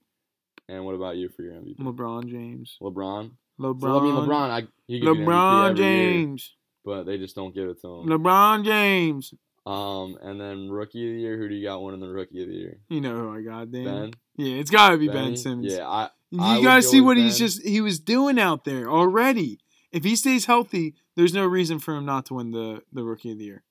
And 0.68 0.84
what 0.84 0.94
about 0.94 1.16
you 1.16 1.28
for 1.28 1.42
your 1.42 1.54
MVP? 1.54 1.78
LeBron 1.78 2.30
James. 2.30 2.76
LeBron. 2.80 3.32
LeBron. 3.60 3.80
So, 3.80 3.98
I 3.98 4.02
mean, 4.02 4.14
LeBron. 4.14 4.50
I 4.50 4.62
he 4.86 5.00
could 5.00 5.14
be 5.14 5.20
MVP 5.20 5.24
LeBron 5.26 5.70
every 5.70 5.84
year, 5.84 6.12
James. 6.14 6.54
but 6.84 7.04
they 7.04 7.18
just 7.18 7.34
don't 7.34 7.54
give 7.54 7.68
it 7.68 7.80
to 7.82 7.88
him. 7.88 8.06
LeBron 8.08 8.64
James. 8.64 9.34
Um. 9.66 10.18
And 10.22 10.40
then 10.40 10.70
Rookie 10.70 11.08
of 11.08 11.14
the 11.14 11.20
Year. 11.20 11.38
Who 11.38 11.48
do 11.48 11.54
you 11.54 11.64
got 11.64 11.82
winning 11.82 12.00
the 12.00 12.08
Rookie 12.08 12.42
of 12.42 12.48
the 12.48 12.54
Year? 12.54 12.78
You 12.88 13.00
know 13.00 13.14
who 13.14 13.36
I 13.36 13.42
got, 13.42 13.70
Dan. 13.70 13.84
Ben. 13.84 14.10
Yeah, 14.36 14.56
it's 14.56 14.70
got 14.70 14.90
to 14.90 14.98
be 14.98 15.08
Ben 15.08 15.36
Simmons. 15.36 15.72
Yeah. 15.72 15.88
I. 15.88 16.10
You 16.30 16.40
I 16.40 16.62
gotta 16.62 16.80
go 16.80 16.90
see 16.90 17.00
what 17.00 17.16
he's 17.16 17.38
just 17.38 17.64
he 17.64 17.80
was 17.80 18.00
doing 18.00 18.40
out 18.40 18.64
there 18.64 18.90
already. 18.90 19.60
If 19.92 20.02
he 20.02 20.16
stays 20.16 20.46
healthy, 20.46 20.96
there's 21.14 21.32
no 21.32 21.46
reason 21.46 21.78
for 21.78 21.94
him 21.94 22.04
not 22.04 22.26
to 22.26 22.34
win 22.34 22.50
the 22.50 22.82
the 22.92 23.04
rookie 23.04 23.30
of 23.30 23.38
the 23.38 23.44
year. 23.44 23.62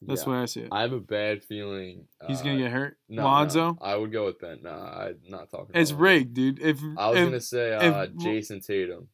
That's 0.00 0.20
yeah. 0.20 0.24
the 0.24 0.30
way 0.30 0.36
I 0.38 0.44
see 0.44 0.60
it. 0.60 0.68
I 0.70 0.82
have 0.82 0.92
a 0.92 1.00
bad 1.00 1.42
feeling. 1.42 2.04
He's 2.26 2.40
uh, 2.40 2.44
gonna 2.44 2.58
get 2.58 2.70
hurt. 2.70 2.96
no, 3.08 3.24
Lonzo, 3.24 3.72
no, 3.72 3.78
I 3.80 3.96
would 3.96 4.12
go 4.12 4.26
with 4.26 4.38
Ben. 4.40 4.60
No, 4.62 4.70
I'm 4.70 5.16
not 5.28 5.50
talking. 5.50 5.74
it's 5.74 5.92
rigged, 5.92 6.34
dude. 6.34 6.60
If 6.60 6.78
I 6.96 7.10
was 7.10 7.18
if, 7.18 7.24
gonna 7.24 7.40
say 7.40 7.74
if- 7.74 7.94
uh, 7.94 8.06
Jayson 8.06 8.64
Tatum, 8.64 9.08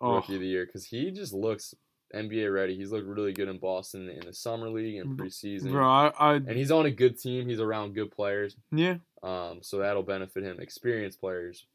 oh, 0.00 0.16
rookie 0.16 0.34
of 0.34 0.40
the 0.40 0.46
year, 0.46 0.66
because 0.66 0.84
he 0.84 1.10
just 1.12 1.32
looks 1.32 1.74
NBA 2.14 2.52
ready. 2.52 2.76
He's 2.76 2.90
looked 2.90 3.06
really 3.06 3.32
good 3.32 3.48
in 3.48 3.58
Boston 3.58 4.08
in 4.08 4.26
the 4.26 4.32
summer 4.32 4.70
league 4.70 5.00
and 5.00 5.18
preseason. 5.18 5.70
bro, 5.70 5.86
I, 5.86 6.12
I 6.18 6.34
And 6.34 6.56
he's 6.56 6.70
on 6.70 6.86
a 6.86 6.90
good 6.90 7.20
team. 7.20 7.48
He's 7.48 7.60
around 7.60 7.94
good 7.94 8.10
players. 8.10 8.56
yeah, 8.72 8.96
Um, 9.22 9.58
so 9.62 9.78
that'll 9.78 10.02
benefit 10.02 10.42
him. 10.42 10.58
Experienced 10.58 11.20
players 11.20 11.66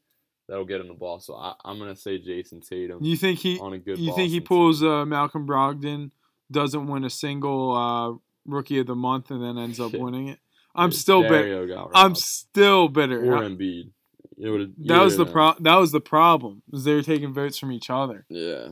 that'll 0.48 0.64
get 0.64 0.80
him 0.80 0.88
the 0.88 0.94
ball. 0.94 1.20
So 1.20 1.34
I, 1.34 1.54
I'm 1.64 1.78
gonna 1.78 1.96
say 1.96 2.18
Jayson 2.18 2.60
Tatum 2.66 3.02
you 3.02 3.16
think 3.16 3.38
he 3.38 3.58
on 3.58 3.72
a 3.72 3.78
good. 3.78 3.98
you 3.98 4.14
think 4.14 4.30
he 4.30 4.40
pulls 4.40 4.82
uh, 4.82 5.04
Malcolm 5.04 5.46
Brogdon, 5.46 6.10
doesn't 6.50 6.86
win 6.86 7.04
a 7.04 7.10
single 7.10 7.74
uh, 7.74 8.18
rookie 8.46 8.78
of 8.78 8.86
the 8.86 8.94
month, 8.94 9.30
and 9.30 9.42
then 9.42 9.58
ends 9.58 9.80
up 9.80 9.92
winning 9.92 10.28
it? 10.28 10.38
I'm 10.74 10.88
If 10.90 10.96
still 10.96 11.22
bitter. 11.22 11.88
I'm 11.94 12.14
still 12.14 12.88
bitter. 12.88 13.20
or 13.24 13.42
Embiid. 13.42 13.90
That 14.36 15.00
was 15.02 15.16
the 15.16 15.26
pro. 15.26 15.54
That 15.60 15.76
was 15.76 15.92
the 15.92 16.00
problem. 16.00 16.62
Was 16.70 16.84
they 16.84 16.94
were 16.94 17.02
taking 17.02 17.32
votes 17.32 17.58
from 17.58 17.70
each 17.70 17.90
other. 17.90 18.26
Yeah. 18.28 18.68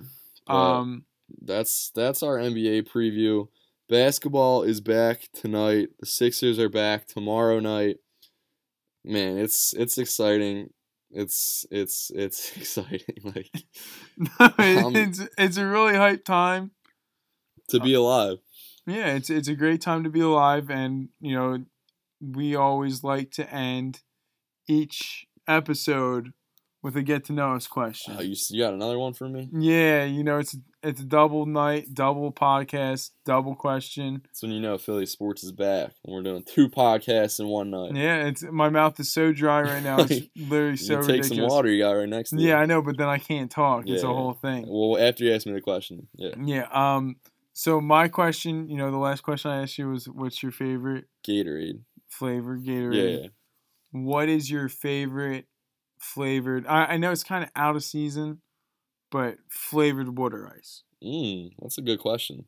Um, 0.49 1.05
that's 1.41 1.93
that's 1.95 2.23
our 2.23 2.37
NBA 2.39 2.89
preview. 2.89 3.47
Basketball 3.89 4.65
is 4.65 4.81
back 4.81 5.29
tonight. 5.33 5.91
The 6.01 6.07
Sixers 6.07 6.59
are 6.59 6.69
back 6.69 7.07
tomorrow 7.07 7.61
night. 7.61 7.99
Man, 9.05 9.39
it's 9.39 9.73
it's 9.75 9.99
exciting. 9.99 10.71
It's 11.13 11.65
it's 11.71 12.11
it's 12.15 12.57
exciting. 12.57 13.17
Like 13.23 13.51
Um, 14.59 14.97
it's 14.97 15.21
it's 15.39 15.57
a 15.59 15.67
really 15.67 15.95
hype 15.95 16.25
time. 16.25 16.73
to 17.69 17.79
be 17.79 17.95
alive. 17.95 18.39
Yeah, 18.87 19.15
it's 19.15 19.31
it's 19.31 19.49
a 19.49 19.55
great 19.55 19.81
time 19.81 20.05
to 20.05 20.11
be 20.11 20.21
alive, 20.21 20.71
and 20.71 21.09
you 21.21 21.35
know, 21.35 21.65
we 22.21 22.55
always 22.57 23.03
like 23.05 23.31
to 23.33 23.49
end 23.53 24.01
each 24.69 25.27
episode 25.49 26.33
with 26.83 26.97
a 26.97 27.03
get 27.03 27.25
to 27.27 27.33
know 27.33 27.55
us 27.55 27.69
question. 27.69 28.17
Oh, 28.19 28.23
you 28.23 28.35
you 28.51 28.61
got 28.63 28.75
another 28.75 28.99
one 28.99 29.13
for 29.13 29.29
me? 29.29 29.49
yeah, 29.53 30.05
you 30.05 30.25
know, 30.25 30.39
it's 30.39 30.57
it's 30.83 31.01
a 31.01 31.05
double 31.05 31.47
night, 31.47 31.95
double 31.95 32.33
podcast, 32.33 33.11
double 33.25 33.55
question. 33.55 34.23
That's 34.25 34.43
when 34.43 34.51
you 34.51 34.59
know 34.59 34.79
Philly 34.79 35.07
sports 35.07 35.45
is 35.45 35.53
back, 35.53 35.93
and 36.05 36.13
we're 36.13 36.23
doing 36.23 36.43
two 36.43 36.69
podcasts 36.69 37.39
in 37.39 37.47
one 37.47 37.71
night. 37.71 37.95
Yeah, 37.95 38.27
it's 38.27 38.43
my 38.43 38.69
mouth 38.69 38.99
is 38.99 39.13
so 39.13 39.33
dry 39.33 39.63
right 39.63 39.83
now. 39.83 40.01
It's 40.01 40.27
literally 40.37 40.71
you 40.73 40.77
so 40.77 40.97
take 41.03 41.07
ridiculous. 41.23 41.29
some 41.29 41.47
water 41.49 41.69
you 41.69 41.81
got 41.85 41.93
right 41.93 42.09
next 42.09 42.31
to 42.31 42.41
you. 42.41 42.49
Yeah, 42.49 42.57
I 42.57 42.67
know, 42.67 42.83
but 42.83 42.97
then 42.97 43.07
I 43.09 43.19
can't 43.19 43.49
talk. 43.51 43.85
It's 43.87 44.03
a 44.03 44.07
Yeah. 44.09 44.13
whole 44.13 44.33
thing. 44.33 44.65
Well, 44.69 45.01
after 45.01 45.23
you 45.25 45.33
ask 45.35 45.47
me 45.47 45.53
the 45.53 45.61
question, 45.61 46.09
yeah, 46.17 46.35
Yeah. 46.43 46.67
Um. 46.73 47.15
So 47.55 47.81
my 47.81 48.09
question, 48.09 48.69
you 48.69 48.77
know, 48.77 48.91
the 48.91 48.97
last 48.97 49.23
question 49.23 49.51
I 49.51 49.63
asked 49.63 49.79
you 49.79 49.89
was, 49.91 50.09
"What's 50.09 50.43
your 50.43 50.53
favorite 50.53 51.09
Gatorade. 51.25 51.85
flavor 52.09 52.59
Gatorade?" 52.59 53.23
Yeah, 53.23 53.29
What 53.93 54.29
is 54.29 54.51
your 54.51 54.69
favorite 54.69 55.49
flavored? 56.01 56.67
I, 56.67 56.87
I 56.95 56.97
know 56.99 57.13
it's 57.13 57.25
kind 57.25 57.45
of 57.45 57.51
out 57.57 57.77
of 57.77 57.85
season, 57.85 58.43
but 59.11 59.39
flavored 59.51 60.19
water 60.19 60.53
ice. 60.57 60.85
Mm, 61.03 61.55
that's 61.61 61.79
a 61.79 61.83
good 61.83 61.99
question. 62.01 62.47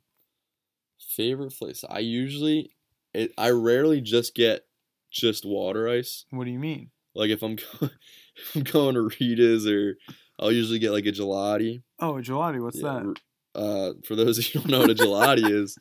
Favorite 1.00 1.52
place? 1.54 1.84
I 1.88 1.98
usually, 2.00 2.76
it, 3.12 3.32
I 3.36 3.50
rarely 3.50 4.00
just 4.00 4.34
get 4.34 4.66
just 5.10 5.44
water 5.44 5.88
ice. 5.88 6.24
What 6.30 6.44
do 6.44 6.50
you 6.50 6.58
mean? 6.58 6.90
Like 7.14 7.30
if 7.30 7.42
I'm 7.42 7.56
going, 7.80 7.92
if 8.36 8.56
I'm 8.56 8.62
going 8.64 8.94
to 8.94 9.02
Rita's 9.20 9.66
or 9.66 9.96
I'll 10.38 10.52
usually 10.52 10.78
get 10.78 10.92
like 10.92 11.06
a 11.06 11.12
gelati. 11.12 11.82
Oh, 11.98 12.18
a 12.18 12.22
gelati. 12.22 12.62
What's 12.62 12.78
Yeah, 12.78 12.82
that? 12.82 13.10
Uh, 13.54 13.92
for 14.04 14.16
those 14.16 14.38
of 14.38 14.54
you 14.54 14.60
who 14.60 14.68
don't 14.68 14.70
know 14.70 14.80
what 14.80 14.90
a 14.90 14.94
gelati 14.94 15.50
is, 15.62 15.76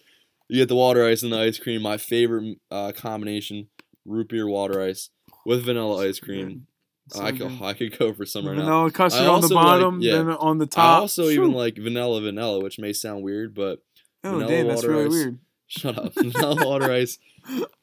you 0.49 0.61
get 0.61 0.67
the 0.69 0.75
water 0.75 1.05
ice 1.07 1.23
and 1.23 1.31
the 1.33 1.39
ice 1.39 1.57
cream. 1.59 1.81
My 1.81 1.97
favorite 1.97 2.57
uh, 2.71 2.91
combination: 2.95 3.67
root 4.05 4.29
beer 4.29 4.47
water 4.47 4.81
ice 4.81 5.09
with 5.45 5.65
vanilla 5.65 6.07
ice 6.07 6.19
cream. 6.19 6.67
So 7.09 7.21
I 7.23 7.31
could. 7.33 7.61
I 7.61 7.73
could 7.73 7.97
go 7.97 8.13
for 8.13 8.25
some 8.25 8.47
right 8.47 8.55
now. 8.55 8.63
vanilla 8.63 8.91
custard 8.91 9.21
on 9.21 9.41
the 9.41 9.47
also 9.47 9.55
like- 9.55 9.63
bottom, 9.65 9.99
yeah. 10.01 10.13
then 10.13 10.29
on 10.29 10.57
the 10.57 10.65
top. 10.67 10.85
I 10.85 11.01
also 11.01 11.29
even 11.29 11.51
like 11.51 11.77
vanilla 11.77 12.21
vanilla, 12.21 12.59
which 12.61 12.79
may 12.79 12.93
sound 12.93 13.23
weird, 13.23 13.53
but 13.53 13.79
Oh, 14.23 14.31
vanilla 14.39 14.47
damn, 14.47 14.67
that's 14.67 14.83
really 14.85 15.05
ice. 15.05 15.11
weird. 15.11 15.39
Shut 15.67 15.97
up. 15.97 16.13
Vanilla 16.15 16.65
water 16.65 16.91
ice, 17.01 17.17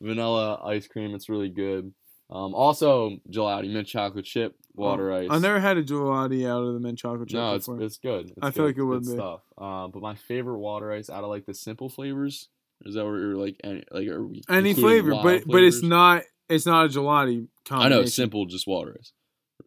vanilla 0.00 0.60
ice 0.64 0.86
cream. 0.86 1.14
It's 1.14 1.28
really 1.28 1.48
good. 1.50 1.92
Um, 2.30 2.54
also 2.54 3.18
gelati, 3.30 3.70
mint 3.72 3.88
chocolate 3.88 4.24
chip, 4.24 4.54
water 4.74 5.12
ice. 5.12 5.28
I 5.30 5.38
never 5.38 5.60
had 5.60 5.76
a 5.76 5.82
gelati 5.82 6.46
out 6.48 6.62
of 6.62 6.74
the 6.74 6.80
mint 6.80 6.98
chocolate 6.98 7.28
chip 7.28 7.36
No, 7.38 7.54
it's 7.54 7.66
before. 7.66 7.82
it's 7.82 7.98
good. 7.98 8.26
It's 8.30 8.38
I 8.42 8.50
feel 8.50 8.64
good. 8.64 8.68
like 8.68 8.78
it 8.78 8.84
would 8.84 9.02
Good 9.04 9.10
be. 9.10 9.16
stuff. 9.16 9.40
Um, 9.58 9.90
but 9.90 10.02
my 10.02 10.14
favorite 10.14 10.58
water 10.58 10.92
ice 10.92 11.10
out 11.10 11.24
of 11.24 11.30
like 11.30 11.46
the 11.46 11.54
simple 11.54 11.88
flavors 11.88 12.48
is 12.84 12.94
that 12.94 13.04
where 13.04 13.18
you're 13.18 13.36
like 13.36 13.60
any 13.64 13.84
like 13.90 14.08
are 14.08 14.24
we 14.26 14.42
Any 14.48 14.74
flavor, 14.74 15.10
but 15.22 15.42
but 15.46 15.62
it's 15.62 15.82
not 15.82 16.22
it's 16.48 16.66
not 16.66 16.86
a 16.86 16.88
gelati 16.88 17.46
I 17.70 17.88
know 17.88 18.04
simple, 18.06 18.46
just 18.46 18.66
water 18.66 18.96
ice. 18.98 19.12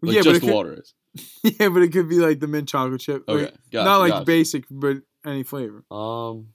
Like 0.01 0.16
Yeah, 0.16 0.22
but 0.24 0.30
just 0.32 0.41
could- 0.41 0.54
water 0.54 0.78
ice. 0.80 0.93
yeah, 1.43 1.70
but 1.70 1.84
it 1.84 1.91
could 1.93 2.10
be 2.10 2.16
like 2.18 2.39
the 2.39 2.47
mint 2.47 2.68
chocolate 2.68 2.99
chip. 3.01 3.24
Okay, 3.30 3.43
like, 3.43 3.54
gotcha, 3.72 3.86
not 3.86 3.97
like 3.99 4.12
gotcha. 4.14 4.26
basic, 4.26 4.64
but 4.72 4.97
any 5.24 5.43
flavor. 5.43 5.84
Um, 5.91 6.47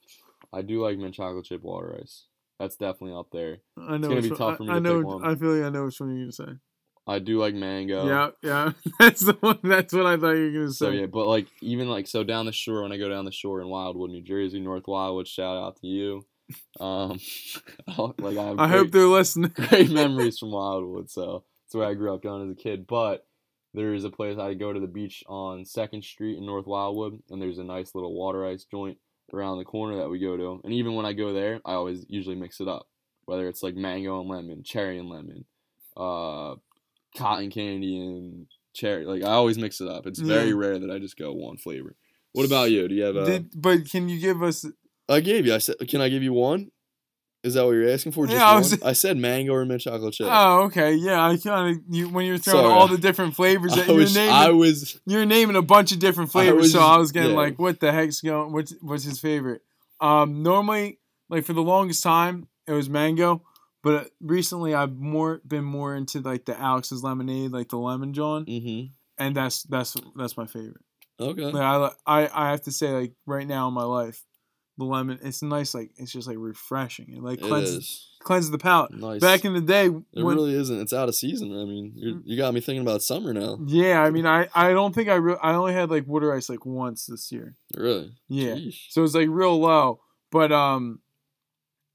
I 0.53 0.63
do 0.63 0.83
like 0.85 0.99
mint 0.99 1.15
chocolate 1.15 1.45
chip 1.45 1.63
water 1.63 1.97
ice. 2.03 2.25
That's 2.59 2.75
definitely 2.75 3.15
up 3.17 3.29
there. 3.31 3.59
I 3.79 3.99
know. 3.99 4.09
It's 4.09 4.09
gonna 4.09 4.23
be 4.23 4.31
tough 4.31 4.57
for 4.57 4.65
me 4.65 4.71
I, 4.71 4.73
I 4.73 4.75
to 4.77 4.81
know. 4.81 4.99
pick 4.99 5.07
one. 5.07 5.25
I 5.25 5.35
feel 5.37 5.55
like 5.55 5.65
I 5.65 5.71
know 5.71 5.85
which 5.85 6.01
one 6.01 6.11
you're 6.11 6.25
gonna 6.25 6.33
say. 6.33 6.59
I 7.09 7.19
do 7.21 7.39
like 7.39 7.55
mango. 7.55 8.07
Yeah, 8.07 8.31
yeah. 8.43 8.73
That's 9.01 9.23
the 9.23 9.33
one. 9.41 9.59
That's 9.63 9.95
what 9.95 10.05
I 10.05 10.19
thought 10.19 10.33
you 10.33 10.45
were 10.45 10.51
gonna 10.51 10.71
say. 10.73 10.85
So 10.85 10.91
say. 10.91 11.01
yeah, 11.01 11.07
but 11.07 11.27
like 11.27 11.47
even 11.63 11.89
like 11.89 12.07
so 12.07 12.23
down 12.23 12.45
the 12.45 12.53
shore 12.53 12.83
when 12.83 12.93
I 12.93 12.99
go 12.99 13.09
down 13.09 13.25
the 13.25 13.33
shore 13.33 13.63
in 13.63 13.69
Wildwood, 13.69 14.11
New 14.11 14.23
Jersey, 14.23 14.61
North 14.61 14.87
Wildwood, 14.87 15.27
shout 15.27 15.57
out 15.57 15.77
to 15.81 15.87
you. 15.87 16.27
Um, 16.79 17.19
like 18.19 18.37
I 18.37 18.51
I 18.51 18.55
great, 18.55 18.69
hope 18.69 18.91
they're 18.91 19.07
listening. 19.07 19.53
great 19.55 19.91
memories 19.93 20.39
from 20.39 20.53
Wildwood. 20.53 21.11
So 21.11 21.45
that's 21.65 21.75
where 21.75 21.89
I 21.89 21.95
grew 21.95 22.15
up 22.15 22.23
going 22.23 22.51
as 22.51 22.53
a 22.53 22.61
kid. 22.63 22.87
But 22.87 23.27
there 23.73 23.95
is 23.95 24.05
a 24.05 24.11
place 24.11 24.39
I 24.39 24.53
go 24.53 24.73
to 24.73 24.81
the 24.81 24.87
beach 24.87 25.25
on 25.27 25.65
Second 25.65 26.05
Street 26.05 26.37
in 26.37 26.45
North 26.45 26.67
Wildwood, 26.67 27.23
and 27.31 27.41
there's 27.41 27.59
a 27.59 27.65
nice 27.65 27.95
little 27.95 28.15
water 28.15 28.47
ice 28.47 28.65
joint 28.65 28.99
around 29.33 29.59
the 29.59 29.65
corner 29.65 29.97
that 29.97 30.11
we 30.11 30.19
go 30.19 30.37
to. 30.37 30.61
And 30.63 30.75
even 30.75 30.95
when 30.95 31.07
I 31.07 31.15
go 31.15 31.33
there, 31.33 31.61
I 31.65 31.73
always 31.73 32.05
usually 32.09 32.37
mix 32.37 32.61
it 32.61 32.69
up, 32.69 32.87
whether 33.25 33.49
it's 33.49 33.63
like 33.63 33.77
mango 33.77 34.21
and 34.21 34.29
lemon, 34.29 34.63
cherry 34.63 34.99
and 34.99 35.09
lemon, 35.09 35.45
uh, 35.97 36.55
cotton 37.19 37.51
candy 37.51 37.99
and 37.99 38.47
cherry. 38.75 39.05
Like 39.05 39.23
I 39.23 39.33
always 39.33 39.59
mix 39.59 39.81
it 39.81 39.89
up. 39.89 40.07
It's 40.07 40.19
very 40.21 40.49
Yeah. 40.49 40.55
rare 40.57 40.79
that 40.79 40.91
I 40.91 40.99
just 40.99 41.17
go 41.17 41.33
one 41.33 41.57
flavor. 41.57 41.95
What 42.33 42.47
about 42.47 42.71
you? 42.71 42.87
Do 42.89 42.95
you 42.95 43.03
have 43.05 43.17
a? 43.17 43.25
Did, 43.27 43.51
but 43.61 43.91
can 43.91 44.09
you 44.09 44.19
give 44.21 44.43
us? 44.43 44.65
I 45.09 45.21
gave 45.21 45.47
you. 45.47 45.55
I 45.55 45.59
said, 45.59 45.77
can 45.89 46.01
I 46.01 46.09
give 46.09 46.23
you 46.23 46.33
one? 46.33 46.71
Is 47.45 47.55
that 47.55 47.65
what 47.65 47.71
you're 47.71 47.89
asking 47.89 48.13
for? 48.13 48.27
Just 48.27 48.37
Yeah, 48.39 48.47
I 48.47 48.53
one? 48.55 48.63
was- 48.63 48.83
I 48.83 48.93
said 48.93 49.17
mango 49.17 49.53
or 49.55 49.65
mint 49.65 49.81
chocolate 49.81 50.13
chip. 50.13 50.27
Oh, 50.29 50.63
okay. 50.65 50.95
Yeah, 50.95 51.25
I 51.25 51.37
kind 51.37 51.77
of 51.77 51.83
you 51.89 52.09
when 52.09 52.27
you're 52.27 52.37
throwing 52.37 52.65
Sorry. 52.65 52.73
all 52.75 52.89
the 52.89 52.99
different 52.99 53.37
flavors 53.37 53.73
that 53.77 53.85
I 53.89 53.93
you're 53.93 53.97
was, 54.03 54.15
naming. 54.15 54.35
I 54.35 54.51
was 54.51 55.01
you're 55.07 55.25
naming 55.25 55.57
a 55.57 55.63
bunch 55.63 55.93
of 55.93 55.99
different 56.01 56.31
flavors, 56.33 56.63
was 56.63 56.73
so 56.73 56.81
I 56.81 56.99
was 56.99 57.13
getting 57.13 57.31
yeah. 57.31 57.37
like, 57.37 57.59
what 57.59 57.81
the 57.81 57.93
heck's 57.93 58.21
going? 58.21 58.53
What's 58.53 58.75
what's 58.81 59.05
his 59.05 59.19
favorite? 59.21 59.63
Um, 60.01 60.43
normally, 60.43 60.99
like 61.31 61.45
for 61.45 61.53
the 61.53 61.63
longest 61.63 62.03
time, 62.03 62.49
it 62.67 62.73
was 62.73 62.91
mango, 62.91 63.43
but 63.83 64.11
recently 64.21 64.75
I've 64.75 64.97
more 64.97 65.41
been 65.47 65.65
more 65.65 65.95
into 65.95 66.21
like 66.21 66.45
the 66.47 66.59
Alex's 66.59 67.03
lemonade, 67.03 67.53
like 67.53 67.69
the 67.69 67.79
lemon 67.79 68.13
John, 68.13 68.45
Mm-hmm. 68.47 68.93
and 69.23 69.37
that's 69.37 69.63
that's 69.65 69.97
that's 70.17 70.37
my 70.37 70.47
favorite. 70.47 70.83
Okay. 71.21 71.43
Like 71.45 71.55
I 71.63 71.91
I 72.07 72.47
I 72.47 72.51
have 72.51 72.63
to 72.63 72.73
say 72.73 72.93
like 72.93 73.13
right 73.27 73.47
now 73.47 73.69
in 73.69 73.75
my 73.75 73.85
life, 73.85 74.25
the 74.77 74.85
lemon 74.85 75.19
it's 75.23 75.43
nice 75.43 75.75
like 75.75 75.91
it's 75.97 76.13
just 76.13 76.29
like 76.29 76.37
refreshing. 76.39 77.13
It 77.13 77.23
like 77.23 77.41
cleanses 77.41 77.77
is. 77.79 78.07
cleanses 78.21 78.51
the 78.53 78.59
palate. 78.59 78.93
Nice. 78.93 79.21
Back 79.21 79.45
in 79.45 79.53
the 79.53 79.61
day, 79.61 79.87
it 79.87 79.93
when 80.23 80.37
really 80.37 80.55
isn't. 80.55 80.81
It's 80.81 80.93
out 80.93 81.09
of 81.09 81.17
season. 81.17 81.51
I 81.51 81.65
mean, 81.65 81.93
you're, 81.97 82.21
you 82.25 82.37
got 82.37 82.55
me 82.55 82.61
thinking 82.61 82.83
about 82.83 83.03
summer 83.03 83.33
now. 83.33 83.59
yeah, 83.67 84.01
I 84.01 84.11
mean 84.11 84.27
I 84.27 84.49
I 84.55 84.71
don't 84.73 84.95
think 84.95 85.09
I 85.09 85.15
re- 85.17 85.37
I 85.43 85.55
only 85.55 85.73
had 85.73 85.91
like 85.91 86.07
water 86.07 86.33
ice 86.33 86.49
like 86.49 86.65
once 86.65 87.07
this 87.07 87.33
year. 87.33 87.57
Really. 87.77 88.13
Yeah. 88.29 88.55
Sheesh. 88.55 88.87
So 88.91 89.03
it's 89.03 89.15
like 89.15 89.29
real 89.29 89.59
low. 89.59 90.01
But 90.31 90.53
um 90.53 91.01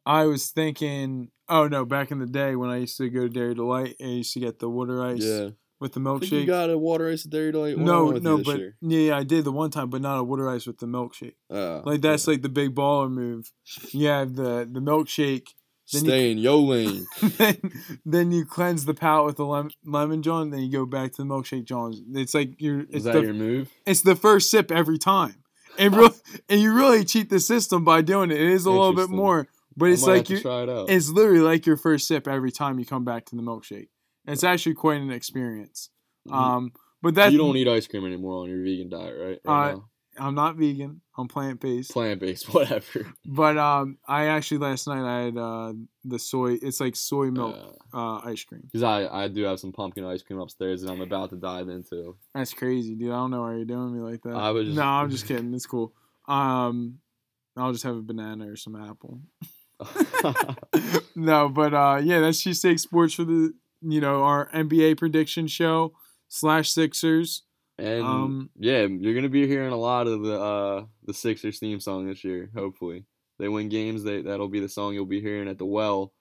I 0.05 0.25
was 0.25 0.49
thinking 0.51 1.29
oh 1.49 1.67
no, 1.67 1.85
back 1.85 2.11
in 2.11 2.19
the 2.19 2.25
day 2.25 2.55
when 2.55 2.69
I 2.69 2.77
used 2.77 2.97
to 2.97 3.09
go 3.09 3.21
to 3.21 3.29
Dairy 3.29 3.53
Delight, 3.55 3.95
I 4.01 4.05
used 4.05 4.33
to 4.33 4.39
get 4.39 4.59
the 4.59 4.69
water 4.69 5.03
ice 5.03 5.21
Yeah. 5.23 5.49
with 5.79 5.93
the 5.93 5.99
think 5.99 6.31
you 6.31 6.39
milkshake. 6.41 6.47
got 6.47 6.69
a 6.69 6.77
water 6.77 7.09
ice 7.09 7.25
at 7.25 7.31
Dairy 7.31 7.51
Delight. 7.51 7.77
What 7.77 7.85
no, 7.85 8.03
went 8.05 8.13
with 8.15 8.23
you 8.23 8.29
no, 8.29 8.37
but 8.43 8.57
year? 8.59 8.75
yeah, 8.81 9.17
I 9.17 9.23
did 9.23 9.43
the 9.45 9.51
one 9.51 9.69
time, 9.71 9.89
but 9.89 10.01
not 10.01 10.17
a 10.19 10.23
water 10.23 10.49
ice 10.49 10.65
with 10.65 10.77
the 10.79 10.85
milkshake. 10.87 11.35
Ah, 11.51 11.81
Like 11.85 12.01
that's 12.01 12.25
yeah. 12.27 12.31
like 12.33 12.41
the 12.41 12.49
big 12.49 12.73
baller 12.75 13.11
move. 13.11 13.51
You 13.91 14.07
have 14.07 14.35
the 14.35 14.67
the 14.71 14.79
milkshake, 14.79 15.47
then 15.91 16.05
you- 16.05 16.13
in 16.13 16.37
yo 16.37 16.59
lane. 16.59 17.05
then 17.37 17.57
then 18.05 18.31
you 18.31 18.45
cleanse 18.45 18.85
the 18.85 18.93
palate 18.93 19.25
with 19.25 19.35
the 19.37 19.45
lemon, 19.45 19.71
lemon 19.85 20.21
John, 20.23 20.49
then 20.49 20.61
you 20.61 20.71
go 20.71 20.85
back 20.85 21.11
to 21.13 21.21
the 21.23 21.27
milkshake 21.27 21.65
John. 21.65 21.93
It's 22.13 22.33
like 22.33 22.55
you're 22.61 22.81
Is 22.81 22.87
it's 22.91 23.05
that 23.05 23.13
the 23.15 23.21
your 23.23 23.33
move? 23.33 23.69
it's 23.85 24.01
the 24.01 24.15
first 24.15 24.49
sip 24.49 24.71
every 24.71 24.97
time. 24.97 25.35
And 25.79 25.95
real, 25.95 26.13
and 26.49 26.61
you 26.61 26.71
really 26.71 27.03
cheat 27.03 27.31
the 27.31 27.39
system 27.39 27.83
by 27.83 28.01
doing 28.03 28.29
it. 28.29 28.39
It 28.39 28.47
is 28.51 28.65
a 28.67 28.69
little 28.71 28.93
bit 28.93 29.09
more, 29.09 29.47
but 29.77 29.87
I 29.87 29.89
it's 29.93 30.03
like 30.05 30.29
you 30.29 30.39
try 30.41 30.63
it 30.63 30.69
out. 30.69 30.89
it's 30.89 31.09
literally 31.09 31.39
like 31.41 31.65
your 31.65 31.77
first 31.77 32.07
sip 32.07 32.27
every 32.27 32.51
time 32.51 32.79
you 32.79 32.85
come 32.85 33.03
back 33.05 33.25
to 33.27 33.35
the 33.35 33.41
milkshake. 33.41 33.89
It's 34.25 34.43
actually 34.43 34.75
quite 34.75 35.01
an 35.01 35.11
experience. 35.11 35.89
Mhm. 36.27 36.33
Um, 36.33 36.71
but 37.01 37.15
that 37.15 37.31
you 37.33 37.37
don't 37.37 37.57
eat 37.57 37.67
ice 37.67 37.87
cream 37.87 38.05
anymore 38.05 38.43
on 38.43 38.49
your 38.49 38.63
vegan 38.63 38.89
diet, 38.89 39.15
right? 39.19 39.39
right 39.43 39.73
Uh, 39.75 39.79
I'm 40.17 40.35
not 40.35 40.55
vegan. 40.57 41.01
I'm 41.17 41.27
plant 41.27 41.59
based. 41.59 41.91
Plant 41.91 42.19
based, 42.21 42.45
whatever. 42.53 43.13
But 43.25 43.57
um, 43.57 43.97
I 44.07 44.25
actually 44.27 44.59
last 44.59 44.87
night 44.87 45.03
I 45.03 45.23
had 45.25 45.37
uh 45.37 45.73
the 46.05 46.19
soy. 46.19 46.53
It's 46.61 46.79
like 46.79 46.95
soy 46.95 47.31
milk 47.31 47.55
Uh, 47.93 47.97
uh 47.97 48.21
ice 48.23 48.43
cream. 48.43 48.61
Because 48.63 48.83
I, 48.83 49.07
I 49.23 49.27
do 49.27 49.43
have 49.43 49.59
some 49.59 49.71
pumpkin 49.73 50.05
ice 50.05 50.21
cream 50.21 50.39
upstairs 50.39 50.81
that 50.83 50.91
I'm 50.91 51.01
about 51.01 51.31
to 51.31 51.35
dive 51.35 51.67
into. 51.67 52.15
That's 52.33 52.53
crazy, 52.53 52.95
dude. 52.95 53.09
I 53.11 53.15
don't 53.15 53.31
know 53.31 53.41
why 53.41 53.55
you're 53.55 53.65
doing 53.65 53.93
me 53.93 54.01
like 54.01 54.21
that. 54.21 54.35
I 54.35 54.51
was- 54.51 54.69
No, 54.73 54.83
I'm 54.83 55.09
just 55.09 55.27
kidding. 55.27 55.53
It's 55.53 55.65
cool. 55.65 55.93
Um, 56.27 56.99
I'll 57.57 57.71
just 57.71 57.83
have 57.83 57.95
a 57.97 58.01
banana 58.01 58.49
or 58.49 58.55
some 58.55 58.75
apple. 58.75 59.19
no, 61.15 61.49
but 61.49 61.73
uh, 61.73 61.99
yeah, 62.03 62.19
that's 62.19 62.41
Cheesesteak 62.43 62.79
Sports 62.79 63.13
for 63.15 63.23
the 63.23 63.53
you 63.81 63.99
know 64.01 64.23
our 64.23 64.49
NBA 64.51 64.97
prediction 64.97 65.47
show 65.47 65.93
slash 66.29 66.69
Sixers. 66.71 67.43
and 67.77 68.03
Um, 68.03 68.49
yeah, 68.57 68.85
you're 68.85 69.13
gonna 69.15 69.29
be 69.29 69.47
hearing 69.47 69.71
a 69.73 69.77
lot 69.77 70.07
of 70.07 70.21
the 70.23 70.39
uh 70.39 70.85
the 71.05 71.13
Sixers 71.13 71.59
theme 71.59 71.79
song 71.79 72.07
this 72.07 72.23
year. 72.23 72.49
Hopefully, 72.55 73.05
they 73.39 73.49
win 73.49 73.69
games. 73.69 74.03
They 74.03 74.21
that'll 74.21 74.47
be 74.49 74.59
the 74.59 74.69
song 74.69 74.93
you'll 74.93 75.05
be 75.05 75.21
hearing 75.21 75.47
at 75.49 75.57
the 75.57 75.65
Well, 75.65 76.13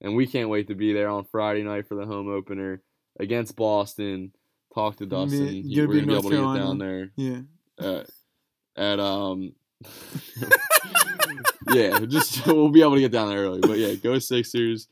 and 0.00 0.16
we 0.16 0.26
can't 0.26 0.48
wait 0.48 0.68
to 0.68 0.74
be 0.74 0.92
there 0.92 1.08
on 1.08 1.24
Friday 1.24 1.62
night 1.62 1.86
for 1.86 1.94
the 1.94 2.06
home 2.06 2.28
opener 2.28 2.82
against 3.20 3.54
Boston. 3.56 4.32
Talk 4.74 4.96
to 4.96 5.04
You 5.04 5.10
gonna 5.10 5.26
be- 5.30 5.38
Dustin. 5.38 5.54
you 5.56 5.62
He- 5.62 5.74
gonna 5.76 5.88
We're 5.88 5.94
be 5.94 6.00
gonna 6.00 6.06
be 6.06 6.18
able 6.18 6.30
to 6.30 6.36
get 6.36 6.64
down 6.64 6.78
there 6.78 7.10
Yeah, 7.16 7.40
at, 7.78 8.10
at 8.76 8.98
um. 9.00 9.52
yeah, 11.72 12.00
just 12.00 12.46
we'll 12.46 12.70
be 12.70 12.82
able 12.82 12.94
to 12.94 13.00
get 13.00 13.12
down 13.12 13.28
there 13.28 13.38
early. 13.40 13.60
But 13.60 13.78
yeah, 13.78 13.94
go 13.94 14.18
Sixers. 14.18 14.88